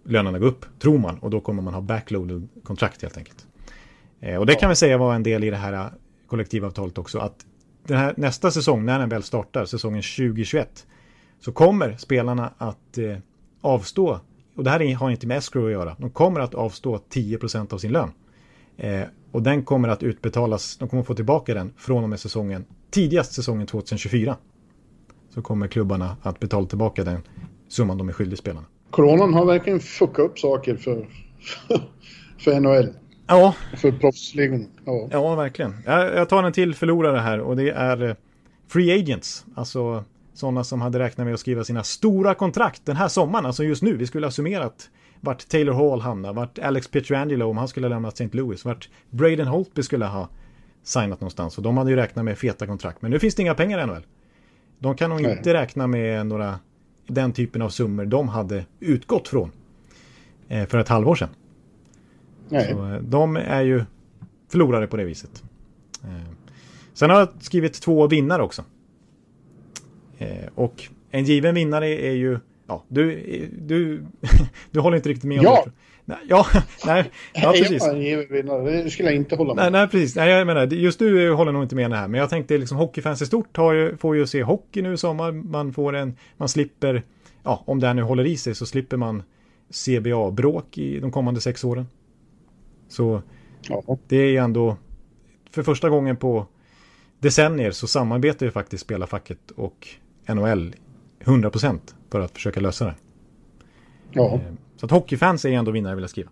lönerna 0.04 0.40
gå 0.40 0.46
upp, 0.46 0.66
tror 0.80 0.98
man. 0.98 1.20
Och 1.20 1.30
då 1.30 1.40
kommer 1.40 1.62
man 1.62 1.74
ha 1.74 1.82
backloaded 1.82 2.48
kontrakt 2.64 3.02
helt 3.02 3.18
enkelt. 3.18 3.48
Eh, 4.20 4.38
och 4.38 4.46
det 4.46 4.56
kan 4.56 4.70
vi 4.70 4.76
säga 4.76 4.98
var 4.98 5.16
en 5.16 5.24
del 5.24 5.44
i 5.44 5.50
det 5.50 5.58
här 5.58 5.74
eh, 5.74 5.86
kollektivavtalet 6.28 6.98
också. 6.98 7.20
Att 7.20 7.46
den 7.88 7.98
här, 7.98 8.14
nästa 8.18 8.52
säsong, 8.52 8.86
när 8.86 9.00
den 9.00 9.10
väl 9.10 9.24
startar, 9.24 9.66
säsongen 9.66 10.02
2021, 10.02 10.88
så 11.46 11.52
kommer 11.52 11.98
spelarna 11.98 12.54
att 12.58 12.98
eh, 12.98 13.18
avstå, 13.62 14.20
och 14.56 14.64
det 14.64 14.70
här 14.70 14.96
har 14.96 15.12
inte 15.12 15.28
med 15.28 15.38
escrow 15.38 15.66
att 15.66 15.72
göra, 15.72 15.96
de 16.00 16.10
kommer 16.10 16.40
att 16.40 16.56
avstå 16.56 16.98
10% 16.98 17.74
av 17.74 17.78
sin 17.78 17.92
lön. 17.92 18.12
Eh, 18.78 19.02
och 19.32 19.42
den 19.42 19.64
kommer 19.64 19.90
att 19.90 20.04
utbetalas, 20.04 20.78
de 20.78 20.90
kommer 20.90 21.02
att 21.02 21.08
få 21.08 21.14
tillbaka 21.14 21.54
den 21.54 21.74
från 21.78 22.04
och 22.04 22.10
med 22.10 22.20
säsongen, 22.20 22.66
tidigast 22.92 23.34
säsongen 23.34 23.68
2024 23.68 24.38
så 25.30 25.42
kommer 25.42 25.68
klubbarna 25.68 26.18
att 26.22 26.40
betala 26.40 26.68
tillbaka 26.68 27.04
den 27.04 27.22
summan 27.68 27.98
de 27.98 28.10
är 28.10 28.14
skyldiga 28.14 28.38
spelarna. 28.38 28.66
Coronan 28.90 29.34
har 29.34 29.46
verkligen 29.46 29.80
fuckat 29.80 30.26
upp 30.26 30.40
saker 30.40 30.76
för, 30.76 31.08
för 32.40 32.60
NHL. 32.60 32.94
Ja. 33.28 33.56
För 33.78 33.92
proffsligan. 33.92 34.68
Ja. 34.86 35.08
ja, 35.12 35.36
verkligen. 35.36 35.76
Jag, 35.86 36.16
jag 36.16 36.30
tar 36.30 36.44
en 36.44 36.54
till 36.54 36.76
förlorare 36.76 37.18
här 37.18 37.40
och 37.40 37.56
det 37.56 37.70
är 37.70 38.04
eh, 38.04 38.16
Free 38.68 39.00
Agents. 39.00 39.46
Alltså 39.56 40.04
sådana 40.36 40.64
som 40.64 40.82
hade 40.82 41.00
räknat 41.00 41.26
med 41.26 41.34
att 41.34 41.40
skriva 41.40 41.64
sina 41.64 41.84
stora 41.84 42.34
kontrakt 42.34 42.86
den 42.86 42.96
här 42.96 43.08
sommaren. 43.08 43.46
Alltså 43.46 43.64
just 43.64 43.84
nu. 43.84 43.98
Vi 43.98 44.08
skulle 44.08 44.26
ha 44.26 44.32
summerat 44.32 44.90
vart 45.22 45.48
Taylor 45.48 45.74
Hall 45.74 46.02
hamnar, 46.02 46.34
vart 46.34 46.60
Alex 46.60 46.88
Pietrangelo 46.88 47.50
om 47.50 47.58
han 47.58 47.68
skulle 47.68 47.88
ha 47.88 47.90
lämnat 47.90 48.14
St. 48.14 48.38
Louis, 48.38 48.66
vart 48.66 48.90
Braden 49.10 49.48
Holtby 49.48 49.84
skulle 49.84 50.06
ha 50.06 50.30
signat 50.84 51.22
någonstans. 51.22 51.58
Och 51.58 51.64
de 51.64 51.78
hade 51.78 51.90
ju 51.90 51.96
räknat 51.96 52.26
med 52.26 52.38
feta 52.38 52.68
kontrakt. 52.68 53.02
Men 53.02 53.12
nu 53.12 53.20
finns 53.20 53.36
det 53.36 53.42
inga 53.42 53.56
pengar 53.56 53.84
i 53.84 53.86
NHL. 53.86 54.06
De 54.80 54.96
kan 54.96 55.10
nog 55.10 55.22
Nej. 55.22 55.38
inte 55.38 55.54
räkna 55.54 55.88
med 55.88 56.26
några 56.26 56.60
den 57.08 57.34
typen 57.34 57.62
av 57.62 57.70
summor 57.70 58.06
de 58.06 58.30
hade 58.30 58.66
utgått 58.80 59.28
från 59.28 59.52
eh, 60.48 60.68
för 60.68 60.78
ett 60.78 60.90
halvår 60.90 61.16
sedan. 61.16 61.30
Nej. 62.50 62.72
Så 62.72 62.88
eh, 62.88 63.02
de 63.02 63.36
är 63.38 63.62
ju 63.62 63.84
förlorare 64.50 64.88
på 64.88 64.98
det 64.98 65.04
viset. 65.04 65.44
Eh, 66.04 66.32
sen 66.94 67.10
har 67.10 67.20
jag 67.20 67.30
skrivit 67.40 67.74
två 67.82 68.08
vinnare 68.08 68.44
också. 68.44 68.64
Och 70.56 70.84
en 71.12 71.24
given 71.26 71.56
vinnare 71.56 71.88
är 71.88 72.12
ju, 72.12 72.40
ja, 72.68 72.84
du, 72.88 73.22
du, 73.62 74.06
du 74.72 74.80
håller 74.80 74.98
inte 74.98 75.10
riktigt 75.10 75.24
med 75.24 75.40
om 75.40 75.46
ja. 75.46 75.64
det. 75.66 75.72
Nej, 76.08 76.18
ja, 76.28 76.46
nej, 76.86 77.12
ja, 77.34 77.52
precis. 77.52 77.84
Det 77.84 78.90
skulle 78.92 79.10
jag 79.10 79.16
inte 79.16 79.36
hålla 79.36 79.54
med 79.54 79.64
Nej, 79.64 79.72
nej 79.72 79.88
precis. 79.88 80.16
Nej, 80.16 80.30
jag 80.30 80.48
menar, 80.48 80.66
just 80.68 81.00
du 81.00 81.32
håller 81.32 81.52
nog 81.52 81.64
inte 81.64 81.76
med 81.76 81.92
det 81.92 81.98
här. 81.98 82.08
Men 82.08 82.20
jag 82.20 82.30
tänkte 82.30 82.58
liksom 82.58 82.78
hockeyfans 82.78 83.22
i 83.22 83.26
stort 83.26 83.58
ju, 83.58 83.98
får 83.98 84.16
ju 84.16 84.28
se 84.28 84.44
hockey 84.44 84.82
nu 84.82 84.94
i 84.94 84.98
sommar. 84.98 85.32
Man 85.32 85.74
får 85.74 85.96
en, 85.96 86.18
man 86.38 86.50
slipper, 86.50 87.04
ja, 87.44 87.64
om 87.66 87.80
det 87.80 87.88
här 87.88 87.94
nu 87.94 88.02
håller 88.02 88.26
i 88.26 88.38
sig 88.38 88.56
så 88.56 88.66
slipper 88.66 88.98
man 88.98 89.24
CBA-bråk 89.70 90.78
i 90.78 91.00
de 91.00 91.12
kommande 91.12 91.42
sex 91.42 91.64
åren. 91.64 91.88
Så 92.88 93.22
ja. 93.70 93.98
det 94.08 94.18
är 94.18 94.42
ändå, 94.42 94.78
för 95.52 95.64
första 95.64 95.90
gången 95.90 96.18
på 96.18 96.46
decennier 97.20 97.72
så 97.72 97.88
samarbetar 97.88 98.46
ju 98.46 98.52
faktiskt 98.52 98.84
spelarfacket 98.84 99.52
och 99.52 99.88
NHL 100.28 100.76
100% 101.24 101.80
för 102.12 102.20
att 102.20 102.32
försöka 102.32 102.60
lösa 102.60 102.86
det. 102.86 102.96
Ja. 104.12 104.34
Eh, 104.34 104.40
så 104.76 104.86
att 104.86 104.92
hockeyfans 104.92 105.46
är 105.46 105.50
ändå 105.50 105.72
vinnare 105.72 105.96
vill 105.96 106.04
jag 106.04 106.10
skriva. 106.10 106.30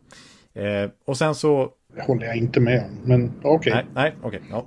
Eh, 0.53 0.89
och 1.05 1.17
sen 1.17 1.35
så... 1.35 1.69
Det 1.95 2.01
håller 2.01 2.25
jag 2.25 2.35
inte 2.35 2.59
med 2.59 2.83
om, 2.83 2.97
men 3.03 3.31
okej. 3.41 3.73
Okay. 3.73 3.83
Nej, 3.93 4.15
okej. 4.21 4.39
Okay, 4.39 4.49
ja. 4.49 4.65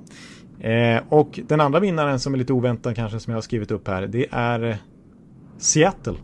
Eh, 0.60 1.02
och 1.08 1.40
den 1.48 1.60
andra 1.60 1.80
vinnaren 1.80 2.20
som 2.20 2.34
är 2.34 2.38
lite 2.38 2.52
oväntad 2.52 2.96
kanske 2.96 3.20
som 3.20 3.30
jag 3.30 3.36
har 3.36 3.42
skrivit 3.42 3.70
upp 3.70 3.88
här. 3.88 4.06
Det 4.06 4.26
är 4.30 4.78
Seattle. 5.58 6.16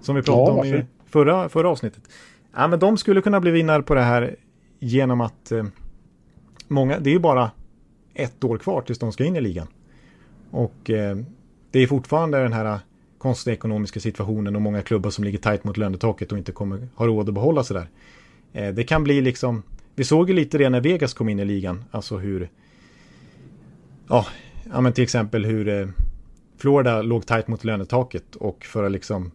Som 0.00 0.16
vi 0.16 0.22
pratade 0.22 0.68
ja, 0.68 0.74
om 0.74 0.80
i 0.80 0.86
förra, 1.06 1.48
förra 1.48 1.68
avsnittet. 1.68 2.02
Ja, 2.54 2.68
men 2.68 2.78
de 2.78 2.96
skulle 2.96 3.20
kunna 3.20 3.40
bli 3.40 3.50
vinnare 3.50 3.82
på 3.82 3.94
det 3.94 4.02
här 4.02 4.36
genom 4.78 5.20
att 5.20 5.52
eh, 5.52 5.64
många, 6.68 6.98
det 6.98 7.10
är 7.10 7.12
ju 7.12 7.18
bara 7.18 7.50
ett 8.14 8.44
år 8.44 8.58
kvar 8.58 8.80
tills 8.80 8.98
de 8.98 9.12
ska 9.12 9.24
in 9.24 9.36
i 9.36 9.40
ligan. 9.40 9.66
Och 10.50 10.90
eh, 10.90 11.16
det 11.70 11.78
är 11.78 11.86
fortfarande 11.86 12.42
den 12.42 12.52
här 12.52 12.78
konstiga 13.18 13.54
ekonomiska 13.54 14.00
situationen 14.00 14.56
och 14.56 14.62
många 14.62 14.82
klubbar 14.82 15.10
som 15.10 15.24
ligger 15.24 15.38
tajt 15.38 15.64
mot 15.64 15.76
lönetaket 15.76 16.32
och 16.32 16.38
inte 16.38 16.52
kommer 16.52 16.88
ha 16.94 17.06
råd 17.06 17.28
att 17.28 17.34
behålla 17.34 17.64
sig 17.64 17.74
där. 17.74 17.88
Eh, 18.52 18.74
det 18.74 18.84
kan 18.84 19.04
bli 19.04 19.20
liksom, 19.20 19.62
vi 19.94 20.04
såg 20.04 20.28
ju 20.28 20.34
lite 20.34 20.58
det 20.58 20.70
när 20.70 20.80
Vegas 20.80 21.14
kom 21.14 21.28
in 21.28 21.38
i 21.38 21.44
ligan, 21.44 21.84
alltså 21.90 22.18
hur, 22.18 22.48
ja, 24.08 24.26
ja 24.72 24.80
men 24.80 24.92
till 24.92 25.04
exempel 25.04 25.44
hur 25.44 25.68
eh, 25.68 25.88
Florida 26.58 27.02
låg 27.02 27.26
tajt 27.26 27.48
mot 27.48 27.64
lönetaket 27.64 28.36
och 28.36 28.64
för 28.64 28.84
att 28.84 28.92
liksom 28.92 29.30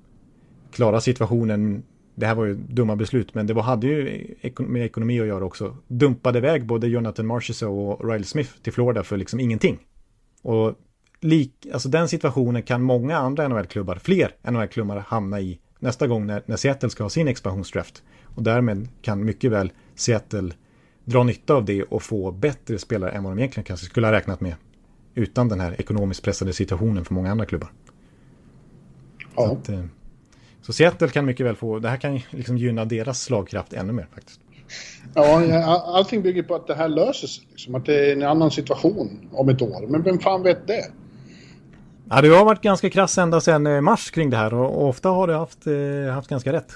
klara 0.72 1.02
situationen 1.02 1.84
det 2.16 2.26
här 2.26 2.36
var 2.36 2.46
ju 2.46 2.54
dumma 2.54 2.96
beslut, 2.96 3.34
men 3.34 3.48
det 3.48 3.54
var, 3.54 3.64
hade 3.64 3.88
ju 3.88 4.28
med 4.58 4.86
ekonomi 4.86 5.20
att 5.20 5.28
göra 5.28 5.46
också. 5.46 5.78
Dumpade 5.88 6.38
iväg 6.38 6.66
både 6.66 6.88
Jonathan 6.88 7.28
Marchessault 7.28 8.02
och 8.02 8.10
Riley 8.10 8.24
Smith 8.24 8.52
till 8.62 8.74
Florida 8.74 9.04
för 9.04 9.18
liksom 9.18 9.40
ingenting. 9.40 9.80
Och 10.42 10.76
lik, 11.22 11.68
alltså 11.74 11.90
den 11.90 12.08
situationen 12.08 12.64
kan 12.64 12.82
många 12.82 13.18
andra 13.18 13.48
NHL-klubbar, 13.48 14.00
fler 14.04 14.36
NHL-klubbar 14.44 15.04
hamna 15.08 15.42
i 15.42 15.60
nästa 15.80 16.08
gång 16.08 16.26
när, 16.28 16.44
när 16.46 16.56
Seattle 16.56 16.90
ska 16.90 17.04
ha 17.04 17.10
sin 17.10 17.28
expansionsdraft. 17.28 18.04
Och 18.24 18.44
därmed 18.44 18.88
kan 19.02 19.26
mycket 19.26 19.52
väl 19.52 19.72
Seattle 19.96 20.52
dra 21.06 21.24
nytta 21.24 21.54
av 21.54 21.66
det 21.66 21.84
och 21.84 22.04
få 22.04 22.32
bättre 22.32 22.80
spelare 22.80 23.12
än 23.12 23.24
vad 23.24 23.32
de 23.34 23.40
egentligen 23.40 23.66
kanske 23.66 23.86
skulle 23.86 24.08
ha 24.08 24.12
räknat 24.12 24.42
med. 24.42 24.56
Utan 25.16 25.50
den 25.50 25.60
här 25.60 25.82
ekonomiskt 25.82 26.24
pressade 26.24 26.54
situationen 26.54 27.06
för 27.06 27.14
många 27.14 27.32
andra 27.32 27.46
klubbar. 27.46 27.72
Ja. 29.36 29.48
Så, 29.48 29.54
att, 29.54 29.70
eh, 29.70 29.86
så 30.62 30.74
Seattle 30.74 31.08
kan 31.08 31.26
mycket 31.26 31.46
väl 31.46 31.56
få, 31.56 31.80
det 31.80 31.90
här 31.90 31.98
kan 31.98 32.20
liksom 32.30 32.58
gynna 32.58 32.86
deras 32.86 33.22
slagkraft 33.22 33.74
ännu 33.74 33.94
mer 33.94 34.08
faktiskt. 34.14 34.40
Ja, 35.14 35.84
allting 35.86 36.22
bygger 36.22 36.44
på 36.44 36.56
att 36.56 36.68
det 36.68 36.76
här 36.76 36.88
löser 36.88 37.28
sig. 37.28 37.48
Liksom, 37.52 37.76
att 37.76 37.86
det 37.86 38.10
är 38.10 38.14
en 38.14 38.24
annan 38.24 38.52
situation 38.52 39.30
om 39.32 39.50
ett 39.50 39.62
år. 39.62 39.88
Men 39.88 40.04
vem 40.04 40.20
fan 40.20 40.44
vet 40.44 40.68
det? 40.68 40.92
Ja, 42.10 42.22
du 42.22 42.34
har 42.36 42.46
varit 42.46 42.62
ganska 42.62 42.90
krass 42.90 43.18
ända 43.18 43.42
sedan 43.42 43.68
eh, 43.68 43.82
mars 43.82 44.12
kring 44.12 44.30
det 44.30 44.38
här 44.38 44.54
och 44.54 44.88
ofta 44.88 45.10
har 45.10 45.28
du 45.28 45.34
haft, 45.34 45.68
eh, 45.68 46.14
haft 46.14 46.30
ganska 46.30 46.54
rätt. 46.54 46.72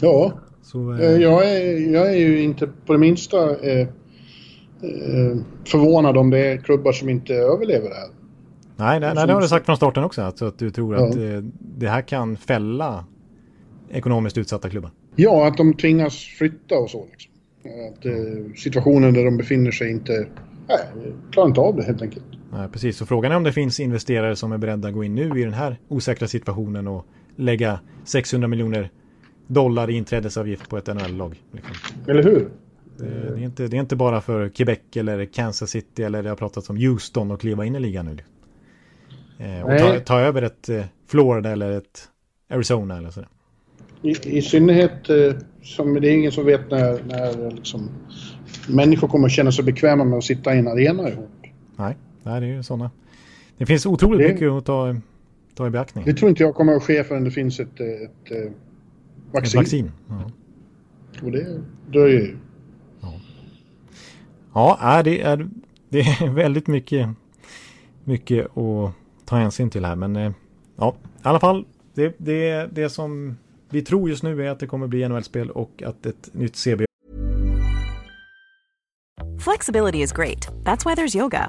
Ja, 0.00 0.32
Så, 0.62 0.92
eh... 0.92 1.00
eh 1.00 1.16
jag, 1.16 1.50
är, 1.50 1.92
jag 1.92 2.12
är 2.12 2.16
ju 2.16 2.42
inte 2.42 2.66
på 2.86 2.92
det 2.92 2.98
minsta 2.98 3.56
eh, 3.56 3.80
eh, 3.80 3.86
förvånad 5.66 6.16
om 6.16 6.30
det 6.30 6.38
är 6.38 6.56
klubbar 6.56 6.92
som 6.92 7.08
inte 7.08 7.34
överlever 7.34 7.88
det 7.88 7.94
här. 7.94 8.08
Nej, 8.76 9.00
nej, 9.00 9.14
nej 9.14 9.26
det 9.26 9.32
har 9.32 9.40
du 9.40 9.48
sagt 9.48 9.66
från 9.66 9.76
starten 9.76 10.04
också. 10.04 10.22
Alltså 10.22 10.46
att 10.46 10.58
du 10.58 10.70
tror 10.70 10.94
ja. 10.94 11.08
att 11.08 11.16
det 11.60 11.88
här 11.88 12.02
kan 12.02 12.36
fälla 12.36 13.04
ekonomiskt 13.90 14.38
utsatta 14.38 14.70
klubbar. 14.70 14.90
Ja, 15.16 15.48
att 15.48 15.56
de 15.56 15.74
tvingas 15.74 16.16
flytta 16.38 16.78
och 16.78 16.90
så. 16.90 17.06
Liksom. 17.10 17.32
Att 17.88 18.58
situationen 18.58 19.14
där 19.14 19.24
de 19.24 19.36
befinner 19.36 19.70
sig 19.70 19.90
inte... 19.90 20.26
Nej, 20.68 21.12
klarar 21.32 21.48
inte 21.48 21.60
av 21.60 21.76
det 21.76 21.82
helt 21.82 22.02
enkelt. 22.02 22.37
Nej, 22.52 22.68
precis. 22.68 22.96
Så 22.96 23.06
frågan 23.06 23.32
är 23.32 23.36
om 23.36 23.42
det 23.42 23.52
finns 23.52 23.80
investerare 23.80 24.36
som 24.36 24.52
är 24.52 24.58
beredda 24.58 24.88
att 24.88 24.94
gå 24.94 25.04
in 25.04 25.14
nu 25.14 25.40
i 25.40 25.44
den 25.44 25.54
här 25.54 25.76
osäkra 25.88 26.28
situationen 26.28 26.88
och 26.88 27.06
lägga 27.36 27.80
600 28.04 28.48
miljoner 28.48 28.90
dollar 29.46 29.90
i 29.90 29.96
inträdesavgift 29.96 30.68
på 30.68 30.78
ett 30.78 30.86
NHL-lag. 30.86 31.42
Liksom. 31.52 31.74
Eller 32.06 32.22
hur? 32.22 32.48
Det, 32.96 33.04
det, 33.04 33.40
är 33.40 33.44
inte, 33.44 33.66
det 33.66 33.76
är 33.76 33.80
inte 33.80 33.96
bara 33.96 34.20
för 34.20 34.48
Quebec 34.48 34.78
eller 34.96 35.24
Kansas 35.24 35.70
City 35.70 36.02
eller 36.02 36.22
det 36.22 36.28
har 36.28 36.36
pratats 36.36 36.70
om 36.70 36.76
Houston 36.76 37.30
och 37.30 37.40
kliva 37.40 37.64
in 37.64 37.76
i 37.76 37.80
ligan 37.80 38.06
nu. 38.06 38.16
Eh, 39.44 39.62
och 39.62 39.78
ta, 39.78 40.00
ta, 40.00 40.20
över 40.20 40.42
ett 40.42 40.68
eh, 40.68 40.84
Florida 41.06 41.50
eller 41.50 41.70
ett 41.70 42.08
Arizona 42.50 42.98
eller 42.98 43.10
sådär. 43.10 43.28
I, 44.02 44.38
I, 44.38 44.42
synnerhet 44.42 45.10
eh, 45.10 45.32
som 45.62 45.94
det 45.94 46.08
är 46.08 46.14
ingen 46.14 46.32
som 46.32 46.46
vet 46.46 46.70
när, 46.70 47.04
när 47.04 47.50
liksom, 47.50 47.90
människor 48.68 49.08
kommer 49.08 49.26
att 49.26 49.32
känna 49.32 49.52
sig 49.52 49.64
bekväma 49.64 50.04
med 50.04 50.18
att 50.18 50.24
sitta 50.24 50.54
i 50.54 50.58
en 50.58 50.68
arena 50.68 51.08
ihop. 51.08 51.30
Nej. 51.76 51.96
Nej, 52.22 52.40
det 52.40 52.46
är 52.46 52.50
ju 52.50 52.62
sådana. 52.62 52.90
Det 53.58 53.66
finns 53.66 53.86
otroligt 53.86 54.20
det, 54.20 54.32
mycket 54.32 54.50
att 54.50 54.64
ta, 54.64 54.96
ta 55.54 55.66
i 55.66 55.70
beaktning. 55.70 56.04
Det 56.04 56.14
tror 56.14 56.28
inte 56.28 56.42
jag 56.42 56.54
kommer 56.54 56.72
att 56.72 56.82
ske 56.82 57.04
förrän 57.04 57.24
det 57.24 57.30
finns 57.30 57.60
ett, 57.60 57.80
ett, 57.80 58.30
ett 58.30 58.52
vaccin. 59.32 59.60
Ett 59.60 59.64
vaccin, 59.64 59.92
ja. 60.08 60.30
Och 61.22 61.32
det 61.32 61.60
dröjer 61.86 62.20
ju. 62.20 62.36
Ja, 64.54 64.78
ja 64.82 65.02
det, 65.02 65.22
är, 65.22 65.48
det 65.88 66.00
är 66.00 66.28
väldigt 66.34 66.66
mycket, 66.66 67.08
mycket 68.04 68.56
att 68.56 68.92
ta 69.24 69.36
hänsyn 69.36 69.70
till 69.70 69.84
här. 69.84 69.96
Men 69.96 70.16
eh, 70.16 70.32
ja, 70.76 70.96
i 71.04 71.20
alla 71.22 71.40
fall. 71.40 71.64
Det, 71.94 72.14
det, 72.18 72.68
det 72.72 72.88
som 72.88 73.36
vi 73.70 73.82
tror 73.82 74.10
just 74.10 74.22
nu 74.22 74.46
är 74.46 74.50
att 74.50 74.60
det 74.60 74.66
kommer 74.66 74.86
bli 74.86 75.08
NHL-spel 75.08 75.50
och 75.50 75.82
att 75.86 76.06
ett 76.06 76.30
nytt 76.32 76.56
CB 76.56 76.84
Flexibility 79.40 80.02
is 80.02 80.12
great. 80.12 80.48
That's 80.64 80.84
why 80.84 80.94
there's 80.94 81.16
yoga. 81.16 81.48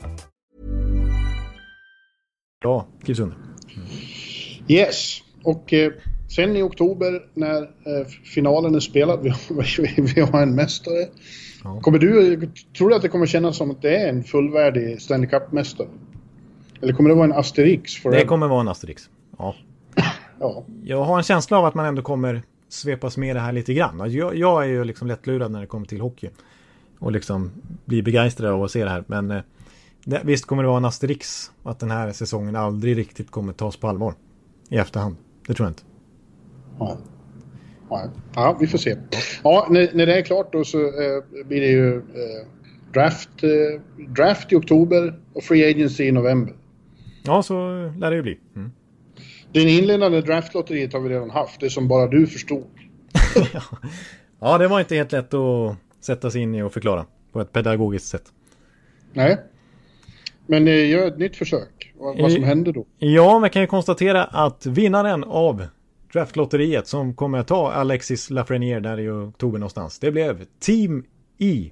Bra, 2.61 2.85
skrivs 3.01 3.19
under. 3.19 3.37
Yes, 4.67 5.21
och 5.43 5.73
eh, 5.73 5.91
sen 6.35 6.55
i 6.55 6.61
oktober 6.61 7.21
när 7.33 7.61
eh, 7.61 8.07
finalen 8.23 8.75
är 8.75 8.79
spelad, 8.79 9.19
vi 9.23 9.29
har, 9.29 10.13
vi 10.15 10.21
har 10.21 10.41
en 10.41 10.55
mästare. 10.55 11.07
Ja. 11.63 11.79
Kommer 11.81 11.99
du, 11.99 12.39
tror 12.77 12.89
du 12.89 12.95
att 12.95 13.01
det 13.01 13.09
kommer 13.09 13.25
kännas 13.25 13.57
som 13.57 13.71
att 13.71 13.81
det 13.81 13.97
är 13.97 14.09
en 14.09 14.23
fullvärdig 14.23 15.01
Stanley 15.01 15.29
Cup-mästare? 15.29 15.87
Eller 16.81 16.93
kommer 16.93 17.09
det 17.09 17.15
vara 17.15 17.25
en 17.25 17.33
Asterix? 17.33 17.95
Forever? 17.95 18.19
Det 18.19 18.25
kommer 18.25 18.47
vara 18.47 18.61
en 18.61 18.67
Asterix, 18.67 19.09
ja. 19.37 19.55
ja. 20.39 20.63
Jag 20.83 21.03
har 21.03 21.17
en 21.17 21.23
känsla 21.23 21.57
av 21.57 21.65
att 21.65 21.75
man 21.75 21.85
ändå 21.85 22.01
kommer 22.01 22.41
svepas 22.69 23.17
med 23.17 23.35
det 23.35 23.39
här 23.39 23.51
lite 23.51 23.73
grann. 23.73 24.01
Alltså, 24.01 24.17
jag, 24.17 24.35
jag 24.35 24.63
är 24.63 24.67
ju 24.67 24.83
liksom 24.83 25.07
lättlurad 25.07 25.51
när 25.51 25.61
det 25.61 25.67
kommer 25.67 25.85
till 25.85 26.01
hockey. 26.01 26.29
Och 26.99 27.11
liksom 27.11 27.51
blir 27.85 28.03
begeistrad 28.03 28.51
av 28.51 28.63
att 28.63 28.71
se 28.71 28.83
det 28.83 28.89
här. 28.89 29.03
Men 29.07 29.31
eh, 29.31 29.41
det, 30.05 30.21
visst 30.25 30.45
kommer 30.45 30.63
det 30.63 30.67
vara 30.67 30.77
en 30.77 30.85
asterix 30.85 31.51
att 31.63 31.79
den 31.79 31.91
här 31.91 32.11
säsongen 32.11 32.55
aldrig 32.55 32.97
riktigt 32.97 33.31
kommer 33.31 33.53
tas 33.53 33.77
på 33.77 33.87
allvar 33.87 34.13
i 34.69 34.77
efterhand. 34.77 35.15
Det 35.47 35.53
tror 35.53 35.65
jag 35.65 35.71
inte. 35.71 35.83
Ja, 36.79 36.97
ja 38.35 38.57
vi 38.59 38.67
får 38.67 38.77
se. 38.77 38.97
Ja, 39.43 39.67
när, 39.69 39.89
när 39.93 40.05
det 40.05 40.17
är 40.17 40.21
klart 40.21 40.53
då 40.53 40.63
så 40.63 40.77
eh, 40.77 41.45
blir 41.45 41.61
det 41.61 41.67
ju 41.67 41.97
eh, 41.97 42.47
draft, 42.93 43.43
eh, 43.43 43.81
draft 44.07 44.51
i 44.51 44.55
oktober 44.55 45.19
och 45.33 45.43
free 45.43 45.71
agency 45.71 46.03
i 46.03 46.11
november. 46.11 46.55
Ja, 47.23 47.43
så 47.43 47.53
lär 47.97 48.09
det 48.09 48.15
ju 48.15 48.21
bli. 48.21 48.39
Mm. 48.55 48.71
Det 49.53 49.59
inledande 49.59 50.21
draftlotteriet 50.21 50.93
har 50.93 50.99
vi 50.99 51.09
redan 51.09 51.29
haft, 51.29 51.59
det 51.59 51.69
som 51.69 51.87
bara 51.87 52.07
du 52.07 52.27
förstod. 52.27 52.63
ja, 54.39 54.57
det 54.57 54.67
var 54.67 54.79
inte 54.79 54.95
helt 54.95 55.11
lätt 55.11 55.33
att 55.33 55.75
sätta 55.99 56.31
sig 56.31 56.41
in 56.41 56.55
i 56.55 56.61
och 56.61 56.73
förklara 56.73 57.05
på 57.31 57.41
ett 57.41 57.51
pedagogiskt 57.51 58.07
sätt. 58.07 58.23
Nej. 59.13 59.37
Men 60.51 60.67
eh, 60.67 60.89
gör 60.89 61.07
ett 61.07 61.17
nytt 61.17 61.35
försök. 61.35 61.93
Vad, 61.99 62.21
vad 62.21 62.31
som 62.31 62.43
händer 62.43 62.71
då? 62.71 62.85
Ja, 62.97 63.39
man 63.39 63.49
kan 63.49 63.61
ju 63.61 63.67
konstatera 63.67 64.23
att 64.23 64.65
vinnaren 64.65 65.23
av 65.23 65.65
draftlotteriet 66.13 66.87
som 66.87 67.13
kommer 67.13 67.37
att 67.37 67.47
ta 67.47 67.71
Alexis 67.71 68.29
Lafreniere 68.29 68.79
där 68.79 68.99
i 68.99 69.09
oktober 69.09 69.59
någonstans. 69.59 69.99
Det 69.99 70.11
blev 70.11 70.45
Team 70.59 71.03
E. 71.39 71.71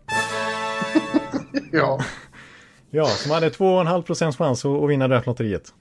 ja. 1.72 2.00
Ja, 2.90 3.06
som 3.06 3.32
hade 3.32 3.50
2,5 3.50 4.02
procents 4.02 4.38
chans 4.38 4.66
att 4.66 4.90
vinna 4.90 5.08
draftlotteriet. 5.08 5.74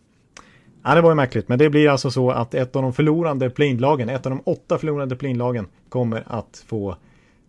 Ja, 0.84 0.94
det 0.94 1.00
var 1.00 1.10
ju 1.10 1.14
märkligt, 1.14 1.48
men 1.48 1.58
det 1.58 1.70
blir 1.70 1.88
alltså 1.88 2.10
så 2.10 2.30
att 2.30 2.54
ett 2.54 2.76
av 2.76 2.82
de 2.82 2.92
förlorande 2.92 3.50
plinlagen, 3.50 4.08
ett 4.08 4.26
av 4.26 4.30
de 4.30 4.42
åtta 4.44 4.78
förlorande 4.78 5.16
plinlagen 5.16 5.66
kommer 5.88 6.24
att 6.26 6.64
få 6.66 6.96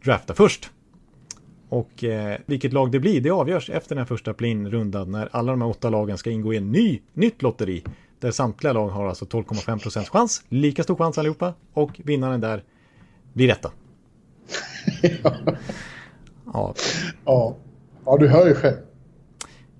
drafta 0.04 0.34
först. 0.34 0.72
Och 1.70 2.04
eh, 2.04 2.38
vilket 2.46 2.74
lag 2.74 2.92
det 2.92 3.00
blir, 3.00 3.22
det 3.22 3.30
avgörs 3.30 3.70
efter 3.70 3.96
den 3.96 4.06
första 4.06 4.34
plin-rundan 4.34 5.12
när 5.12 5.30
alla 5.32 5.52
de 5.52 5.62
här 5.62 5.70
åtta 5.70 5.90
lagen 5.90 6.18
ska 6.18 6.30
ingå 6.30 6.54
i 6.54 6.58
en 6.58 6.72
ny, 6.72 7.00
nytt 7.14 7.42
lotteri. 7.42 7.84
Där 8.20 8.32
samtliga 8.32 8.74
lag 8.74 8.90
har 8.90 9.08
alltså 9.08 9.26
12,5 9.26 9.80
procents 9.82 10.10
chans, 10.10 10.44
lika 10.50 10.84
stor 10.84 10.96
chans 10.96 11.18
allihopa. 11.18 11.54
Och 11.74 12.02
vinnaren 12.04 12.42
där 12.42 12.64
blir 13.34 13.48
detta. 13.48 13.72
ja. 16.54 16.76
ja. 17.26 17.56
Ja, 18.06 18.18
du 18.18 18.28
hör 18.28 18.48
ju 18.48 18.56
själv. 18.56 18.78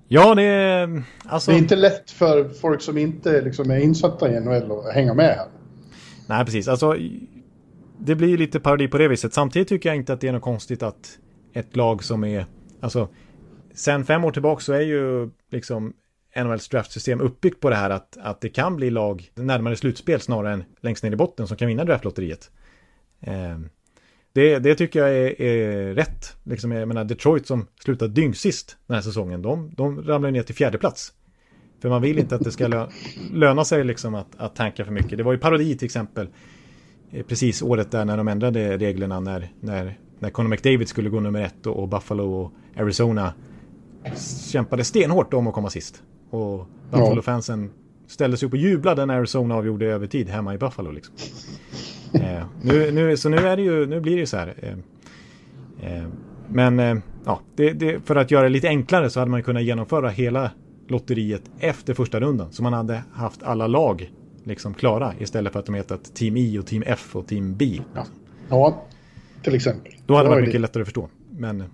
Ja, 0.08 0.34
det 0.34 0.42
är... 0.42 1.02
Alltså... 1.24 1.50
Det 1.50 1.56
är 1.56 1.58
inte 1.58 1.76
lätt 1.76 2.10
för 2.10 2.48
folk 2.48 2.82
som 2.82 2.98
inte 2.98 3.40
liksom, 3.40 3.70
är 3.70 3.78
insatta 3.78 4.32
i 4.32 4.40
NHL 4.40 4.72
att 4.72 4.94
hänga 4.94 5.14
med 5.14 5.36
här. 5.36 5.46
Nej, 6.26 6.44
precis. 6.44 6.68
Alltså, 6.68 6.96
det 7.98 8.14
blir 8.14 8.38
lite 8.38 8.60
parodi 8.60 8.88
på 8.88 8.98
det 8.98 9.08
viset. 9.08 9.34
Samtidigt 9.34 9.68
tycker 9.68 9.88
jag 9.88 9.96
inte 9.96 10.12
att 10.12 10.20
det 10.20 10.28
är 10.28 10.32
något 10.32 10.42
konstigt 10.42 10.82
att 10.82 11.18
ett 11.52 11.76
lag 11.76 12.04
som 12.04 12.24
är... 12.24 12.46
Alltså, 12.80 13.08
sen 13.74 14.04
fem 14.04 14.24
år 14.24 14.32
tillbaka 14.32 14.60
så 14.60 14.72
är 14.72 14.80
ju 14.80 15.30
liksom 15.50 15.92
NHLs 16.36 16.68
draftsystem 16.68 17.20
uppbyggt 17.20 17.60
på 17.60 17.70
det 17.70 17.76
här 17.76 17.90
att, 17.90 18.16
att 18.20 18.40
det 18.40 18.48
kan 18.48 18.76
bli 18.76 18.90
lag 18.90 19.30
närmare 19.34 19.76
slutspel 19.76 20.20
snarare 20.20 20.52
än 20.52 20.64
längst 20.80 21.04
ner 21.04 21.12
i 21.12 21.16
botten 21.16 21.46
som 21.46 21.56
kan 21.56 21.68
vinna 21.68 21.84
draftlotteriet. 21.84 22.50
Eh, 23.20 23.58
det, 24.32 24.58
det 24.58 24.74
tycker 24.74 25.00
jag 25.00 25.10
är, 25.10 25.42
är 25.42 25.94
rätt. 25.94 26.36
Liksom, 26.42 26.72
jag 26.72 26.88
menar 26.88 27.04
Detroit 27.04 27.46
som 27.46 27.66
slutade 27.84 28.12
dyngsist 28.12 28.76
den 28.86 28.94
här 28.94 29.02
säsongen, 29.02 29.42
de, 29.42 29.74
de 29.76 30.02
ramlar 30.02 30.30
ner 30.30 30.42
till 30.42 30.54
fjärde 30.54 30.78
plats. 30.78 31.12
För 31.82 31.88
man 31.88 32.02
vill 32.02 32.18
inte 32.18 32.34
att 32.34 32.44
det 32.44 32.52
ska 32.52 32.66
lö 32.66 32.86
löna 33.32 33.64
sig 33.64 33.84
liksom 33.84 34.14
att, 34.14 34.36
att 34.36 34.56
tanka 34.56 34.84
för 34.84 34.92
mycket. 34.92 35.18
Det 35.18 35.24
var 35.24 35.32
ju 35.32 35.38
parodi 35.38 35.76
till 35.76 35.86
exempel 35.86 36.28
eh, 37.10 37.26
precis 37.26 37.62
året 37.62 37.90
där 37.90 38.04
när 38.04 38.16
de 38.16 38.28
ändrade 38.28 38.76
reglerna 38.76 39.20
när, 39.20 39.52
när, 39.60 39.98
när 40.20 40.30
Conor 40.30 40.48
McDavid 40.48 40.88
skulle 40.88 41.10
gå 41.10 41.20
nummer 41.20 41.42
ett 41.42 41.66
och, 41.66 41.88
Buffalo 41.88 42.32
och 42.32 42.52
Arizona 42.76 43.32
kämpade 44.50 44.84
stenhårt 44.84 45.34
om 45.34 45.46
att 45.46 45.54
komma 45.54 45.70
sist. 45.70 46.02
Och 46.30 46.66
Buffalo-fansen 46.90 47.70
ställde 48.06 48.36
sig 48.36 48.46
upp 48.46 48.52
och 48.52 48.58
jublade 48.58 49.06
när 49.06 49.16
Arizona 49.16 49.54
avgjorde 49.54 49.86
övertid 49.86 50.28
hemma 50.28 50.54
i 50.54 50.58
Buffalo. 50.58 50.90
Liksom. 50.90 51.14
eh, 52.22 52.42
nu, 52.62 52.90
nu, 52.90 53.16
så 53.16 53.28
nu, 53.28 53.36
är 53.36 53.56
det 53.56 53.62
ju, 53.62 53.86
nu 53.86 54.00
blir 54.00 54.12
det 54.12 54.20
ju 54.20 54.26
så 54.26 54.36
här. 54.36 54.54
Eh, 54.62 55.92
eh, 55.92 56.04
men 56.48 56.80
eh, 56.80 56.96
ja, 57.24 57.40
det, 57.56 57.72
det, 57.72 58.06
för 58.06 58.16
att 58.16 58.30
göra 58.30 58.42
det 58.42 58.48
lite 58.48 58.68
enklare 58.68 59.10
så 59.10 59.20
hade 59.20 59.30
man 59.30 59.42
kunnat 59.42 59.62
genomföra 59.62 60.08
hela 60.08 60.50
lotteriet 60.88 61.42
efter 61.58 61.94
första 61.94 62.20
rundan. 62.20 62.52
Så 62.52 62.62
man 62.62 62.72
hade 62.72 63.02
haft 63.12 63.42
alla 63.42 63.66
lag 63.66 64.10
liksom 64.44 64.74
klara 64.74 65.14
istället 65.18 65.52
för 65.52 65.60
att 65.60 65.66
de 65.66 65.74
hetat 65.74 66.14
Team 66.14 66.36
I 66.36 66.58
och 66.58 66.66
Team 66.66 66.82
F 66.86 67.16
och 67.16 67.26
Team 67.26 67.54
B. 67.56 67.80
Ja, 67.94 68.04
ja 68.48 68.84
till 69.42 69.54
exempel. 69.54 69.92
Då 70.06 70.14
hade 70.14 70.28
det 70.28 70.30
varit 70.30 70.40
mycket 70.40 70.52
det. 70.52 70.58
lättare 70.58 70.82
att 70.82 70.86
förstå. 70.86 71.08
Men 71.30 71.64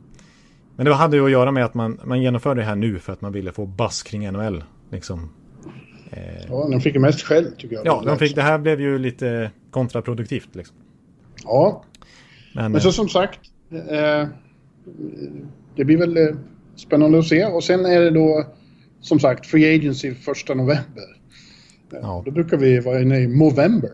men 0.77 0.87
det 0.87 0.95
hade 0.95 1.17
ju 1.17 1.25
att 1.25 1.31
göra 1.31 1.53
med 1.53 1.65
att 1.65 1.75
man, 1.75 2.01
man 2.05 2.23
genomförde 2.23 2.61
det 2.61 2.65
här 2.65 2.77
nu 2.77 2.99
för 2.99 3.13
att 3.13 3.21
man 3.21 3.33
ville 3.33 3.53
få 3.53 3.67
bass 3.67 4.03
kring 4.03 4.33
NHL. 4.33 4.65
Liksom. 4.91 5.31
Eh... 6.11 6.47
Ja, 6.49 6.69
de 6.71 6.81
fick 6.81 6.95
ju 6.95 7.01
mest 7.01 7.23
skäll 7.23 7.53
tycker 7.59 7.77
jag. 7.77 7.87
Ja, 7.87 8.03
de 8.07 8.19
fick, 8.19 8.35
det 8.35 8.43
här 8.43 8.59
blev 8.59 8.81
ju 8.81 8.99
lite 8.99 9.51
kontraproduktivt. 9.71 10.55
Liksom. 10.55 10.77
Ja, 11.45 11.85
men, 12.55 12.73
men 12.73 12.81
så 12.81 12.89
eh... 12.89 12.93
som 12.93 13.09
sagt. 13.09 13.41
Eh, 13.71 14.29
det 15.77 15.85
blir 15.85 15.97
väl 15.97 16.17
eh, 16.17 16.37
spännande 16.77 17.19
att 17.19 17.27
se. 17.27 17.45
Och 17.45 17.65
sen 17.65 17.87
är 17.87 18.01
det 18.01 18.11
då 18.11 18.47
som 19.01 19.21
sagt 19.21 19.47
Free 19.47 19.77
Agency 19.77 20.15
första 20.15 20.55
november. 20.55 21.05
Ja. 21.91 22.23
Då 22.25 22.31
brukar 22.31 22.57
vi 22.57 22.81
vara 22.81 23.01
inne 23.01 23.19
i 23.19 23.29
Movember. 23.29 23.91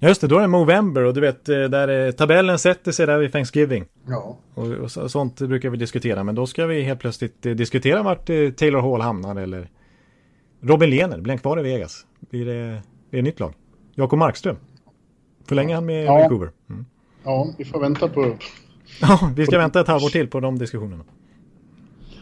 Just 0.00 0.20
det, 0.20 0.26
då 0.26 0.36
är 0.36 0.40
det 0.40 0.48
Movember 0.48 1.04
och 1.04 1.14
du 1.14 1.20
vet 1.20 1.48
eh, 1.48 1.56
där 1.56 2.12
tabellen 2.12 2.58
sätter 2.58 2.92
sig 2.92 3.06
där 3.06 3.18
vid 3.18 3.32
Thanksgiving. 3.32 3.84
Ja. 4.08 4.38
Och, 4.54 4.66
och, 4.66 5.10
sånt 5.10 5.40
brukar 5.40 5.70
vi 5.70 5.76
diskutera 5.76 6.24
men 6.24 6.34
då 6.34 6.46
ska 6.46 6.66
vi 6.66 6.82
helt 6.82 7.00
plötsligt 7.00 7.46
eh, 7.46 7.52
diskutera 7.52 8.02
vart 8.02 8.30
eh, 8.30 8.50
Taylor 8.50 8.80
Hall 8.80 9.00
hamnar 9.00 9.36
eller 9.36 9.68
Robin 10.60 10.90
Lehner, 10.90 11.18
blir 11.18 11.32
han 11.32 11.38
kvar 11.38 11.60
i 11.60 11.62
Vegas? 11.62 12.06
Blir 12.30 12.46
det, 12.46 12.82
blir 13.10 13.22
det 13.22 13.28
nytt 13.28 13.40
lag? 13.40 13.54
Jakob 13.94 14.18
Markström? 14.18 14.56
Förlänger 15.48 15.74
han 15.74 15.86
med 15.86 16.04
ja. 16.04 16.14
Vancouver? 16.14 16.50
Mm. 16.70 16.86
Ja, 17.24 17.48
vi 17.58 17.64
får 17.64 17.80
vänta 17.80 18.08
på... 18.08 18.32
Ja, 19.00 19.30
vi 19.36 19.46
ska 19.46 19.58
vänta 19.58 19.80
ett 19.80 19.88
halvår 19.88 20.08
till 20.08 20.28
på 20.28 20.40
de 20.40 20.58
diskussionerna. 20.58 21.04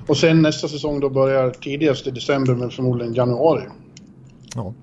Och 0.06 0.16
sen 0.16 0.42
nästa 0.42 0.68
säsong 0.68 1.00
då 1.00 1.10
börjar 1.10 1.50
tidigast 1.50 2.06
i 2.06 2.10
december 2.10 2.54
men 2.54 2.70
förmodligen 2.70 3.14
januari. 3.14 3.62
Ja. 4.54 4.74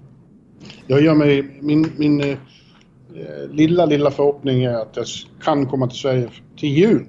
Jag 0.87 1.01
gör 1.01 1.15
mig... 1.15 1.59
Min, 1.61 1.91
min 1.97 2.21
Eh, 2.21 2.37
lilla, 3.51 3.85
lilla 3.85 4.11
förhoppning 4.11 4.63
är 4.63 4.75
att 4.75 4.97
jag 4.97 5.05
kan 5.43 5.65
komma 5.65 5.87
till 5.87 5.99
Sverige 5.99 6.29
till 6.57 6.69
jul. 6.69 7.05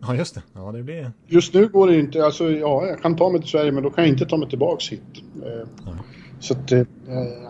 Ja, 0.00 0.14
just 0.14 0.34
det. 0.34 0.42
Ja, 0.54 0.72
det 0.72 0.82
blir... 0.82 1.12
Just 1.26 1.54
nu 1.54 1.68
går 1.68 1.86
det 1.88 1.98
inte. 1.98 2.24
Alltså, 2.24 2.50
ja, 2.50 2.86
jag 2.86 3.02
kan 3.02 3.16
ta 3.16 3.30
mig 3.30 3.40
till 3.40 3.50
Sverige, 3.50 3.72
men 3.72 3.82
då 3.82 3.90
kan 3.90 4.04
jag 4.04 4.12
inte 4.12 4.26
ta 4.26 4.36
mig 4.36 4.48
tillbaks 4.48 4.92
hit. 4.92 5.22
Ja. 5.86 5.92
Så 6.40 6.54
att 6.54 6.72
eh, 6.72 6.82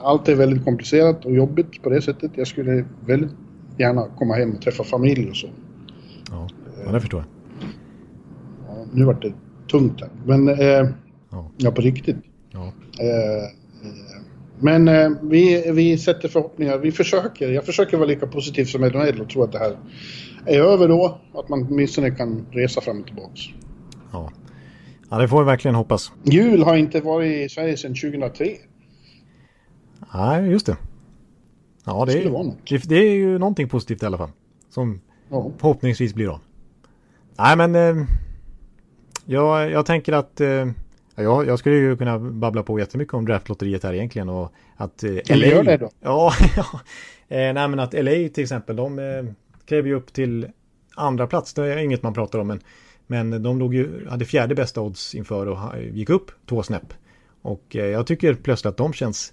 allt 0.03 0.29
är 0.29 0.35
väldigt 0.35 0.65
komplicerat 0.65 1.25
och 1.25 1.35
jobbigt 1.35 1.83
på 1.83 1.91
det 1.91 2.03
sättet. 2.03 2.31
Jag 2.35 2.47
skulle 2.47 2.85
väldigt 3.07 3.31
gärna 3.79 4.09
komma 4.19 4.35
hem 4.35 4.53
och 4.53 4.63
träffa 4.63 4.85
familj 4.85 5.31
och 5.31 5.37
så. 5.37 5.49
Ja, 6.31 6.49
ja 6.85 6.93
det 6.93 7.01
förstår 7.01 7.21
jag. 7.21 7.29
Ja, 8.69 8.87
nu 8.93 9.05
vart 9.05 9.23
det 9.23 9.33
tungt 9.71 10.01
här. 10.01 10.11
Men 10.25 10.49
eh, 10.49 10.91
ja. 11.31 11.51
ja. 11.57 11.71
på 11.71 11.81
riktigt. 11.81 12.17
Ja. 12.51 12.73
Eh, 13.01 13.51
men 14.61 14.89
eh, 14.89 15.11
vi, 15.23 15.71
vi 15.73 15.99
sätter 15.99 16.29
förhoppningar. 16.29 16.79
Vi 16.79 16.93
försöker. 16.93 17.49
Jag 17.49 17.65
försöker 17.67 17.97
vara 17.97 18.09
lika 18.09 18.27
positiv 18.27 18.65
som 18.65 18.81
NHL 18.81 19.21
och 19.21 19.29
tro 19.29 19.43
att 19.43 19.53
det 19.53 19.59
här 19.59 19.77
är 20.47 20.61
över 20.61 20.89
då. 20.89 21.21
Att 21.35 21.49
man 21.49 21.67
åtminstone 21.71 22.11
kan 22.11 22.47
resa 22.51 22.81
fram 22.81 23.01
och 23.01 23.07
tillbaks. 23.07 23.41
Ja. 24.13 24.33
ja, 25.11 25.19
det 25.19 25.29
får 25.29 25.39
vi 25.39 25.47
verkligen 25.47 25.75
hoppas. 25.75 26.13
Jul 26.25 26.63
har 26.63 26.77
inte 26.77 27.01
varit 27.01 27.47
i 27.47 27.49
Sverige 27.49 27.77
sedan 27.77 27.95
2003. 27.95 28.51
Nej, 30.15 30.51
just 30.51 30.67
det. 30.67 30.77
Ja, 31.85 32.05
det, 32.05 32.13
är, 32.13 32.55
det, 32.69 32.89
det, 32.89 32.97
är 32.97 33.15
ju 33.15 33.39
någonting 33.39 33.69
positivt 33.69 34.03
i 34.03 34.07
alla 34.07 34.19
fall. 34.19 34.31
Som 34.71 35.01
ja. 35.31 35.51
förhoppningsvis 35.59 36.15
blir 36.15 36.29
av. 36.29 36.41
Nej, 37.39 37.57
men 37.57 37.75
eh, 37.75 38.07
jag, 39.25 39.71
jag 39.71 39.87
tänker 39.87 40.13
att 40.13 40.41
eh, 40.41 40.67
Ja, 41.21 41.45
jag 41.45 41.59
skulle 41.59 41.77
ju 41.77 41.97
kunna 41.97 42.19
babbla 42.19 42.63
på 42.63 42.79
jättemycket 42.79 43.15
om 43.15 43.25
draftlotteriet 43.25 43.83
här 43.83 43.95
egentligen 43.95 44.29
och 44.29 44.53
att 44.77 45.05
eh, 45.05 45.11
LA... 45.11 45.47
Gör 45.47 45.63
det 45.63 45.77
då? 45.77 45.91
Ja, 46.01 46.33
ja. 46.57 46.81
Eh, 47.29 47.53
nej 47.55 47.69
men 47.69 47.81
att 47.81 47.93
LA 47.93 48.29
till 48.35 48.43
exempel, 48.43 48.77
de 48.77 48.99
eh, 48.99 49.25
klev 49.67 49.87
ju 49.87 49.95
upp 49.95 50.13
till 50.13 50.49
andra 50.95 51.27
plats. 51.27 51.55
Det 51.55 51.73
är 51.73 51.77
inget 51.77 52.03
man 52.03 52.15
pratar 52.15 52.39
om, 52.39 52.47
men, 52.47 52.61
men 53.07 53.43
de 53.43 53.59
låg 53.59 53.75
ju, 53.75 54.09
hade 54.09 54.25
fjärde 54.25 54.55
bästa 54.55 54.81
odds 54.81 55.15
inför 55.15 55.47
och 55.47 55.59
gick 55.93 56.11
upp 56.11 56.31
två 56.49 56.63
snäpp. 56.63 56.95
Och 57.43 57.77
eh, 57.77 57.87
jag 57.87 58.07
tycker 58.07 58.35
plötsligt 58.35 58.71
att 58.71 58.77
de 58.77 58.93
känns 58.93 59.33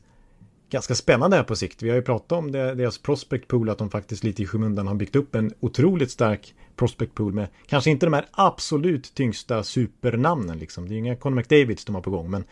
ganska 0.69 0.95
spännande 0.95 1.35
här 1.35 1.43
på 1.43 1.55
sikt. 1.55 1.83
Vi 1.83 1.89
har 1.89 1.95
ju 1.95 2.01
pratat 2.01 2.31
om 2.31 2.51
det, 2.51 2.75
deras 2.75 2.97
prospect 2.97 3.47
pool, 3.47 3.69
att 3.69 3.77
de 3.77 3.89
faktiskt 3.89 4.23
lite 4.23 4.43
i 4.43 4.45
skymundan 4.45 4.87
har 4.87 4.95
byggt 4.95 5.15
upp 5.15 5.35
en 5.35 5.53
otroligt 5.59 6.11
stark 6.11 6.53
prospect 6.75 7.15
pool 7.15 7.33
med 7.33 7.47
kanske 7.67 7.89
inte 7.89 8.05
de 8.05 8.13
här 8.13 8.25
absolut 8.31 9.13
tyngsta 9.15 9.63
supernamnen 9.63 10.59
liksom. 10.59 10.87
Det 10.87 10.91
är 10.91 10.95
ju 10.95 10.99
inga 10.99 11.15
Conor 11.15 11.35
McDavids 11.35 11.85
de 11.85 11.95
har 11.95 12.01
på 12.01 12.09
gång, 12.09 12.31
men 12.31 12.43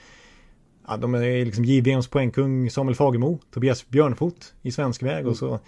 ja, 0.87 0.97
de 0.97 1.13
är 1.15 1.45
liksom 1.45 1.65
JVMs 1.65 2.07
poängkung 2.07 2.69
Samuel 2.69 2.95
Fagemo, 2.95 3.39
Tobias 3.51 3.89
Björnfot 3.89 4.53
i 4.61 4.71
svensk 4.71 5.03
väg 5.03 5.27
och 5.27 5.37
så 5.37 5.59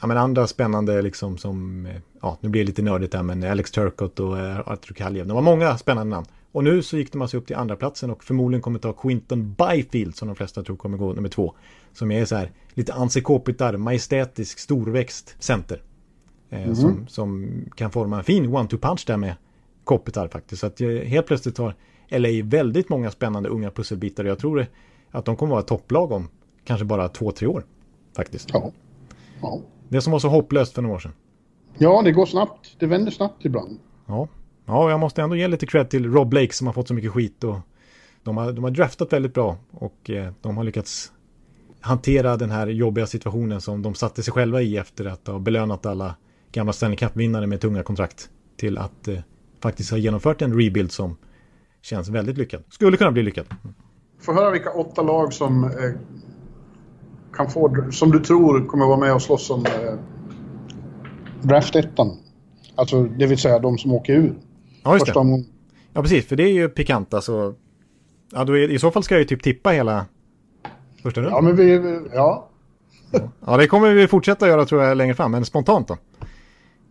ja, 0.00 0.06
men 0.06 0.16
andra 0.16 0.46
spännande 0.46 1.02
liksom 1.02 1.38
som, 1.38 1.88
ja 2.20 2.38
nu 2.40 2.48
blir 2.48 2.62
det 2.62 2.66
lite 2.66 2.82
nördigt 2.82 3.12
där 3.12 3.22
men 3.22 3.44
Alex 3.44 3.70
Turcott 3.70 4.20
och 4.20 4.38
eh, 4.38 4.68
Artur 4.68 4.94
Kaljev. 4.94 5.26
Det 5.26 5.34
var 5.34 5.42
många 5.42 5.78
spännande 5.78 6.16
namn. 6.16 6.26
Och 6.58 6.64
nu 6.64 6.82
så 6.82 6.98
gick 6.98 7.12
de 7.12 7.22
alltså 7.22 7.36
upp 7.36 7.46
till 7.46 7.56
andra 7.56 7.76
platsen 7.76 8.10
och 8.10 8.24
förmodligen 8.24 8.62
kommer 8.62 8.78
ta 8.78 8.92
Quinton 8.92 9.54
Byfield 9.54 10.16
som 10.16 10.28
de 10.28 10.34
flesta 10.36 10.62
tror 10.62 10.76
kommer 10.76 10.98
gå 10.98 11.12
nummer 11.12 11.28
två. 11.28 11.54
Som 11.92 12.10
är 12.10 12.24
så 12.24 12.36
här 12.36 12.52
lite 12.74 12.94
Anse 12.94 13.20
Kopitar, 13.20 13.76
majestätisk, 13.76 14.58
storväxt 14.58 15.36
center. 15.38 15.82
Eh, 16.50 16.62
mm. 16.62 16.74
som, 16.74 17.06
som 17.08 17.50
kan 17.74 17.90
forma 17.90 18.18
en 18.18 18.24
fin 18.24 18.46
one-two 18.46 18.78
punch 18.78 19.04
där 19.06 19.16
med 19.16 19.34
Kopitar 19.84 20.28
faktiskt. 20.28 20.60
Så 20.60 20.66
att 20.66 20.80
eh, 20.80 20.88
helt 20.88 21.26
plötsligt 21.26 21.58
har 21.58 21.74
LA 22.08 22.28
väldigt 22.44 22.88
många 22.88 23.10
spännande 23.10 23.48
unga 23.48 23.70
pusselbitar. 23.70 24.24
Jag 24.24 24.38
tror 24.38 24.66
att 25.10 25.24
de 25.24 25.36
kommer 25.36 25.52
vara 25.52 25.62
topplag 25.62 26.12
om 26.12 26.28
kanske 26.64 26.84
bara 26.84 27.08
två, 27.08 27.30
tre 27.30 27.46
år. 27.46 27.64
Faktiskt. 28.16 28.48
Ja. 28.52 28.72
ja. 29.42 29.60
Det 29.88 30.00
som 30.00 30.12
var 30.12 30.18
så 30.18 30.28
hopplöst 30.28 30.74
för 30.74 30.82
några 30.82 30.94
år 30.94 31.00
sedan. 31.00 31.12
Ja, 31.78 32.02
det 32.02 32.12
går 32.12 32.26
snabbt. 32.26 32.76
Det 32.78 32.86
vänder 32.86 33.10
snabbt 33.10 33.44
ibland. 33.44 33.78
Ja, 34.06 34.28
ja 34.68 34.90
jag 34.90 35.00
måste 35.00 35.22
ändå 35.22 35.36
ge 35.36 35.48
lite 35.48 35.66
cred 35.66 35.90
till 35.90 36.12
Rob 36.12 36.28
Blake 36.28 36.52
som 36.52 36.66
har 36.66 36.74
fått 36.74 36.88
så 36.88 36.94
mycket 36.94 37.12
skit. 37.12 37.44
Och 37.44 37.58
de, 38.22 38.36
har, 38.36 38.52
de 38.52 38.64
har 38.64 38.70
draftat 38.70 39.12
väldigt 39.12 39.34
bra 39.34 39.56
och 39.70 40.10
eh, 40.10 40.32
de 40.40 40.56
har 40.56 40.64
lyckats 40.64 41.12
hantera 41.80 42.36
den 42.36 42.50
här 42.50 42.66
jobbiga 42.66 43.06
situationen 43.06 43.60
som 43.60 43.82
de 43.82 43.94
satte 43.94 44.22
sig 44.22 44.32
själva 44.32 44.62
i 44.62 44.76
efter 44.76 45.04
att 45.04 45.26
ha 45.26 45.38
belönat 45.38 45.86
alla 45.86 46.14
gamla 46.52 46.72
Stanley 46.72 46.96
Cup-vinnare 46.96 47.46
med 47.46 47.60
tunga 47.60 47.82
kontrakt 47.82 48.28
till 48.56 48.78
att 48.78 49.08
eh, 49.08 49.18
faktiskt 49.62 49.90
ha 49.90 49.98
genomfört 49.98 50.42
en 50.42 50.60
rebuild 50.60 50.92
som 50.92 51.16
känns 51.82 52.08
väldigt 52.08 52.38
lyckad. 52.38 52.62
Skulle 52.70 52.96
kunna 52.96 53.12
bli 53.12 53.22
lyckad. 53.22 53.46
Få 54.20 54.32
höra 54.32 54.50
vilka 54.50 54.70
åtta 54.70 55.02
lag 55.02 55.32
som 55.32 55.64
eh, 55.64 55.70
kan 57.32 57.50
få, 57.50 57.86
som 57.90 58.10
du 58.10 58.18
tror 58.18 58.66
kommer 58.66 58.86
vara 58.86 59.00
med 59.00 59.14
och 59.14 59.22
slåss 59.22 59.50
om 59.50 59.66
eh, 59.66 59.94
draftettan. 61.42 62.16
Alltså 62.74 63.02
det 63.02 63.26
vill 63.26 63.38
säga 63.38 63.58
de 63.58 63.78
som 63.78 63.92
åker 63.92 64.12
ur. 64.12 64.34
Ja, 64.88 64.94
just 64.94 65.06
Första 65.06 65.24
det. 65.24 65.44
Ja, 65.92 66.02
precis. 66.02 66.26
För 66.26 66.36
det 66.36 66.42
är 66.42 66.52
ju 66.52 66.68
pikant 66.68 67.14
alltså. 67.14 67.54
Ja, 68.32 68.44
då 68.44 68.58
är, 68.58 68.70
I 68.70 68.78
så 68.78 68.90
fall 68.90 69.02
ska 69.02 69.14
jag 69.14 69.20
ju 69.20 69.24
typ 69.24 69.42
tippa 69.42 69.70
hela 69.70 70.06
första 71.02 71.20
rundan. 71.20 71.34
Ja, 71.34 71.40
men 71.40 71.56
vi... 71.56 72.00
Ja. 72.14 72.48
ja, 73.46 73.56
det 73.56 73.66
kommer 73.66 73.94
vi 73.94 74.08
fortsätta 74.08 74.48
göra 74.48 74.64
tror 74.64 74.82
jag 74.82 74.96
längre 74.96 75.14
fram. 75.14 75.30
Men 75.30 75.44
spontant 75.44 75.88
då? 75.88 75.96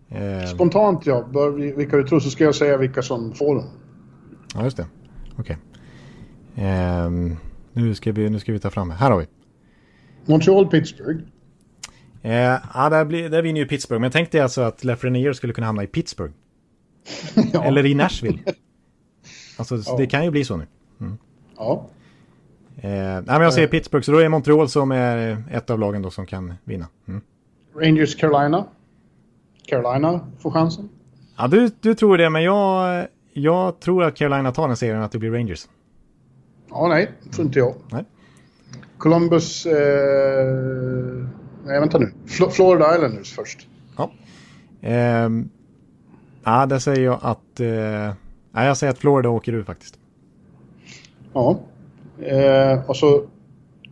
Eh... 0.09 0.45
Spontant 0.45 1.05
ja. 1.05 1.27
Bör 1.33 1.49
vi, 1.49 1.71
vilka 1.71 1.97
du 1.97 2.03
tror 2.03 2.19
så 2.19 2.29
ska 2.29 2.43
jag 2.43 2.55
säga 2.55 2.77
vilka 2.77 3.01
som 3.01 3.33
får 3.33 3.55
dem. 3.55 3.65
Ja, 4.55 4.63
just 4.63 4.77
det. 4.77 4.85
Okej. 5.37 5.57
Okay. 6.55 7.05
Um, 7.05 7.37
nu, 7.73 7.95
ska 7.95 8.11
vi, 8.11 8.29
nu 8.29 8.39
ska 8.39 8.51
vi 8.53 8.59
ta 8.59 8.69
fram, 8.69 8.89
här 8.89 9.11
har 9.11 9.19
vi. 9.19 9.25
Montreal, 10.25 10.67
Pittsburgh. 10.67 11.19
Uh, 12.25 12.31
ja, 12.73 12.89
där, 12.89 13.05
blir, 13.05 13.29
där 13.29 13.41
vinner 13.41 13.59
ju 13.59 13.67
Pittsburgh. 13.67 13.99
Men 13.99 14.07
jag 14.07 14.13
tänkte 14.13 14.43
alltså 14.43 14.61
att 14.61 14.83
Lafreniere 14.83 15.33
skulle 15.33 15.53
kunna 15.53 15.67
hamna 15.67 15.83
i 15.83 15.87
Pittsburgh. 15.87 16.33
ja. 17.53 17.63
Eller 17.63 17.85
i 17.85 17.93
Nashville. 17.93 18.39
Alltså, 19.57 19.75
ja. 19.85 19.97
det 19.97 20.07
kan 20.07 20.23
ju 20.23 20.31
bli 20.31 20.45
så 20.45 20.57
nu. 20.57 20.65
Mm. 21.01 21.17
Ja. 21.57 21.89
Eh, 22.77 22.89
nej, 22.91 23.23
men 23.25 23.41
jag 23.41 23.53
säger 23.53 23.67
Pittsburgh, 23.67 24.05
så 24.05 24.11
då 24.11 24.17
är 24.17 24.29
Montreal 24.29 24.69
som 24.69 24.91
är 24.91 25.43
ett 25.51 25.69
av 25.69 25.79
lagen 25.79 26.01
då 26.01 26.09
som 26.09 26.25
kan 26.25 26.53
vinna. 26.63 26.87
Mm. 27.07 27.21
Rangers 27.75 28.15
Carolina. 28.15 28.65
Carolina 29.65 30.27
får 30.39 30.51
chansen. 30.51 30.89
Ja, 31.37 31.47
du, 31.47 31.71
du 31.79 31.95
tror 31.95 32.17
det, 32.17 32.29
men 32.29 32.43
jag, 32.43 33.07
jag 33.33 33.79
tror 33.79 34.03
att 34.03 34.15
Carolina 34.15 34.51
tar 34.51 34.67
den 34.67 34.77
serien 34.77 35.01
att 35.01 35.11
det 35.11 35.19
blir 35.19 35.31
Rangers. 35.31 35.67
Ja, 36.69 36.87
nej, 36.87 37.11
tror 37.31 37.45
inte 37.45 37.59
jag. 37.59 37.75
Nej. 37.91 38.05
Columbus... 38.97 39.65
Eh, 39.65 40.45
nej, 41.65 41.79
vänta 41.79 41.97
nu. 41.97 42.11
Fl 42.25 42.43
Florida 42.51 42.95
Islanders 42.95 43.35
först. 43.35 43.67
Ja. 43.97 44.11
Eh, 44.81 45.29
ja, 46.47 46.65
där 46.65 46.79
säger 46.79 47.05
jag 47.05 47.19
att... 47.21 47.59
Eh, 47.59 48.13
jag 48.65 48.77
säger 48.77 48.93
att 48.93 48.99
Florida 48.99 49.29
åker 49.29 49.53
ur 49.53 49.63
faktiskt. 49.63 49.99
Ja. 51.33 51.59
Eh, 52.21 52.89
och 52.89 52.97
så 52.97 53.15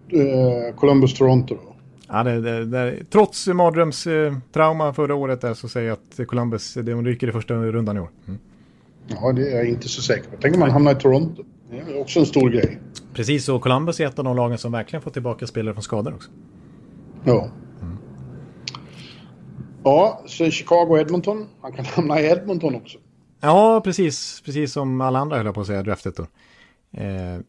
eh, 0.10 0.76
Columbus-Toronto 0.76 1.48
då. 1.56 1.76
Ja, 2.08 2.24
det, 2.24 2.42
det, 2.42 2.66
det, 2.66 3.04
trots 3.10 3.48
mardrömstrauma 3.48 4.94
förra 4.94 5.16
året 5.16 5.42
där 5.42 5.54
så 5.54 5.68
säger 5.68 5.88
jag 5.88 5.98
att 6.20 6.28
Columbus 6.28 6.74
de 6.74 7.06
ryker 7.06 7.28
i 7.28 7.32
första 7.32 7.54
rundan 7.54 7.98
i 7.98 8.00
år. 8.00 8.10
Mm. 8.28 8.40
Ja, 9.08 9.32
det 9.32 9.52
är 9.52 9.56
jag 9.56 9.70
inte 9.70 9.88
så 9.88 10.02
säker 10.02 10.30
på. 10.30 10.38
Tänk 10.42 10.54
om 10.54 10.60
man 10.60 10.72
hamnar 10.72 10.92
i 10.92 10.96
Toronto. 10.96 11.44
Det 11.70 11.78
är 11.78 12.02
också 12.02 12.20
en 12.20 12.26
stor 12.26 12.50
grej. 12.50 12.80
Precis, 13.14 13.50
och 13.50 13.62
Columbus 13.62 14.00
är 14.00 14.08
ett 14.08 14.20
av 14.20 14.26
de 14.26 14.36
lagen 14.36 14.58
som 14.58 14.72
verkligen 14.72 15.02
får 15.02 15.12
tillbaka 15.12 15.48
spelare 15.48 15.74
från 15.74 15.84
skador 15.84 16.14
också. 16.14 16.30
Ja. 17.24 17.50
Ja, 19.86 20.22
så 20.26 20.52
Chicago 20.52 20.88
och 20.90 21.00
Edmonton. 21.00 21.48
Han 21.62 21.72
kan 21.72 21.86
hamna 21.96 22.20
i 22.22 22.26
Edmonton 22.26 22.76
också. 22.76 22.98
Ja, 23.42 23.82
precis. 23.84 24.42
Precis 24.46 24.74
som 24.74 25.02
alla 25.02 25.20
andra 25.20 25.38
höll 25.38 25.46
jag 25.46 25.56
på 25.56 25.62
att 25.62 25.68
säga, 25.68 25.84
draftet 25.84 26.16
då. 26.18 26.24
Eh, 27.02 27.40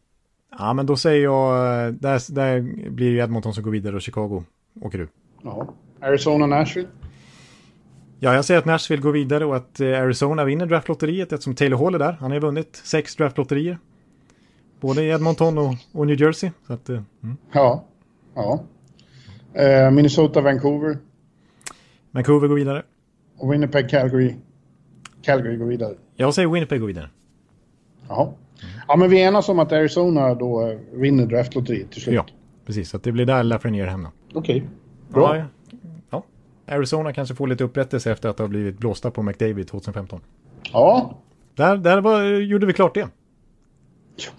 Ja, 0.59 0.73
men 0.73 0.87
då 0.87 0.97
säger 0.97 1.23
jag, 1.23 1.55
där, 1.95 2.35
där 2.35 2.61
blir 2.91 3.17
det 3.17 3.23
Edmonton 3.23 3.55
som 3.55 3.65
går 3.65 3.71
vidare 3.71 3.97
och 3.97 4.03
Chicago 4.03 4.45
åker 4.81 4.99
ur. 4.99 5.09
Ja. 5.43 5.69
Arizona, 6.01 6.47
Nashville? 6.47 6.89
Ja, 8.21 8.35
jag 8.35 8.45
säger 8.45 8.59
att 8.59 8.65
Nashville 8.65 9.03
går 9.03 9.13
vidare 9.13 9.45
och 9.45 9.57
att 9.57 9.81
eh, 9.81 10.03
Arizona 10.03 10.45
vinner 10.45 10.67
draftlotteriet 10.67 11.33
eftersom 11.33 11.55
Taylor 11.55 11.79
Hall 11.79 11.95
är 11.95 11.99
där. 11.99 12.13
Han 12.13 12.31
har 12.31 12.35
ju 12.35 12.41
vunnit 12.41 12.81
sex 12.85 13.17
draftlotterier. 13.17 13.79
Både 14.81 15.03
i 15.03 15.09
Edmonton 15.09 15.59
och, 15.59 15.75
och 15.93 16.07
New 16.07 16.21
Jersey. 16.21 16.51
Att, 16.67 16.89
mm. 16.89 17.05
Ja, 17.53 17.85
ja. 18.35 18.61
Uh, 19.61 19.91
Minnesota, 19.91 20.41
Vancouver. 20.41 20.99
Vancouver 22.17 22.49
går 22.49 22.55
vidare. 22.55 22.83
Och 23.39 23.53
Winnipeg, 23.53 23.91
Calgary. 23.91 24.35
Calgary 25.23 25.57
går 25.57 25.67
vidare. 25.67 25.95
Jag 26.15 26.35
säger 26.35 26.49
Winnipeg 26.49 26.81
går 26.81 26.87
vidare. 26.87 27.11
Ja. 28.09 28.35
Ja, 28.89 28.97
men 28.97 29.11
vi 29.11 29.21
enas 29.21 29.49
om 29.49 29.59
att 29.59 29.73
Arizona 29.73 30.35
då 30.35 30.69
eh, 30.69 30.79
vinner 30.93 31.27
draftlotteriet 31.27 31.91
till 31.91 32.03
slut. 32.03 32.15
Ja, 32.15 32.27
precis. 32.67 32.91
Så 32.91 32.99
det 32.99 33.13
blir 33.13 33.27
där 33.27 33.43
Lafreniere 33.43 33.91
hamnar. 33.91 34.11
Okej, 34.35 34.57
okay. 34.57 34.69
bra. 35.09 35.37
Ja, 35.37 35.45
ja, 36.11 36.25
Arizona 36.75 37.13
kanske 37.13 37.35
får 37.35 37.47
lite 37.47 37.65
upprättelse 37.65 38.13
efter 38.13 38.29
att 38.29 38.39
ha 38.39 38.47
blivit 38.47 38.79
blåsta 38.79 39.11
på 39.11 39.23
McDavid 39.23 39.69
2015. 39.69 40.21
Ja. 40.73 41.19
Där, 41.55 41.77
där 41.77 42.01
var, 42.01 42.25
gjorde 42.25 42.67
vi 42.67 42.73
klart 42.73 42.95
det. 42.95 43.09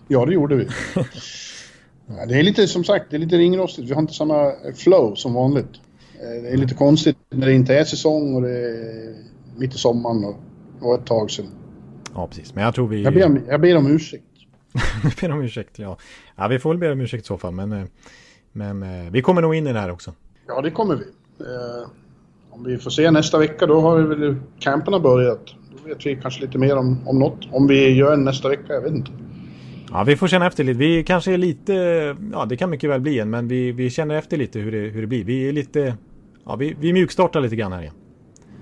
Ja, 0.07 0.25
det 0.25 0.34
gjorde 0.34 0.55
vi. 0.55 0.65
det 2.28 2.39
är 2.39 2.43
lite, 2.43 2.67
som 2.67 2.84
sagt, 2.84 3.05
det 3.09 3.17
är 3.17 3.19
lite 3.19 3.38
ringrostigt. 3.38 3.89
Vi 3.89 3.93
har 3.93 4.01
inte 4.01 4.13
samma 4.13 4.51
flow 4.75 5.15
som 5.15 5.34
vanligt. 5.34 5.82
Eh, 6.22 6.41
det 6.43 6.49
är 6.49 6.57
lite 6.57 6.76
konstigt 6.76 7.18
när 7.30 7.47
det 7.47 7.53
inte 7.53 7.76
är 7.76 7.84
säsong 7.84 8.36
och 8.36 8.41
det 8.41 8.51
är 8.51 9.15
mitt 9.57 9.76
i 9.76 9.78
sommaren 9.78 10.26
och, 10.26 10.36
och 10.82 10.95
ett 10.99 11.05
tag 11.05 11.32
sedan. 11.32 11.47
Ja, 12.13 12.28
precis. 12.28 12.55
Men 12.55 12.63
jag 12.63 12.76
tror 12.76 12.88
vi... 12.88 13.03
Jag 13.03 13.13
ber 13.13 13.26
om, 13.26 13.39
jag 13.47 13.61
ber 13.61 13.78
om 13.78 13.88
ursäkt. 13.88 14.24
du 15.03 15.28
ber 15.28 15.34
om 15.34 15.41
ursäkt, 15.41 15.80
ja. 15.80 15.97
Ja, 16.36 16.47
vi 16.47 16.59
får 16.59 16.70
väl 16.70 16.78
be 16.78 16.91
om 16.91 17.01
ursäkt 17.01 17.24
i 17.24 17.28
så 17.28 17.38
fall. 17.38 17.53
Men, 17.53 17.72
eh, 17.72 17.84
men 18.51 18.84
eh, 18.84 19.11
vi 19.11 19.22
kommer 19.22 19.41
nog 19.41 19.55
in 19.55 19.68
i 19.68 19.74
det 19.74 19.80
här 19.80 19.91
också. 19.91 20.13
Ja, 20.47 20.61
det 20.61 20.72
kommer 20.72 20.95
vi. 20.95 21.03
Eh, 21.39 21.89
om 22.49 22.63
vi 22.63 22.78
får 22.78 22.89
se 22.89 23.11
nästa 23.11 23.38
vecka, 23.38 23.65
då 23.65 23.82
har 23.82 23.99
väl 23.99 24.36
camperna 24.59 24.99
börjat. 24.99 25.45
Då 25.72 25.89
vet 25.89 26.05
vi 26.05 26.15
kanske 26.15 26.41
lite 26.41 26.57
mer 26.57 26.78
om, 26.78 27.07
om 27.07 27.20
något. 27.20 27.47
Om 27.51 27.68
vi 27.68 27.93
gör 27.93 28.13
en 28.13 28.24
nästa 28.24 28.49
vecka, 28.49 28.74
jag 28.74 28.82
vet 28.82 28.93
inte. 28.93 29.11
Ja, 29.91 30.03
vi 30.03 30.18
får 30.18 30.28
känna 30.28 30.47
efter 30.47 30.63
lite. 30.63 30.80
Vi 30.80 31.03
kanske 31.03 31.34
är 31.34 31.38
lite, 31.38 31.74
ja 32.32 32.45
det 32.45 32.57
kan 32.57 32.70
mycket 32.70 32.89
väl 32.89 33.01
bli 33.01 33.20
en, 33.20 33.30
men 33.30 33.47
vi, 33.47 33.72
vi 33.72 33.89
känner 33.89 34.15
efter 34.15 34.38
lite 34.38 34.59
hur 34.59 34.72
det, 34.72 34.78
hur 34.78 35.01
det 35.01 35.07
blir. 35.07 35.24
Vi 35.24 35.49
är 35.49 35.53
lite, 35.53 35.97
ja 36.48 36.56
vi, 36.56 36.76
vi 36.80 36.93
mjukstartar 36.93 37.41
lite 37.41 37.56
grann 37.56 37.72
här 37.72 37.82
igen. 37.82 37.93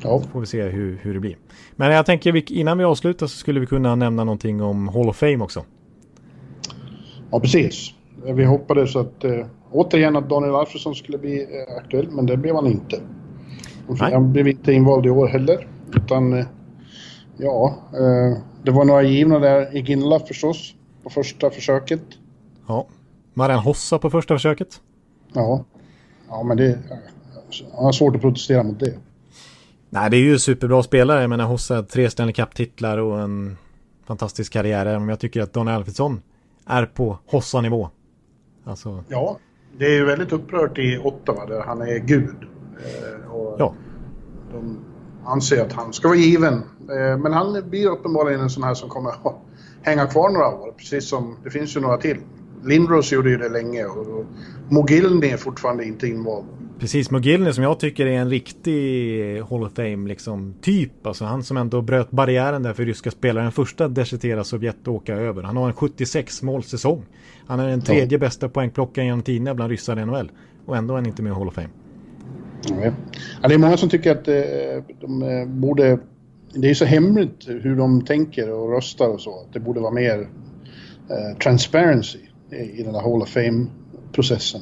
Ja. 0.02 0.20
Så 0.24 0.30
får 0.30 0.40
vi 0.40 0.46
se 0.46 0.64
hur, 0.64 1.00
hur 1.02 1.14
det 1.14 1.20
blir. 1.20 1.38
Men 1.76 1.92
jag 1.92 2.06
tänker 2.06 2.52
innan 2.52 2.78
vi 2.78 2.84
avslutar 2.84 3.28
så 3.28 3.38
skulle 3.38 3.60
vi 3.60 3.66
kunna 3.66 3.96
nämna 3.96 4.24
någonting 4.24 4.62
om 4.62 4.88
Hall 4.88 5.10
of 5.10 5.18
Fame 5.18 5.40
också. 5.40 5.64
Ja, 7.32 7.40
precis. 7.40 7.94
Vi 8.24 8.46
hoppades 8.46 8.96
att 8.96 9.24
äh, 9.24 9.46
återigen 9.72 10.16
att 10.16 10.30
Daniel 10.30 10.56
Alfredsson 10.56 10.96
skulle 10.96 11.18
bli 11.18 11.42
äh, 11.42 11.78
aktuell, 11.78 12.12
men 12.12 12.26
det 12.26 12.38
blev 12.38 12.56
han 12.56 12.68
inte. 12.68 13.02
Nej. 13.88 14.14
Han 14.14 14.34
blev 14.34 14.48
inte 14.48 14.74
invald 14.74 15.06
i 15.06 15.10
år 15.10 15.28
heller. 15.28 15.68
Utan, 15.96 16.34
äh, 16.34 16.46
ja, 17.38 17.76
det 18.64 18.72
var 18.72 18.86
några 18.86 19.04
givna 19.04 19.40
där. 19.40 19.78
Iginla 19.78 20.20
förstås, 20.20 20.76
på 21.04 21.10
första 21.10 21.50
försöket. 21.50 22.02
Ja. 22.68 22.88
Marian 23.34 23.60
Hossa 23.60 24.00
på 24.00 24.10
första 24.10 24.36
försöket. 24.36 24.82
Ja. 25.34 25.66
Ja, 26.30 26.44
men 26.44 26.58
det... 26.58 26.80
Han 27.76 27.86
har 27.86 27.92
svårt 27.92 28.16
att 28.16 28.22
protestera 28.22 28.64
mot 28.64 28.80
det. 28.80 28.94
Nej, 29.90 30.10
det 30.10 30.18
är 30.18 30.22
ju 30.22 30.40
superbra 30.40 30.84
spelare. 30.84 31.22
Jag 31.22 31.30
menar, 31.30 31.46
Hossa 31.46 31.84
tre 31.84 32.10
Stanley 32.10 32.34
Cup-titlar 32.34 32.98
och 32.98 33.20
en 33.20 33.58
fantastisk 34.06 34.54
karriär. 34.54 34.98
Om 34.98 35.10
jag 35.10 35.20
tycker 35.20 35.42
att 35.42 35.54
Daniel 35.54 35.76
Alfredsson 35.76 36.22
är 36.66 36.86
på 36.86 37.20
Hossa-nivå. 37.26 37.90
Alltså... 38.66 39.04
Ja, 39.08 39.38
det 39.78 39.86
är 39.86 39.94
ju 39.94 40.06
väldigt 40.06 40.32
upprört 40.32 40.78
i 40.78 40.98
Ottawa 41.04 41.46
där 41.46 41.62
han 41.62 41.82
är 41.82 42.00
gud. 42.00 42.36
Eh, 42.78 43.32
och 43.32 43.56
ja. 43.60 43.74
De 44.52 44.80
anser 45.26 45.66
att 45.66 45.74
han 45.74 45.94
ska 45.94 46.08
vara 46.08 46.18
given. 46.18 46.54
Eh, 46.54 47.18
men 47.18 47.34
han 47.34 47.70
blir 47.70 47.88
uppenbarligen 47.88 48.42
en 48.42 48.50
sån 48.50 48.64
här 48.64 48.74
som 48.74 48.90
kommer 48.90 49.10
att 49.10 49.36
hänga 49.82 50.06
kvar 50.08 50.30
några 50.30 50.48
år. 50.48 50.74
Precis 50.78 51.10
som 51.10 51.38
det 51.44 51.50
finns 51.50 51.76
ju 51.76 51.80
några 51.80 51.98
till. 51.98 52.18
Lindros 52.64 53.12
gjorde 53.12 53.30
ju 53.30 53.38
det 53.38 53.50
länge 53.50 53.86
och 53.86 54.26
Mogilny 54.70 55.28
är 55.28 55.38
fortfarande 55.38 55.86
inte 55.86 56.08
invald. 56.08 56.46
Precis, 56.80 57.12
Mogilny 57.12 57.54
som 57.54 57.64
jag 57.64 57.80
tycker 57.80 58.06
är 58.06 58.18
en 58.18 58.30
riktig 58.30 59.42
Hall 59.42 59.64
of 59.64 59.74
Fame 59.76 60.08
liksom, 60.08 60.54
typ. 60.62 61.08
Alltså 61.08 61.26
han 61.26 61.44
som 61.44 61.58
ändå 61.58 61.82
bröt 61.82 62.12
barriären 62.12 62.64
där 62.64 62.74
för 62.74 62.86
ryska 62.86 63.12
spelare. 63.12 63.44
Den 63.44 63.52
första 63.52 63.88
desertera 63.88 64.44
Sovjet 64.44 64.76
att 64.82 64.88
åka 64.88 65.16
över. 65.16 65.44
Han 65.44 65.58
har 65.58 65.68
en 65.68 65.74
76 65.74 66.42
målsäsong. 66.42 67.06
Han 67.48 67.60
är 67.60 67.68
den 67.68 67.82
tredje 67.82 68.18
ja. 68.18 68.18
bästa 68.18 68.50
poängplockaren 68.50 69.08
genom 69.08 69.22
tiderna 69.22 69.56
bland 69.56 69.72
ryssar 69.72 70.00
i 70.00 70.06
NHL. 70.06 70.32
Och 70.66 70.78
ändå 70.78 70.94
är 70.94 70.96
han 70.96 71.06
inte 71.06 71.22
med 71.22 71.32
i 71.32 71.34
Hall 71.34 71.48
of 71.48 71.54
Fame. 71.54 71.70
Ja, 73.42 73.48
det 73.48 73.54
är 73.54 73.58
många 73.58 73.78
som 73.78 73.90
tycker 73.90 74.12
att 74.12 74.28
eh, 74.28 74.96
de 75.02 75.24
eh, 75.24 75.46
borde... 75.48 76.00
Det 76.54 76.70
är 76.70 76.74
så 76.74 76.86
hemligt 76.86 77.48
hur 77.48 77.76
de 77.76 78.06
tänker 78.06 78.52
och 78.52 78.72
röstar 78.72 79.08
och 79.08 79.22
så. 79.22 79.48
Det 79.54 79.60
borde 79.60 79.80
vara 79.80 79.92
mer 79.92 80.20
eh, 81.10 81.38
transparency 81.44 82.20
i 82.52 82.84
den 82.84 82.94
där 82.94 83.02
Hall 83.02 83.22
of 83.22 83.30
Fame-processen. 83.30 84.62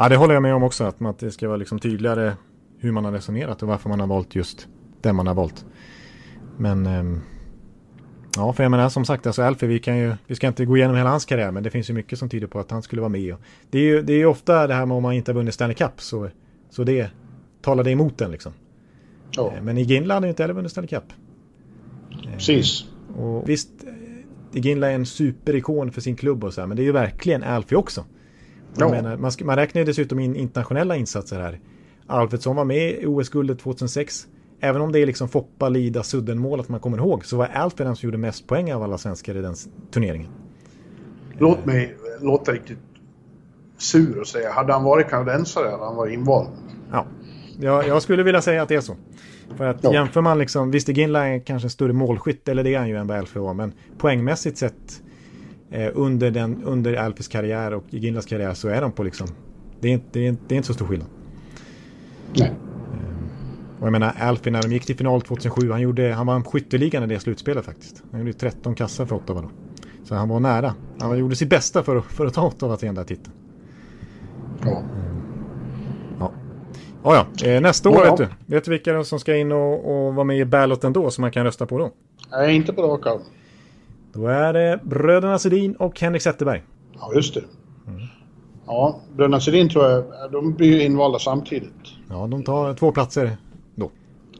Ja. 0.00 0.08
Det 0.08 0.16
håller 0.16 0.34
jag 0.34 0.42
med 0.42 0.54
om 0.54 0.62
också. 0.62 0.84
Att, 0.84 1.02
att 1.02 1.18
det 1.18 1.30
ska 1.30 1.48
vara 1.48 1.56
liksom 1.56 1.78
tydligare 1.78 2.32
hur 2.78 2.92
man 2.92 3.04
har 3.04 3.12
resonerat 3.12 3.62
och 3.62 3.68
varför 3.68 3.88
man 3.88 4.00
har 4.00 4.06
valt 4.06 4.34
just 4.34 4.68
den 5.00 5.16
man 5.16 5.26
har 5.26 5.34
valt. 5.34 5.64
Men 6.56 6.86
ähm, 6.86 7.20
ja, 8.36 8.52
för 8.52 8.62
jag 8.62 8.70
menar 8.70 8.88
som 8.88 9.04
sagt, 9.04 9.26
alltså 9.26 9.42
Alfie, 9.42 9.68
vi, 9.68 9.78
kan 9.78 9.98
ju, 9.98 10.14
vi 10.26 10.34
ska 10.34 10.48
inte 10.48 10.64
gå 10.64 10.76
igenom 10.76 10.96
hela 10.96 11.10
hans 11.10 11.24
karriär, 11.24 11.50
men 11.50 11.62
det 11.62 11.70
finns 11.70 11.90
ju 11.90 11.94
mycket 11.94 12.18
som 12.18 12.28
tyder 12.28 12.46
på 12.46 12.60
att 12.60 12.70
han 12.70 12.82
skulle 12.82 13.00
vara 13.02 13.08
med. 13.08 13.36
Det 13.70 13.78
är 13.78 13.82
ju 13.82 14.02
det 14.02 14.12
är 14.12 14.26
ofta 14.26 14.66
det 14.66 14.74
här 14.74 14.86
med 14.86 14.96
om 14.96 15.02
man 15.02 15.12
inte 15.12 15.30
har 15.30 15.34
vunnit 15.34 15.54
Stanley 15.54 15.74
Cup, 15.74 16.00
så, 16.00 16.28
så 16.70 16.84
det 16.84 17.10
talar 17.62 17.84
det 17.84 17.90
emot 17.90 18.18
den 18.18 18.30
liksom. 18.30 18.52
Ja. 19.30 19.52
Eh, 19.56 19.62
men 19.62 19.78
i 19.78 19.82
Ginla 19.82 20.14
hade 20.14 20.28
inte 20.28 20.42
heller 20.42 20.54
vunnit 20.54 20.70
Stanley 20.70 20.88
Cup. 20.88 21.04
Precis. 22.32 22.84
Och 23.16 23.48
visst, 23.48 23.70
Ginla 24.52 24.90
är 24.90 24.94
en 24.94 25.06
superikon 25.06 25.92
för 25.92 26.00
sin 26.00 26.16
klubb 26.16 26.44
och 26.44 26.54
så 26.54 26.60
här, 26.60 26.68
men 26.68 26.76
det 26.76 26.82
är 26.82 26.84
ju 26.84 26.92
verkligen 26.92 27.42
Alfie 27.42 27.78
också. 27.78 28.04
Ja. 28.76 28.88
Menar, 28.90 29.16
man, 29.16 29.32
man 29.42 29.56
räknar 29.56 29.80
ju 29.80 29.86
dessutom 29.86 30.18
in 30.18 30.36
internationella 30.36 30.96
insatser 30.96 31.40
här. 31.40 31.60
Alfredsson 32.06 32.56
var 32.56 32.64
med 32.64 32.90
i 32.90 33.06
OS-guldet 33.06 33.58
2006. 33.58 34.26
Även 34.60 34.82
om 34.82 34.92
det 34.92 34.98
är 34.98 35.06
liksom 35.06 35.28
Foppa, 35.28 35.68
Lida, 35.68 36.02
Sudden-mål 36.02 36.60
att 36.60 36.68
man 36.68 36.80
kommer 36.80 36.98
ihåg 36.98 37.24
så 37.24 37.36
var 37.36 37.46
Alfred 37.46 37.86
den 37.86 37.96
som 37.96 38.06
gjorde 38.06 38.18
mest 38.18 38.46
poäng 38.46 38.72
av 38.72 38.82
alla 38.82 38.98
svenskar 38.98 39.36
i 39.36 39.40
den 39.40 39.54
turneringen. 39.90 40.28
Låt 41.38 41.66
mig 41.66 41.96
låta 42.20 42.52
riktigt 42.52 42.78
sur 43.78 44.20
och 44.20 44.26
säga, 44.26 44.52
hade 44.52 44.72
han 44.72 44.84
varit 44.84 45.08
kanadensare 45.08 45.68
hade 45.68 45.84
han 45.84 45.96
varit 45.96 46.14
invald. 46.14 46.48
Ja, 46.92 47.06
jag, 47.60 47.88
jag 47.88 48.02
skulle 48.02 48.22
vilja 48.22 48.42
säga 48.42 48.62
att 48.62 48.68
det 48.68 48.74
är 48.74 48.80
så. 48.80 48.96
För 49.56 49.66
att 49.66 49.84
ja. 49.84 49.92
jämför 49.92 50.20
man 50.20 50.38
liksom, 50.38 50.70
visst 50.70 50.88
är 50.88 50.92
Ginla 50.92 51.38
kanske 51.38 51.66
en 51.66 51.70
större 51.70 51.92
målskytt, 51.92 52.48
eller 52.48 52.64
det 52.64 52.74
är 52.74 52.78
han 52.78 52.88
ju 52.88 52.96
än 52.96 53.06
vad 53.06 53.18
Elfie 53.18 53.42
var, 53.42 53.54
men 53.54 53.72
poängmässigt 53.98 54.58
sett 54.58 55.02
eh, 55.70 55.90
under, 55.94 56.30
den, 56.30 56.64
under 56.64 56.94
Alfis 56.94 57.28
karriär 57.28 57.74
och 57.74 57.84
Ginlas 57.90 58.26
karriär 58.26 58.54
så 58.54 58.68
är 58.68 58.80
de 58.80 58.92
på 58.92 59.02
liksom... 59.02 59.28
Det 59.80 59.92
är, 59.92 60.00
det 60.12 60.26
är, 60.26 60.36
det 60.48 60.54
är 60.54 60.56
inte 60.56 60.66
så 60.66 60.74
stor 60.74 60.86
skillnad. 60.86 61.08
Nej. 62.32 62.52
Och 63.80 63.86
jag 63.86 63.92
menar, 63.92 64.14
Alfie 64.20 64.52
när 64.52 64.62
de 64.62 64.72
gick 64.72 64.86
till 64.86 64.96
final 64.96 65.22
2007, 65.22 65.70
han, 65.70 65.80
gjorde, 65.80 66.12
han 66.12 66.26
vann 66.26 66.44
skytteligan 66.44 67.02
i 67.02 67.06
det 67.06 67.20
slutspelet 67.20 67.64
faktiskt. 67.64 68.02
Han 68.10 68.20
gjorde 68.20 68.32
13 68.32 68.74
kassar 68.74 69.06
för 69.06 69.16
Ottawa 69.16 69.42
då. 69.42 69.50
Så 70.04 70.14
han 70.14 70.28
var 70.28 70.40
nära. 70.40 70.74
Han 71.00 71.18
gjorde 71.18 71.36
sitt 71.36 71.50
bästa 71.50 71.82
för, 71.82 72.00
för 72.00 72.26
att 72.26 72.34
ta 72.34 72.46
Ottawa 72.46 72.76
till 72.76 72.86
den 72.86 72.94
där 72.94 73.04
titeln. 73.04 73.32
Ja. 74.64 74.82
Ja. 76.18 76.32
Ja, 77.02 77.26
ja. 77.40 77.48
Eh, 77.48 77.60
nästa 77.60 77.88
år 77.88 77.94
Ja, 77.94 78.04
ja. 78.04 78.10
vet 78.10 78.30
du. 78.46 78.54
Vet 78.54 78.64
du 78.64 78.70
vilka 78.70 79.04
som 79.04 79.20
ska 79.20 79.36
in 79.36 79.52
och, 79.52 80.06
och 80.06 80.14
vara 80.14 80.24
med 80.24 80.38
i 80.38 80.44
balloten 80.44 80.92
då 80.92 81.10
som 81.10 81.22
man 81.22 81.30
kan 81.30 81.44
rösta 81.44 81.66
på 81.66 81.78
då? 81.78 81.90
Nej, 82.30 82.56
inte 82.56 82.72
på 82.72 82.82
rak 82.82 83.06
arm. 83.06 83.20
Då 84.12 84.26
är 84.26 84.52
det 84.52 84.80
bröderna 84.82 85.38
Sedin 85.38 85.76
och 85.76 86.00
Henrik 86.00 86.22
Zetterberg. 86.22 86.62
Ja, 86.94 87.12
just 87.14 87.34
det. 87.34 87.42
Ja, 88.66 89.00
Bröderna 89.16 89.40
Sedin 89.40 89.68
tror 89.68 89.84
jag, 89.84 90.04
de 90.32 90.54
blir 90.54 90.68
ju 90.68 90.82
invalda 90.82 91.18
samtidigt. 91.18 91.72
Ja, 92.08 92.26
de 92.26 92.42
tar 92.42 92.74
två 92.74 92.92
platser 92.92 93.36
då. 93.74 93.90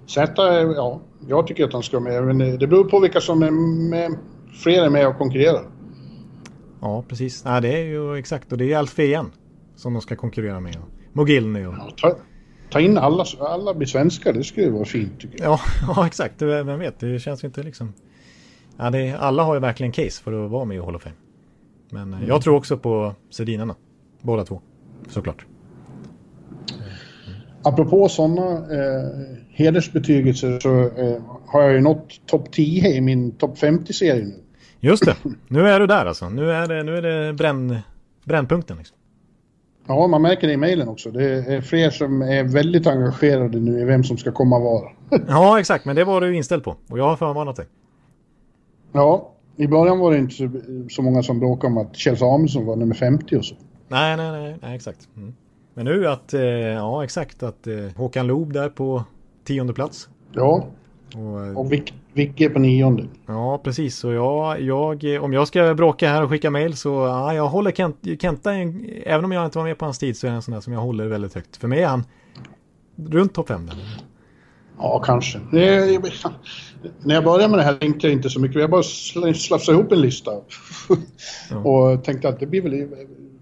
Zäta, 0.06 0.62
ja, 0.62 1.00
jag 1.28 1.46
tycker 1.46 1.64
att 1.64 1.72
han 1.72 1.82
ska 1.82 2.00
med. 2.00 2.24
Men 2.24 2.58
det 2.58 2.66
beror 2.66 2.84
på 2.84 3.00
vilka 3.00 3.20
som 3.20 3.42
är 3.42 3.50
med. 3.90 4.18
Fler 4.62 4.82
är 4.82 4.90
med 4.90 5.08
och 5.08 5.18
konkurrerar. 5.18 5.62
Ja, 6.80 7.04
precis. 7.08 7.44
Nej, 7.44 7.62
det 7.62 7.78
är 7.78 7.84
ju 7.84 8.16
exakt. 8.16 8.52
Och 8.52 8.58
det 8.58 8.72
är 8.72 8.78
Alfie 8.78 9.06
igen 9.06 9.30
som 9.76 9.92
de 9.92 10.02
ska 10.02 10.16
konkurrera 10.16 10.60
med. 10.60 10.76
Mogilny 11.12 11.64
och... 11.66 11.74
Ja, 11.74 11.90
ta, 11.96 12.16
ta 12.70 12.80
in 12.80 12.98
alla, 12.98 13.24
alla 13.40 13.74
blir 13.74 13.86
svenskar, 13.86 14.32
det 14.32 14.44
skulle 14.44 14.66
ju 14.66 14.72
vara 14.72 14.84
fint 14.84 15.20
tycker 15.20 15.44
jag. 15.44 15.52
Ja, 15.52 15.60
ja, 15.96 16.06
exakt. 16.06 16.42
Vem 16.42 16.78
vet, 16.78 17.00
det 17.00 17.18
känns 17.18 17.44
ju 17.44 17.46
inte 17.48 17.62
liksom... 17.62 17.92
Ja, 18.82 18.90
det, 18.90 19.12
alla 19.12 19.42
har 19.42 19.54
ju 19.54 19.60
verkligen 19.60 19.92
case 19.92 20.22
för 20.22 20.44
att 20.44 20.50
vara 20.50 20.64
med 20.64 20.76
i 20.76 20.80
Hall 20.80 20.96
of 20.96 21.02
Fame. 21.02 21.16
Men 21.90 22.14
eh, 22.14 22.28
jag 22.28 22.42
tror 22.42 22.56
också 22.56 22.78
på 22.78 23.14
Sedinarna. 23.30 23.74
Båda 24.22 24.44
två, 24.44 24.60
såklart. 25.08 25.46
Apropå 27.62 28.08
sådana 28.08 28.56
eh, 28.56 29.08
hedersbetygelser 29.48 30.58
så 30.60 30.80
eh, 30.80 31.22
har 31.46 31.62
jag 31.62 31.72
ju 31.72 31.80
nått 31.80 32.26
topp 32.26 32.52
10 32.52 32.88
i 32.88 33.00
min 33.00 33.32
topp 33.32 33.58
50-serie 33.58 34.24
nu. 34.24 34.34
Just 34.80 35.04
det, 35.04 35.16
nu 35.48 35.68
är 35.68 35.80
du 35.80 35.86
där 35.86 36.06
alltså. 36.06 36.28
Nu 36.28 36.52
är 36.52 36.68
det, 36.68 36.82
nu 36.82 36.96
är 36.96 37.02
det 37.02 37.32
bränn, 37.32 37.78
brännpunkten. 38.24 38.76
Liksom. 38.76 38.96
Ja, 39.86 40.06
man 40.06 40.22
märker 40.22 40.46
det 40.46 40.52
i 40.52 40.56
mejlen 40.56 40.88
också. 40.88 41.10
Det 41.10 41.24
är 41.24 41.60
fler 41.60 41.90
som 41.90 42.22
är 42.22 42.44
väldigt 42.44 42.86
engagerade 42.86 43.60
nu 43.60 43.80
i 43.80 43.84
vem 43.84 44.04
som 44.04 44.16
ska 44.16 44.32
komma 44.32 44.58
var. 44.58 44.96
Ja, 45.28 45.60
exakt. 45.60 45.84
Men 45.84 45.96
det 45.96 46.04
var 46.04 46.20
du 46.20 46.36
inställd 46.36 46.64
på. 46.64 46.76
Och 46.88 46.98
jag 46.98 47.04
har 47.04 47.16
förvarnat 47.16 47.56
dig. 47.56 47.66
Ja, 48.92 49.30
i 49.56 49.66
början 49.66 49.98
var 49.98 50.10
det 50.12 50.18
inte 50.18 50.34
så, 50.34 50.50
så 50.90 51.02
många 51.02 51.22
som 51.22 51.38
bråkade 51.38 51.72
om 51.72 51.78
att 51.78 51.96
Kjell 51.96 52.16
Samuelsson 52.16 52.66
var 52.66 52.76
nummer 52.76 52.94
50 52.94 53.36
och 53.36 53.44
så. 53.44 53.54
Nej, 53.88 54.16
nej, 54.16 54.30
nej, 54.32 54.56
nej 54.62 54.76
exakt. 54.76 55.08
Mm. 55.16 55.34
Men 55.74 55.84
nu 55.84 56.06
att, 56.08 56.34
eh, 56.34 56.40
ja 56.42 57.04
exakt, 57.04 57.42
att 57.42 57.66
eh, 57.66 57.74
Håkan 57.96 58.26
Loob 58.26 58.52
där 58.52 58.68
på 58.68 59.04
tionde 59.44 59.72
plats. 59.72 60.08
Ja, 60.32 60.66
Och, 61.16 61.46
eh, 61.46 61.58
och 61.58 61.72
Vic, 61.72 62.52
på 62.52 62.58
nionde. 62.58 63.06
Ja, 63.26 63.60
precis. 63.64 63.96
Så 63.96 64.12
jag, 64.12 64.60
jag, 64.60 65.14
eh, 65.14 65.24
om 65.24 65.32
jag 65.32 65.48
ska 65.48 65.74
bråka 65.74 66.08
här 66.08 66.22
och 66.22 66.30
skicka 66.30 66.50
mail 66.50 66.76
så 66.76 66.88
ja, 66.88 67.34
jag 67.34 67.48
håller 67.48 67.72
Kent, 67.72 67.96
Kenta, 68.20 68.52
en, 68.52 68.90
även 69.06 69.24
om 69.24 69.32
jag 69.32 69.44
inte 69.44 69.58
var 69.58 69.64
med 69.64 69.78
på 69.78 69.84
hans 69.84 69.98
tid 69.98 70.16
så 70.16 70.26
är 70.26 70.30
det 70.30 70.36
en 70.36 70.42
sån 70.42 70.54
där 70.54 70.60
som 70.60 70.72
jag 70.72 70.80
håller 70.80 71.06
väldigt 71.06 71.34
högt. 71.34 71.56
För 71.56 71.68
mig 71.68 71.82
är 71.82 71.88
han 71.88 72.04
runt 72.96 73.34
topp 73.34 73.48
fem. 73.48 73.66
där. 73.66 73.76
Ja, 74.78 75.02
kanske. 75.04 75.40
Det, 75.52 75.98
när 77.04 77.14
jag 77.14 77.24
började 77.24 77.48
med 77.48 77.58
det 77.58 77.62
här 77.62 77.74
tänkte 77.74 78.06
jag 78.06 78.14
inte 78.14 78.30
så 78.30 78.40
mycket. 78.40 78.60
Jag 78.60 78.70
bara 78.70 78.82
sl- 78.82 79.32
slafsade 79.32 79.78
ihop 79.78 79.92
en 79.92 80.00
lista. 80.00 80.30
och 81.64 82.04
tänkte 82.04 82.28
att 82.28 82.40
det 82.40 82.46
blir 82.46 82.62
väl, 82.62 82.88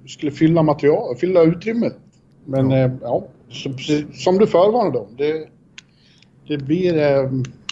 skulle 0.07 0.33
fylla 0.33 0.63
material, 0.63 1.17
fylla 1.17 1.43
utrymmet. 1.43 1.97
Men 2.45 2.71
ja, 2.71 2.91
ja 3.03 3.27
så, 3.51 3.71
som 4.15 4.39
du 4.39 4.47
förvarnade 4.47 4.99
om. 4.99 5.09
Det, 5.17 5.49
det 6.49 6.59
blir 6.59 6.99
eh, 6.99 7.31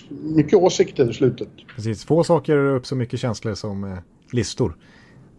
mycket 0.09 0.55
åsikter 0.55 1.11
i 1.11 1.15
slutet. 1.15 1.49
Precis, 1.75 2.05
få 2.05 2.25
saker 2.25 2.57
rör 2.57 2.77
upp 2.77 2.87
så 2.87 2.97
mycket 2.97 3.21
känslor 3.21 3.55
som 3.55 3.85
eh, 3.85 3.99
listor. 4.33 4.77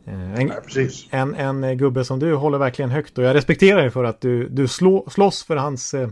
Eh, 0.05 0.33
en, 0.33 0.47
Ja, 0.47 0.53
precis. 0.65 1.07
en, 1.11 1.35
en 1.35 1.63
eh, 1.63 1.73
gubbe 1.73 2.05
som 2.05 2.19
du 2.19 2.35
håller 2.35 2.57
verkligen 2.57 2.91
högt 2.91 3.17
och 3.17 3.23
jag 3.23 3.35
respekterar 3.35 3.81
dig 3.81 3.89
för 3.89 4.03
att 4.03 4.21
du, 4.21 4.49
du 4.49 4.67
slå, 4.67 5.05
slåss 5.09 5.43
för 5.43 5.55
hans, 5.55 5.93
eh, 5.93 6.09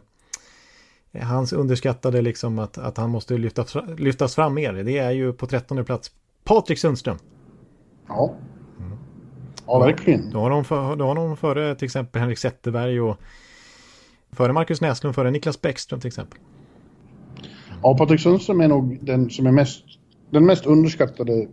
hans 1.21 1.53
underskattade 1.53 2.21
liksom 2.21 2.59
att, 2.59 2.77
att 2.77 2.97
han 2.97 3.09
måste 3.09 3.37
lyftas, 3.37 3.75
lyftas 3.97 4.35
fram 4.35 4.53
mer. 4.53 4.73
Det 4.73 4.97
är 4.97 5.11
ju 5.11 5.33
på 5.33 5.47
trettonde 5.47 5.83
plats 5.83 6.11
Patrik 6.43 6.79
Sundström. 6.79 7.17
Ja. 8.07 8.33
Ja, 9.67 9.79
verkligen. 9.79 10.29
Då 10.31 10.39
har 10.39 10.49
de, 10.49 10.63
för, 10.63 10.95
då 10.95 11.05
har 11.05 11.15
de 11.15 11.37
före 11.37 11.75
till 11.75 11.85
exempel 11.85 12.21
Henrik 12.21 12.37
Zetterberg 12.37 13.01
och 13.01 13.17
före 14.31 14.53
Marcus 14.53 14.81
Näslund, 14.81 15.15
före 15.15 15.31
Niklas 15.31 15.61
Bäckström 15.61 15.99
till 15.99 16.07
exempel. 16.07 16.39
Ja, 17.83 17.97
Patrik 17.97 18.21
Sundström 18.21 18.61
är 18.61 18.67
nog 18.67 18.99
den 19.01 19.29
som 19.29 19.47
är 19.47 19.51
mest, 19.51 19.83
den 20.29 20.45
mest 20.45 20.65
underskattade 20.65 21.47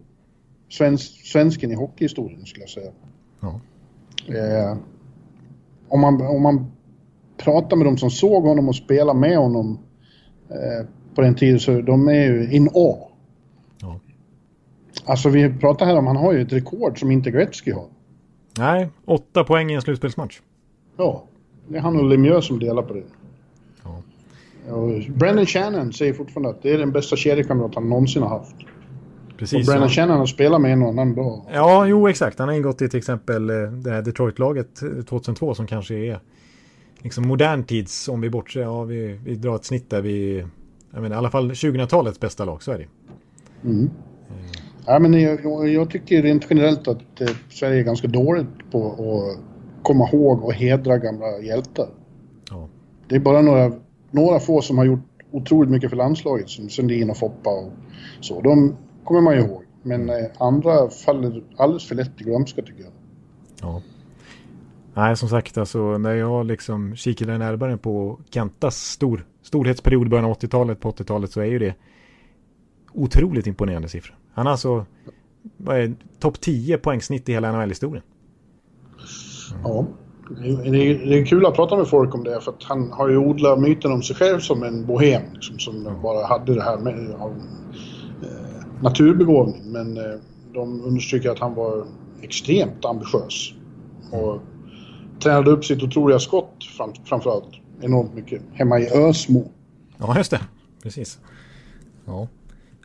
svensk, 0.70 1.26
svensken 1.26 1.70
i 1.70 1.74
hockeyhistorien 1.74 2.46
skulle 2.46 2.62
jag 2.62 2.70
säga. 2.70 2.92
Ja. 3.40 3.60
Eh, 4.26 4.76
om, 5.88 6.00
man, 6.00 6.22
om 6.22 6.42
man 6.42 6.72
pratar 7.44 7.76
med 7.76 7.86
de 7.86 7.98
som 7.98 8.10
såg 8.10 8.42
honom 8.44 8.68
och 8.68 8.76
spelade 8.76 9.18
med 9.18 9.38
honom 9.38 9.78
eh, 10.50 10.86
på 11.14 11.20
den 11.22 11.34
tiden 11.34 11.60
så 11.60 11.80
de 11.80 12.08
är 12.08 12.24
ju 12.24 12.52
in 12.52 12.68
awe. 12.68 12.96
Ja. 13.80 14.00
Alltså 15.04 15.28
vi 15.28 15.58
pratar 15.58 15.86
här 15.86 15.96
om, 15.98 16.06
han 16.06 16.16
har 16.16 16.32
ju 16.32 16.42
ett 16.42 16.52
rekord 16.52 17.00
som 17.00 17.10
inte 17.10 17.30
Gretzky 17.30 17.72
har. 17.72 17.86
Nej, 18.58 18.88
åtta 19.04 19.44
poäng 19.44 19.70
i 19.70 19.74
en 19.74 19.82
slutspelsmatch. 19.82 20.40
Ja, 20.96 21.24
det 21.68 21.76
är 21.76 21.80
han 21.80 21.96
och 21.96 22.04
Lemieux 22.04 22.46
som 22.46 22.58
delar 22.58 22.82
på 22.82 22.94
det. 22.94 23.02
Ja. 23.84 24.02
Och 24.74 24.88
Brennan 25.16 25.46
Shannon 25.46 25.92
säger 25.92 26.12
fortfarande 26.12 26.50
att 26.50 26.62
det 26.62 26.70
är 26.70 26.78
den 26.78 26.92
bästa 26.92 27.16
kedjekamrat 27.16 27.74
han 27.74 27.88
någonsin 27.88 28.22
har 28.22 28.28
haft. 28.28 28.54
Och 29.32 29.38
Precis. 29.38 29.66
Brennan 29.68 29.88
så- 29.88 29.94
Shannon 29.94 30.18
har 30.18 30.26
spelat 30.26 30.60
med 30.60 30.72
en 30.72 30.82
och 30.82 30.88
annan 30.88 31.14
bra. 31.14 31.46
Ja, 31.52 31.86
jo 31.86 32.08
exakt. 32.08 32.38
Han 32.38 32.48
har 32.48 32.54
ingått 32.56 32.82
i 32.82 32.88
till 32.88 32.98
exempel 32.98 33.50
eh, 33.50 33.56
det 33.56 33.90
här 33.90 34.02
Detroit-laget 34.02 34.82
eh, 34.82 35.04
2002 35.04 35.54
som 35.54 35.66
kanske 35.66 35.94
är 35.94 36.20
liksom 37.02 37.28
modern 37.28 37.64
tids, 37.64 38.08
om 38.08 38.20
vi 38.20 38.30
bortser, 38.30 38.60
ja 38.60 38.82
vi, 38.84 39.18
vi 39.24 39.34
drar 39.34 39.56
ett 39.56 39.64
snitt 39.64 39.90
där 39.90 40.00
vi, 40.02 40.44
jag 40.92 41.02
menar 41.02 41.16
i 41.16 41.18
alla 41.18 41.30
fall 41.30 41.50
2000-talets 41.50 42.20
bästa 42.20 42.44
lag, 42.44 42.62
så 42.62 42.72
är 42.72 42.78
det. 42.78 42.86
Ja, 44.86 44.98
men 44.98 45.12
jag, 45.20 45.44
jag- 45.44 45.68
jag 45.68 45.90
tycker 45.90 46.22
rent 46.22 46.46
generellt 46.50 46.88
att 46.88 47.20
eh, 47.20 47.28
Sverige 47.50 47.80
är 47.80 47.84
ganska 47.84 48.08
dåligt 48.08 48.46
på 48.72 48.86
att 48.92 49.38
komma 49.84 50.08
ihåg 50.12 50.44
och 50.44 50.52
hedra 50.54 50.98
gamla 50.98 51.38
hjältar. 51.38 51.88
Ja. 52.50 52.68
Det 53.08 53.14
är 53.16 53.20
bara 53.20 53.42
några, 53.42 53.72
några 54.10 54.40
få 54.40 54.60
som 54.62 54.78
har 54.78 54.84
gjort 54.84 55.00
otroligt 55.30 55.70
mycket 55.70 55.90
för 55.90 55.96
landslaget, 55.96 56.48
som 56.50 56.68
Sundin 56.68 57.10
och 57.10 57.16
Foppa 57.16 57.50
och 57.50 57.70
så. 58.20 58.40
De 58.40 58.76
kommer 59.04 59.20
man 59.20 59.34
ju 59.34 59.40
ihåg. 59.40 59.62
Men 59.82 60.08
eh, 60.10 60.16
andra 60.38 60.90
faller 60.90 61.42
alldeles 61.56 61.88
för 61.88 61.94
lätt 61.94 62.20
i 62.20 62.24
glömska 62.24 62.62
tycker 62.62 62.82
jag. 62.82 62.92
ja. 63.60 63.82
Nej, 64.94 65.16
som 65.16 65.28
sagt, 65.28 65.58
alltså 65.58 65.98
när 65.98 66.14
jag 66.14 66.46
liksom 66.46 66.96
kikade 66.96 67.38
närmare 67.38 67.76
på 67.76 68.20
Kentas 68.30 68.76
stor, 68.76 69.26
storhetsperiod 69.42 70.06
i 70.06 70.10
början 70.10 70.24
av 70.24 70.38
80-talet, 70.38 70.80
på 70.80 70.90
80-talet 70.92 71.32
så 71.32 71.40
är 71.40 71.44
ju 71.44 71.58
det 71.58 71.74
otroligt 72.92 73.46
imponerande 73.46 73.88
siffror. 73.88 74.16
Han 74.34 74.46
har 74.46 74.50
alltså 74.52 74.86
topp 76.18 76.40
10 76.40 76.78
poängsnitt 76.78 77.28
i 77.28 77.32
hela 77.32 77.52
NHL-historien. 77.52 78.02
Ja. 79.64 79.86
Det 80.40 80.48
är, 80.48 81.08
det 81.08 81.18
är- 81.18 81.26
kul 81.26 81.46
att 81.46 81.54
prata 81.54 81.76
med 81.76 81.88
folk 81.88 82.14
om 82.14 82.24
det 82.24 82.40
för 82.40 82.52
att 82.52 82.62
han 82.62 82.90
har 82.92 83.08
ju 83.08 83.16
odlat 83.16 83.60
myten 83.60 83.92
om 83.92 84.02
sig 84.02 84.16
själv 84.16 84.38
som 84.40 84.62
en 84.62 84.86
bohem 84.86 85.22
liksom, 85.32 85.58
som 85.58 85.88
bara 86.02 86.26
hade 86.26 86.54
det 86.54 86.62
här 86.62 86.78
med 86.78 87.14
av, 87.18 87.30
eh, 88.22 88.82
naturbegåvning. 88.82 89.62
Men 89.72 89.96
eh, 89.96 90.20
de 90.54 90.84
understryker 90.84 91.30
att 91.30 91.38
han 91.38 91.54
var 91.54 91.86
extremt 92.22 92.84
ambitiös 92.84 93.52
och 94.12 94.40
tränade 95.22 95.50
upp 95.50 95.64
sitt 95.64 95.82
otroliga 95.82 96.18
skott 96.18 96.64
fram, 96.76 96.92
framförallt 97.04 97.48
enormt 97.80 98.14
mycket 98.14 98.42
hemma 98.52 98.80
i 98.80 98.88
Ösmo. 98.90 99.50
Ja, 99.98 100.16
just 100.16 100.30
det. 100.30 100.40
Precis. 100.82 101.18
Ja. 102.04 102.28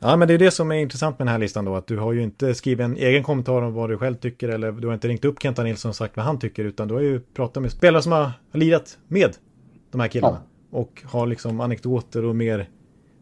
ja, 0.02 0.16
men 0.16 0.28
det 0.28 0.34
är 0.34 0.38
det 0.38 0.52
som 0.52 0.72
är 0.72 0.76
intressant 0.76 1.20
med 1.20 1.28
den 1.28 1.32
här 1.32 1.40
listan 1.40 1.66
då. 1.66 1.76
Att 1.76 1.88
du 1.88 1.98
har 1.98 2.14
ju 2.14 2.24
inte 2.24 2.56
skrivit 2.56 2.84
en 2.84 2.98
egen 2.98 3.24
kommentar 3.24 3.62
om 3.62 3.74
vad 3.74 3.90
du 3.90 3.98
själv 3.98 4.16
tycker. 4.16 4.50
Eller 4.50 4.72
du 4.72 4.88
har 4.88 4.94
inte 4.94 5.08
ringt 5.08 5.26
upp 5.26 5.42
Kenta 5.42 5.64
Nilsson 5.64 5.90
och 5.90 5.96
sagt 5.96 6.18
vad 6.18 6.26
han 6.26 6.40
tycker. 6.40 6.66
Utan 6.66 6.88
du 6.88 6.94
har 6.94 7.02
ju 7.02 7.20
pratat 7.20 7.64
med 7.64 7.72
spelare 7.72 8.02
som 8.02 8.12
har 8.12 8.32
lirat 8.52 8.98
med 9.08 9.36
de 9.92 10.02
här 10.02 10.08
killarna. 10.08 10.42
Och 10.72 11.04
har 11.06 11.28
liksom 11.28 11.60
anekdoter 11.60 12.26
och 12.26 12.36
mer 12.36 12.70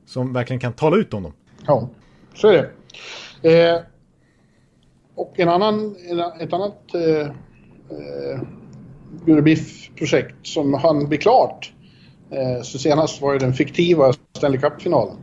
som 0.05 0.33
verkligen 0.33 0.59
kan 0.59 0.73
tala 0.73 0.97
ut 0.97 1.13
om 1.13 1.23
dem. 1.23 1.33
Ja, 1.65 1.89
så 2.33 2.47
är 2.47 2.53
det. 2.53 3.69
Eh, 3.73 3.81
och 5.15 5.39
en 5.39 5.49
annan, 5.49 5.95
en, 6.09 6.19
ett 6.19 6.53
annat 6.53 6.93
eh, 6.93 7.27
eh, 7.89 8.41
Gurebiff-projekt 9.25 10.35
som 10.43 10.73
hann 10.73 11.07
bli 11.07 11.17
klart. 11.17 11.73
Eh, 12.29 12.63
så 12.63 12.79
senast 12.79 13.21
var 13.21 13.33
ju 13.33 13.39
den 13.39 13.53
fiktiva 13.53 14.13
Stanley 14.37 14.59
Cup-finalen. 14.59 15.17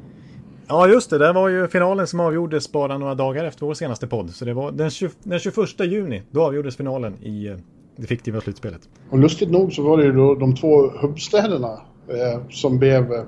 Ja, 0.69 0.89
just 0.89 1.11
det. 1.11 1.19
Det 1.19 1.33
var 1.33 1.49
ju 1.49 1.69
finalen 1.69 2.07
som 2.07 2.21
avgjordes 2.21 2.73
bara 2.73 2.99
några 2.99 3.15
dagar 3.15 3.45
efter 3.45 3.67
vår 3.67 3.75
senaste 3.75 4.07
podd. 4.07 4.31
Så 4.31 4.45
det 4.45 4.55
var 4.55 4.73
den, 4.73 4.91
20, 4.91 5.11
den 5.23 5.39
21 5.39 5.81
juni, 5.81 6.23
då 6.31 6.43
avgjordes 6.43 6.77
finalen 6.77 7.17
i 7.23 7.47
eh, 7.47 7.57
det 7.97 8.07
fiktiva 8.07 8.41
slutspelet. 8.41 8.81
Och 9.11 9.19
lustigt 9.19 9.51
nog 9.51 9.73
så 9.73 9.83
var 9.83 9.99
det 9.99 10.05
ju 10.05 10.13
då 10.13 10.35
de 10.35 10.55
två 10.55 10.91
hubbstäderna 10.91 11.73
eh, 12.09 12.41
som 12.51 12.79
blev... 12.79 13.13
Eh, 13.13 13.25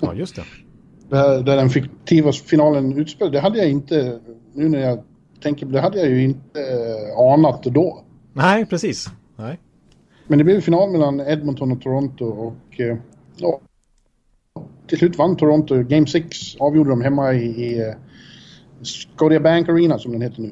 ja, 0.00 0.14
just 0.14 0.36
det. 0.36 0.42
där, 1.08 1.42
där 1.42 1.56
den 1.56 1.70
fiktiva 1.70 2.32
finalen 2.32 2.98
utspelade. 2.98 3.36
Det 3.36 3.40
hade 3.40 3.58
jag 3.58 3.70
inte, 3.70 4.20
nu 4.54 4.68
när 4.68 4.80
jag 4.80 5.02
tänker 5.42 5.66
på 5.66 5.72
det, 5.72 5.80
hade 5.80 5.98
jag 5.98 6.08
ju 6.08 6.24
inte 6.24 6.60
eh, 6.60 7.32
anat 7.32 7.62
då. 7.62 8.04
Nej, 8.32 8.66
precis. 8.66 9.06
Nej. 9.36 9.58
Men 10.28 10.38
det 10.38 10.44
blev 10.44 10.60
final 10.60 10.90
mellan 10.90 11.20
Edmonton 11.20 11.72
och 11.72 11.82
Toronto 11.82 12.24
och 12.24 12.80
eh, 12.80 12.96
ja, 13.36 13.60
till 14.86 14.98
slut 14.98 15.18
vann 15.18 15.36
Toronto. 15.36 15.82
Game 15.82 16.06
6 16.06 16.56
avgjorde 16.58 16.90
de 16.90 17.02
hemma 17.02 17.34
i, 17.34 17.44
i 17.44 17.94
Scotia 18.82 19.40
Bank 19.40 19.68
Arena 19.68 19.98
som 19.98 20.12
den 20.12 20.22
heter 20.22 20.42
nu. 20.42 20.50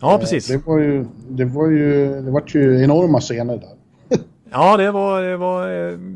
Ja, 0.00 0.18
precis. 0.18 0.46
Det 0.46 0.66
var 0.66 0.78
ju, 0.78 1.06
det 1.28 1.44
var 1.44 1.70
ju, 1.70 2.20
det 2.20 2.30
var 2.30 2.42
ju 2.46 2.82
enorma 2.84 3.20
scener 3.20 3.56
där. 3.56 4.18
ja, 4.50 4.76
det 4.76 4.90
var, 4.90 5.22
det 5.22 5.36
var, 5.36 5.68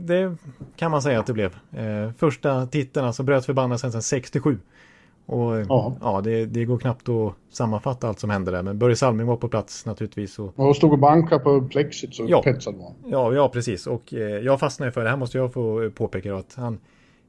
det 0.07 0.37
kan 0.77 0.91
man 0.91 1.03
säga 1.03 1.21
att 1.21 1.27
det 1.27 1.33
blev. 1.33 1.57
Första 2.17 2.67
titeln 2.67 3.07
alltså 3.07 3.23
bröt 3.23 3.47
förbannelsen 3.47 3.93
sedan 3.93 4.03
67. 4.03 4.59
Och 5.29 5.61
ja, 5.69 5.97
ja 6.01 6.21
det, 6.21 6.47
det, 6.47 6.65
går 6.65 6.79
knappt 6.79 7.09
att 7.09 7.35
sammanfatta 7.51 8.09
allt 8.09 8.21
som 8.21 8.31
hände 8.31 8.51
där. 8.51 8.63
Men 8.63 8.79
Börje 8.79 8.97
Salming 8.97 9.27
var 9.27 9.37
på 9.37 9.49
plats 9.49 9.87
naturligtvis. 9.87 10.39
Och, 10.39 10.59
och 10.59 10.77
stod 10.77 10.93
och 10.93 10.99
bankade 10.99 11.45
på 11.45 11.61
plexit 11.61 12.15
så 12.15 12.27
ja, 12.29 12.43
petsad 12.43 12.75
var 12.75 12.93
ja, 13.07 13.35
ja, 13.35 13.49
precis. 13.49 13.87
Och 13.87 14.15
eh, 14.15 14.21
jag 14.21 14.61
fastnade 14.61 14.93
för 14.93 15.05
det 15.05 15.11
här 15.11 15.17
måste 15.17 15.39
jag 15.39 15.53
få 15.53 15.91
påpeka 15.91 16.37
att 16.37 16.55
han 16.55 16.79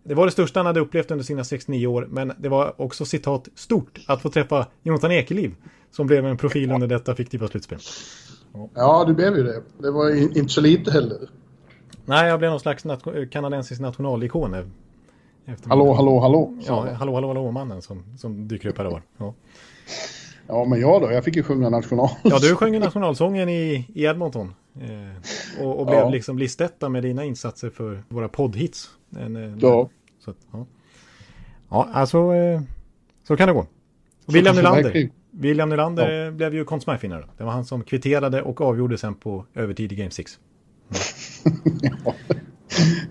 det 0.03 0.13
var 0.13 0.25
det 0.25 0.31
största 0.31 0.59
han 0.59 0.65
hade 0.65 0.79
upplevt 0.79 1.11
under 1.11 1.25
sina 1.25 1.43
69 1.43 1.87
år, 1.87 2.07
men 2.11 2.33
det 2.37 2.49
var 2.49 2.81
också 2.81 3.05
citat 3.05 3.47
stort 3.55 3.99
att 4.07 4.21
få 4.21 4.29
träffa 4.29 4.67
Jonathan 4.83 5.11
Ekeliv 5.11 5.55
som 5.91 6.07
blev 6.07 6.25
en 6.25 6.37
profil 6.37 6.71
under 6.71 6.87
detta 6.87 7.15
fiktiva 7.15 7.47
slutspel. 7.47 7.79
Ja, 8.53 8.69
ja 8.75 9.05
det 9.07 9.13
blev 9.13 9.37
ju 9.37 9.43
det. 9.43 9.61
Det 9.77 9.91
var 9.91 10.37
inte 10.37 10.53
så 10.53 10.61
lite 10.61 10.91
heller. 10.91 11.17
Nej, 12.05 12.29
jag 12.29 12.39
blev 12.39 12.51
någon 12.51 12.59
slags 12.59 12.85
nat 12.85 13.03
kanadensisk 13.31 13.81
nationalikon. 13.81 14.71
Hallå, 15.65 15.93
hallå, 15.93 16.19
hallå. 16.19 16.53
Ja, 16.67 16.93
hallå, 16.93 17.13
hallå, 17.13 17.27
hallå, 17.27 17.51
mannen 17.51 17.81
som, 17.81 18.03
som 18.17 18.47
dyker 18.47 18.69
upp 18.69 18.77
här 18.77 18.85
och 18.85 18.91
var. 18.91 19.01
Ja. 19.17 19.33
ja, 20.47 20.65
men 20.65 20.79
jag 20.79 21.01
då? 21.01 21.11
Jag 21.11 21.23
fick 21.23 21.35
ju 21.35 21.43
sjunga 21.43 21.69
national. 21.69 22.09
Ja, 22.23 22.39
du 22.39 22.55
sjöng 22.55 22.79
nationalsången 22.79 23.49
i, 23.49 23.85
i 23.93 24.03
Edmonton. 24.03 24.53
Eh, 24.75 25.63
och, 25.63 25.79
och 25.79 25.85
blev 25.85 25.99
ja. 25.99 26.09
liksom 26.09 26.37
listetta 26.37 26.89
med 26.89 27.03
dina 27.03 27.25
insatser 27.25 27.69
för 27.69 28.03
våra 28.09 28.27
poddhits. 28.27 28.89
En, 29.17 29.59
ja. 29.61 29.89
Så, 30.19 30.33
ja. 30.51 30.65
ja, 31.69 31.87
alltså 31.93 32.33
eh, 32.33 32.61
så 33.23 33.37
kan 33.37 33.47
det 33.47 33.53
gå. 33.53 33.65
William 34.25 34.55
Nylander. 34.55 35.09
William 35.31 35.69
Nylander 35.69 36.09
ja. 36.09 36.31
blev 36.31 36.53
ju 36.53 36.65
konsumentfinnare. 36.65 37.25
Det 37.37 37.43
var 37.43 37.51
han 37.51 37.65
som 37.65 37.83
kvitterade 37.83 38.41
och 38.41 38.61
avgjorde 38.61 38.97
sen 38.97 39.15
på 39.15 39.45
övertid 39.55 39.91
i 39.91 39.95
Game 39.95 40.11
6. 40.11 40.39
Mm. 41.45 41.79
ja. 42.05 42.13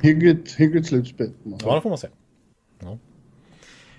hyggligt, 0.01 0.55
hyggligt 0.55 0.87
slutspel. 0.87 1.31
Ja, 1.45 1.75
det 1.75 1.81
får 1.81 1.89
man 1.89 1.99
säga. 1.99 2.13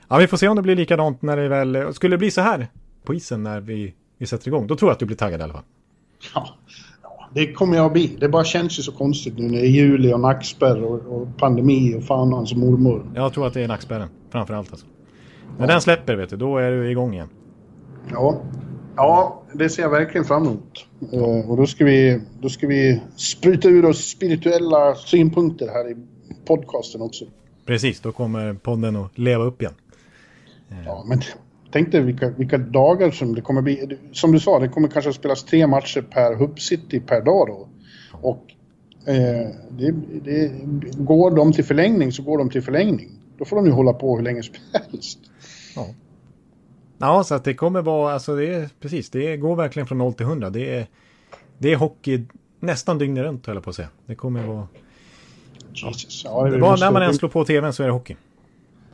Ja. 0.10 0.18
vi 0.18 0.28
får 0.28 0.38
se 0.38 0.48
om 0.48 0.56
det 0.56 0.62
blir 0.62 0.76
likadant 0.76 1.22
när 1.22 1.38
det 1.38 1.50
väl... 1.50 1.94
Skulle 1.94 2.14
det 2.14 2.18
bli 2.18 2.32
så 2.32 2.42
här 2.42 2.68
på 3.04 3.14
isen 3.14 3.44
när 3.44 3.62
vi, 3.62 3.94
vi 4.18 4.26
sätter 4.26 4.48
igång, 4.48 4.68
då 4.68 4.76
tror 4.76 4.90
jag 4.90 4.94
att 4.94 5.00
du 5.00 5.06
blir 5.06 5.18
taggad 5.18 5.40
i 5.40 5.44
alla 5.44 5.54
fall. 5.54 5.64
Ja, 6.34 6.58
det 7.34 7.54
kommer 7.54 7.78
jag 7.78 7.86
att 7.86 7.94
bli. 7.94 8.18
Det 8.20 8.30
bara 8.30 8.44
känns 8.44 8.80
ju 8.80 8.84
så 8.84 8.92
konstigt 8.92 9.38
nu 9.38 9.48
när 9.48 9.58
det 9.58 9.68
är 9.68 9.70
juli 9.70 10.14
och 10.14 10.20
nackspärr 10.20 10.84
och, 10.84 11.22
och 11.22 11.28
pandemi 11.38 11.96
och 11.98 12.04
fan 12.04 12.34
hans 12.34 12.56
mormor. 12.56 13.12
Jag 13.16 13.34
tror 13.34 13.48
att 13.48 13.54
det 13.54 13.62
är 13.62 13.68
nackspärren 13.68 14.10
framför 14.30 14.54
allt 14.54 14.72
alltså. 14.72 14.86
När 15.58 15.68
ja. 15.68 15.72
den 15.72 15.82
släpper 15.82 16.16
vet 16.16 16.30
du, 16.30 16.38
då 16.38 16.58
är 16.58 16.72
du 16.72 16.92
igång 16.92 17.14
igen. 17.14 17.30
Ja, 18.12 18.42
ja 18.96 19.44
det 19.54 19.70
ser 19.70 19.84
jag 19.84 19.90
verkligen 19.90 20.26
fram 20.26 20.44
emot. 20.44 20.86
Och 21.48 21.58
då 21.58 21.66
ska, 21.66 21.86
vi, 21.86 22.22
då 22.42 22.50
ska 22.50 22.68
vi 22.68 23.02
spruta 23.16 23.68
ur 23.68 23.86
oss 23.86 24.10
spirituella 24.10 24.96
synpunkter 24.96 25.68
här 25.68 25.92
i 25.92 25.96
podcasten 26.48 27.02
också. 27.02 27.26
Precis, 27.66 28.00
då 28.00 28.12
kommer 28.12 28.54
podden 28.54 28.96
att 28.96 29.18
leva 29.18 29.44
upp 29.44 29.62
igen. 29.62 29.74
Ja, 30.86 31.04
men 31.08 31.22
tänk 31.72 31.92
dig 31.92 32.02
vilka, 32.02 32.30
vilka 32.30 32.58
dagar 32.58 33.12
som 33.12 33.36
det 33.36 33.42
kommer 33.42 33.62
bli. 33.62 33.98
Som 34.12 34.32
du 34.32 34.40
sa, 34.40 34.60
det 34.60 34.68
kommer 34.68 34.88
kanske 34.88 35.10
att 35.10 35.16
spelas 35.16 35.44
tre 35.44 35.68
matcher 35.68 36.02
per 36.02 36.36
Hub 36.36 36.60
City 36.60 37.00
per 37.00 37.22
dag 37.22 37.48
då. 37.48 37.68
Och 38.22 38.46
eh, 39.06 39.48
det, 39.70 39.92
det, 40.24 40.52
går 40.98 41.32
de 41.32 41.54
till 41.54 41.66
förlängning 41.66 42.12
så 42.12 42.24
går 42.24 42.38
de 42.38 42.50
till 42.50 42.62
förlängning. 42.62 43.10
Då 43.38 43.46
får 43.46 43.56
de 43.56 43.66
ju 43.66 43.72
hålla 43.72 43.94
på 43.94 44.16
hur 44.16 44.24
länge 44.24 44.44
som 44.44 44.56
helst. 44.74 45.20
Ja. 45.76 45.88
Ja, 46.98 47.24
så 47.24 47.36
att 47.36 47.44
det 47.44 47.54
kommer 47.54 47.82
vara, 47.82 48.14
alltså 48.14 48.36
det 48.36 48.54
är 48.54 48.70
precis, 48.80 49.10
det 49.10 49.38
går 49.38 49.56
verkligen 49.56 49.88
från 49.88 49.98
0 49.98 50.14
till 50.14 50.26
100. 50.26 50.50
Det 50.50 50.76
är, 50.78 50.88
det 51.58 51.72
är 51.72 51.76
hockey 51.76 52.26
nästan 52.60 52.98
dygnet 52.98 53.24
runt 53.24 53.48
höll 53.48 53.56
jag 53.56 53.64
på 53.64 53.70
att 53.70 53.76
säga. 53.76 53.90
Det 54.06 54.16
kommer 54.16 54.48
vara... 54.48 54.68
Jesus. 55.74 56.22
Ja, 56.26 56.50
det 56.50 56.58
var 56.58 56.78
när 56.78 56.92
man 56.92 57.02
ens 57.02 57.18
slår 57.18 57.30
på 57.30 57.46
tvn 57.46 57.74
så 57.74 57.84
är 57.84 57.88
det 57.88 57.94
hockey. 57.94 58.16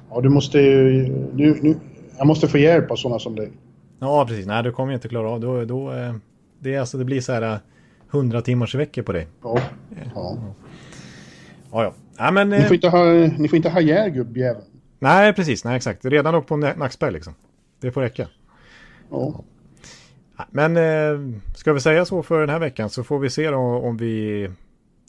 Ja, 0.09 0.21
du 0.21 0.29
måste 0.29 0.59
ju... 0.59 1.03
Du, 1.33 1.61
nu, 1.61 1.75
jag 2.17 2.27
måste 2.27 2.47
få 2.47 2.57
hjälp 2.57 2.91
av 2.91 2.95
sådana 2.95 3.19
som 3.19 3.35
dig. 3.35 3.51
Ja, 3.99 4.25
precis. 4.27 4.45
Nej, 4.45 4.63
du 4.63 4.71
kommer 4.71 4.91
ju 4.91 4.95
inte 4.95 5.07
klara 5.07 5.29
av 5.29 5.39
då, 5.39 5.65
då 5.65 5.91
eh, 5.91 6.15
det. 6.59 6.77
Alltså, 6.77 6.97
det 6.97 7.05
blir 7.05 7.21
så 7.21 7.33
här 7.33 7.59
100 8.11 8.37
eh, 8.37 8.43
timmars 8.43 8.75
i 8.75 8.77
vecka 8.77 9.03
på 9.03 9.11
dig. 9.11 9.27
Ja. 9.43 9.59
Ja, 9.89 10.05
ja. 10.15 10.53
ja. 11.71 11.93
ja 12.17 12.31
men, 12.31 12.49
ni, 12.49 12.61
får 12.61 12.75
inte 12.75 12.89
ha, 12.89 13.05
ni 13.37 13.47
får 13.47 13.57
inte 13.57 13.69
ha 13.69 13.81
ihjäl 13.81 14.09
gubbjäveln. 14.09 14.65
Nej, 14.99 15.33
precis. 15.33 15.63
Nej, 15.63 15.75
exakt. 15.75 16.05
Redan 16.05 16.35
upp 16.35 16.47
på 16.47 16.57
nackspärr 16.57 17.11
liksom. 17.11 17.35
Det 17.81 17.91
får 17.91 18.01
räcka. 18.01 18.27
Ja. 19.11 19.43
Men 20.49 20.77
eh, 20.77 21.39
ska 21.55 21.73
vi 21.73 21.79
säga 21.79 22.05
så 22.05 22.23
för 22.23 22.39
den 22.39 22.49
här 22.49 22.59
veckan 22.59 22.89
så 22.89 23.03
får 23.03 23.19
vi 23.19 23.29
se 23.29 23.49
då 23.49 23.57
om 23.57 23.97
vi 23.97 24.49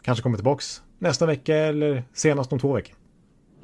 kanske 0.03 0.23
kommer 0.23 0.37
tillbaks 0.37 0.83
nästa 0.99 1.27
vecka 1.27 1.57
eller 1.57 2.03
senast 2.13 2.53
om 2.53 2.59
två 2.59 2.73
veckor. 2.73 2.95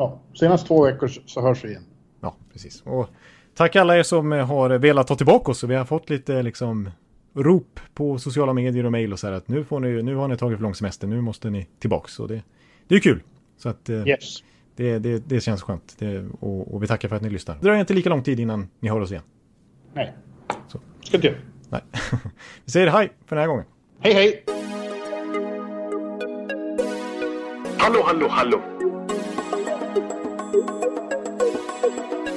Ja, 0.03 0.21
senast 0.35 0.67
två 0.67 0.85
veckor 0.85 1.09
så 1.27 1.41
hörs 1.41 1.65
vi 1.65 1.69
igen. 1.69 1.85
Ja, 2.21 2.37
precis. 2.53 2.83
Och 2.87 3.09
tack 3.55 3.77
alla 3.77 3.99
er 3.99 4.03
som 4.03 4.33
har 4.33 4.71
velat 4.71 5.07
ta 5.07 5.15
tillbaka 5.15 5.51
oss. 5.51 5.65
Vi 5.65 5.75
har 5.75 5.85
fått 5.85 6.11
lite 6.11 6.43
liksom 6.43 6.91
rop 7.35 7.81
på 7.95 8.19
sociala 8.19 8.53
medier 8.53 8.87
och 8.87 8.93
mejl 8.93 9.13
och 9.13 9.19
så 9.19 9.27
här 9.27 9.35
att 9.35 9.49
nu, 9.49 9.65
får 9.65 9.81
ni, 9.81 10.03
nu 10.03 10.15
har 10.15 10.29
ni 10.29 10.37
tagit 10.37 10.59
för 10.59 10.63
lång 10.63 10.75
semester, 10.75 11.07
nu 11.07 11.21
måste 11.21 11.51
ni 11.51 11.67
tillbaks. 11.79 12.21
Och 12.21 12.29
det, 12.29 12.43
det 12.89 12.95
är 12.95 13.01
kul. 13.01 13.23
Så 13.57 13.69
att, 13.69 13.89
eh, 13.89 14.09
yes. 14.09 14.43
det, 14.77 14.99
det, 14.99 15.29
det 15.29 15.41
känns 15.41 15.63
skönt. 15.63 15.97
Det, 15.99 16.27
och, 16.41 16.75
och, 16.75 16.83
vi 16.83 16.87
tackar 16.87 17.09
för 17.09 17.17
att 17.17 17.23
ni 17.23 17.31
lyssnar. 17.31 17.55
Det 17.55 17.61
dröjer 17.61 17.81
inte 17.81 17.95
lika 17.95 18.09
lång 18.09 18.23
tid 18.23 18.41
innan 18.41 18.69
ni 18.81 18.89
hör 18.89 19.01
oss 19.01 19.11
igen. 19.11 19.25
Nej, 19.95 20.15
så. 20.69 20.81
ska 21.01 21.17
inte 21.17 21.35
Nej. 21.69 21.83
vi 22.65 22.71
säger 22.71 22.87
hej 22.87 23.13
för 23.27 23.37
den 23.37 23.43
här 23.43 23.49
gången. 23.49 23.65
Hej, 24.01 24.15
hej! 24.15 24.45
Hallå, 27.79 28.03
hallå, 28.05 28.29
hallå! 28.31 28.72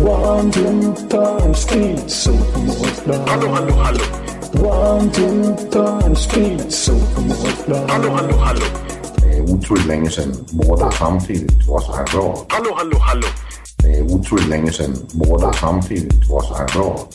One, 0.00 0.50
two, 0.52 0.94
three, 0.94 1.54
speed, 1.54 2.10
so 2.10 2.32
Hallå, 3.26 3.48
hallå, 3.48 3.72
hallå! 3.72 4.04
One, 4.54 5.10
two, 5.10 5.56
three, 5.70 6.14
speed, 6.14 6.72
so 6.72 6.92
Hallå, 7.88 8.10
hallå, 8.10 8.36
hallå! 8.36 8.64
Det 9.16 9.36
är 9.36 9.42
otroligt 9.42 9.86
länge 9.86 10.10
sedan 10.10 10.46
båda 10.50 10.90
samtidigt 10.90 11.66
var 11.68 11.80
så 11.80 11.92
här 11.96 12.04
bra. 12.04 12.46
Hallå, 12.48 12.74
hallå, 12.76 12.98
hallå! 12.98 13.26
Det 13.76 13.98
är 13.98 14.02
otroligt 14.02 14.48
länge 14.48 14.72
sedan 14.72 14.96
båda 15.12 15.52
samtidigt 15.52 16.28
var 16.28 16.42
så 16.42 16.54
här 16.54 16.68
bra. 16.74 17.08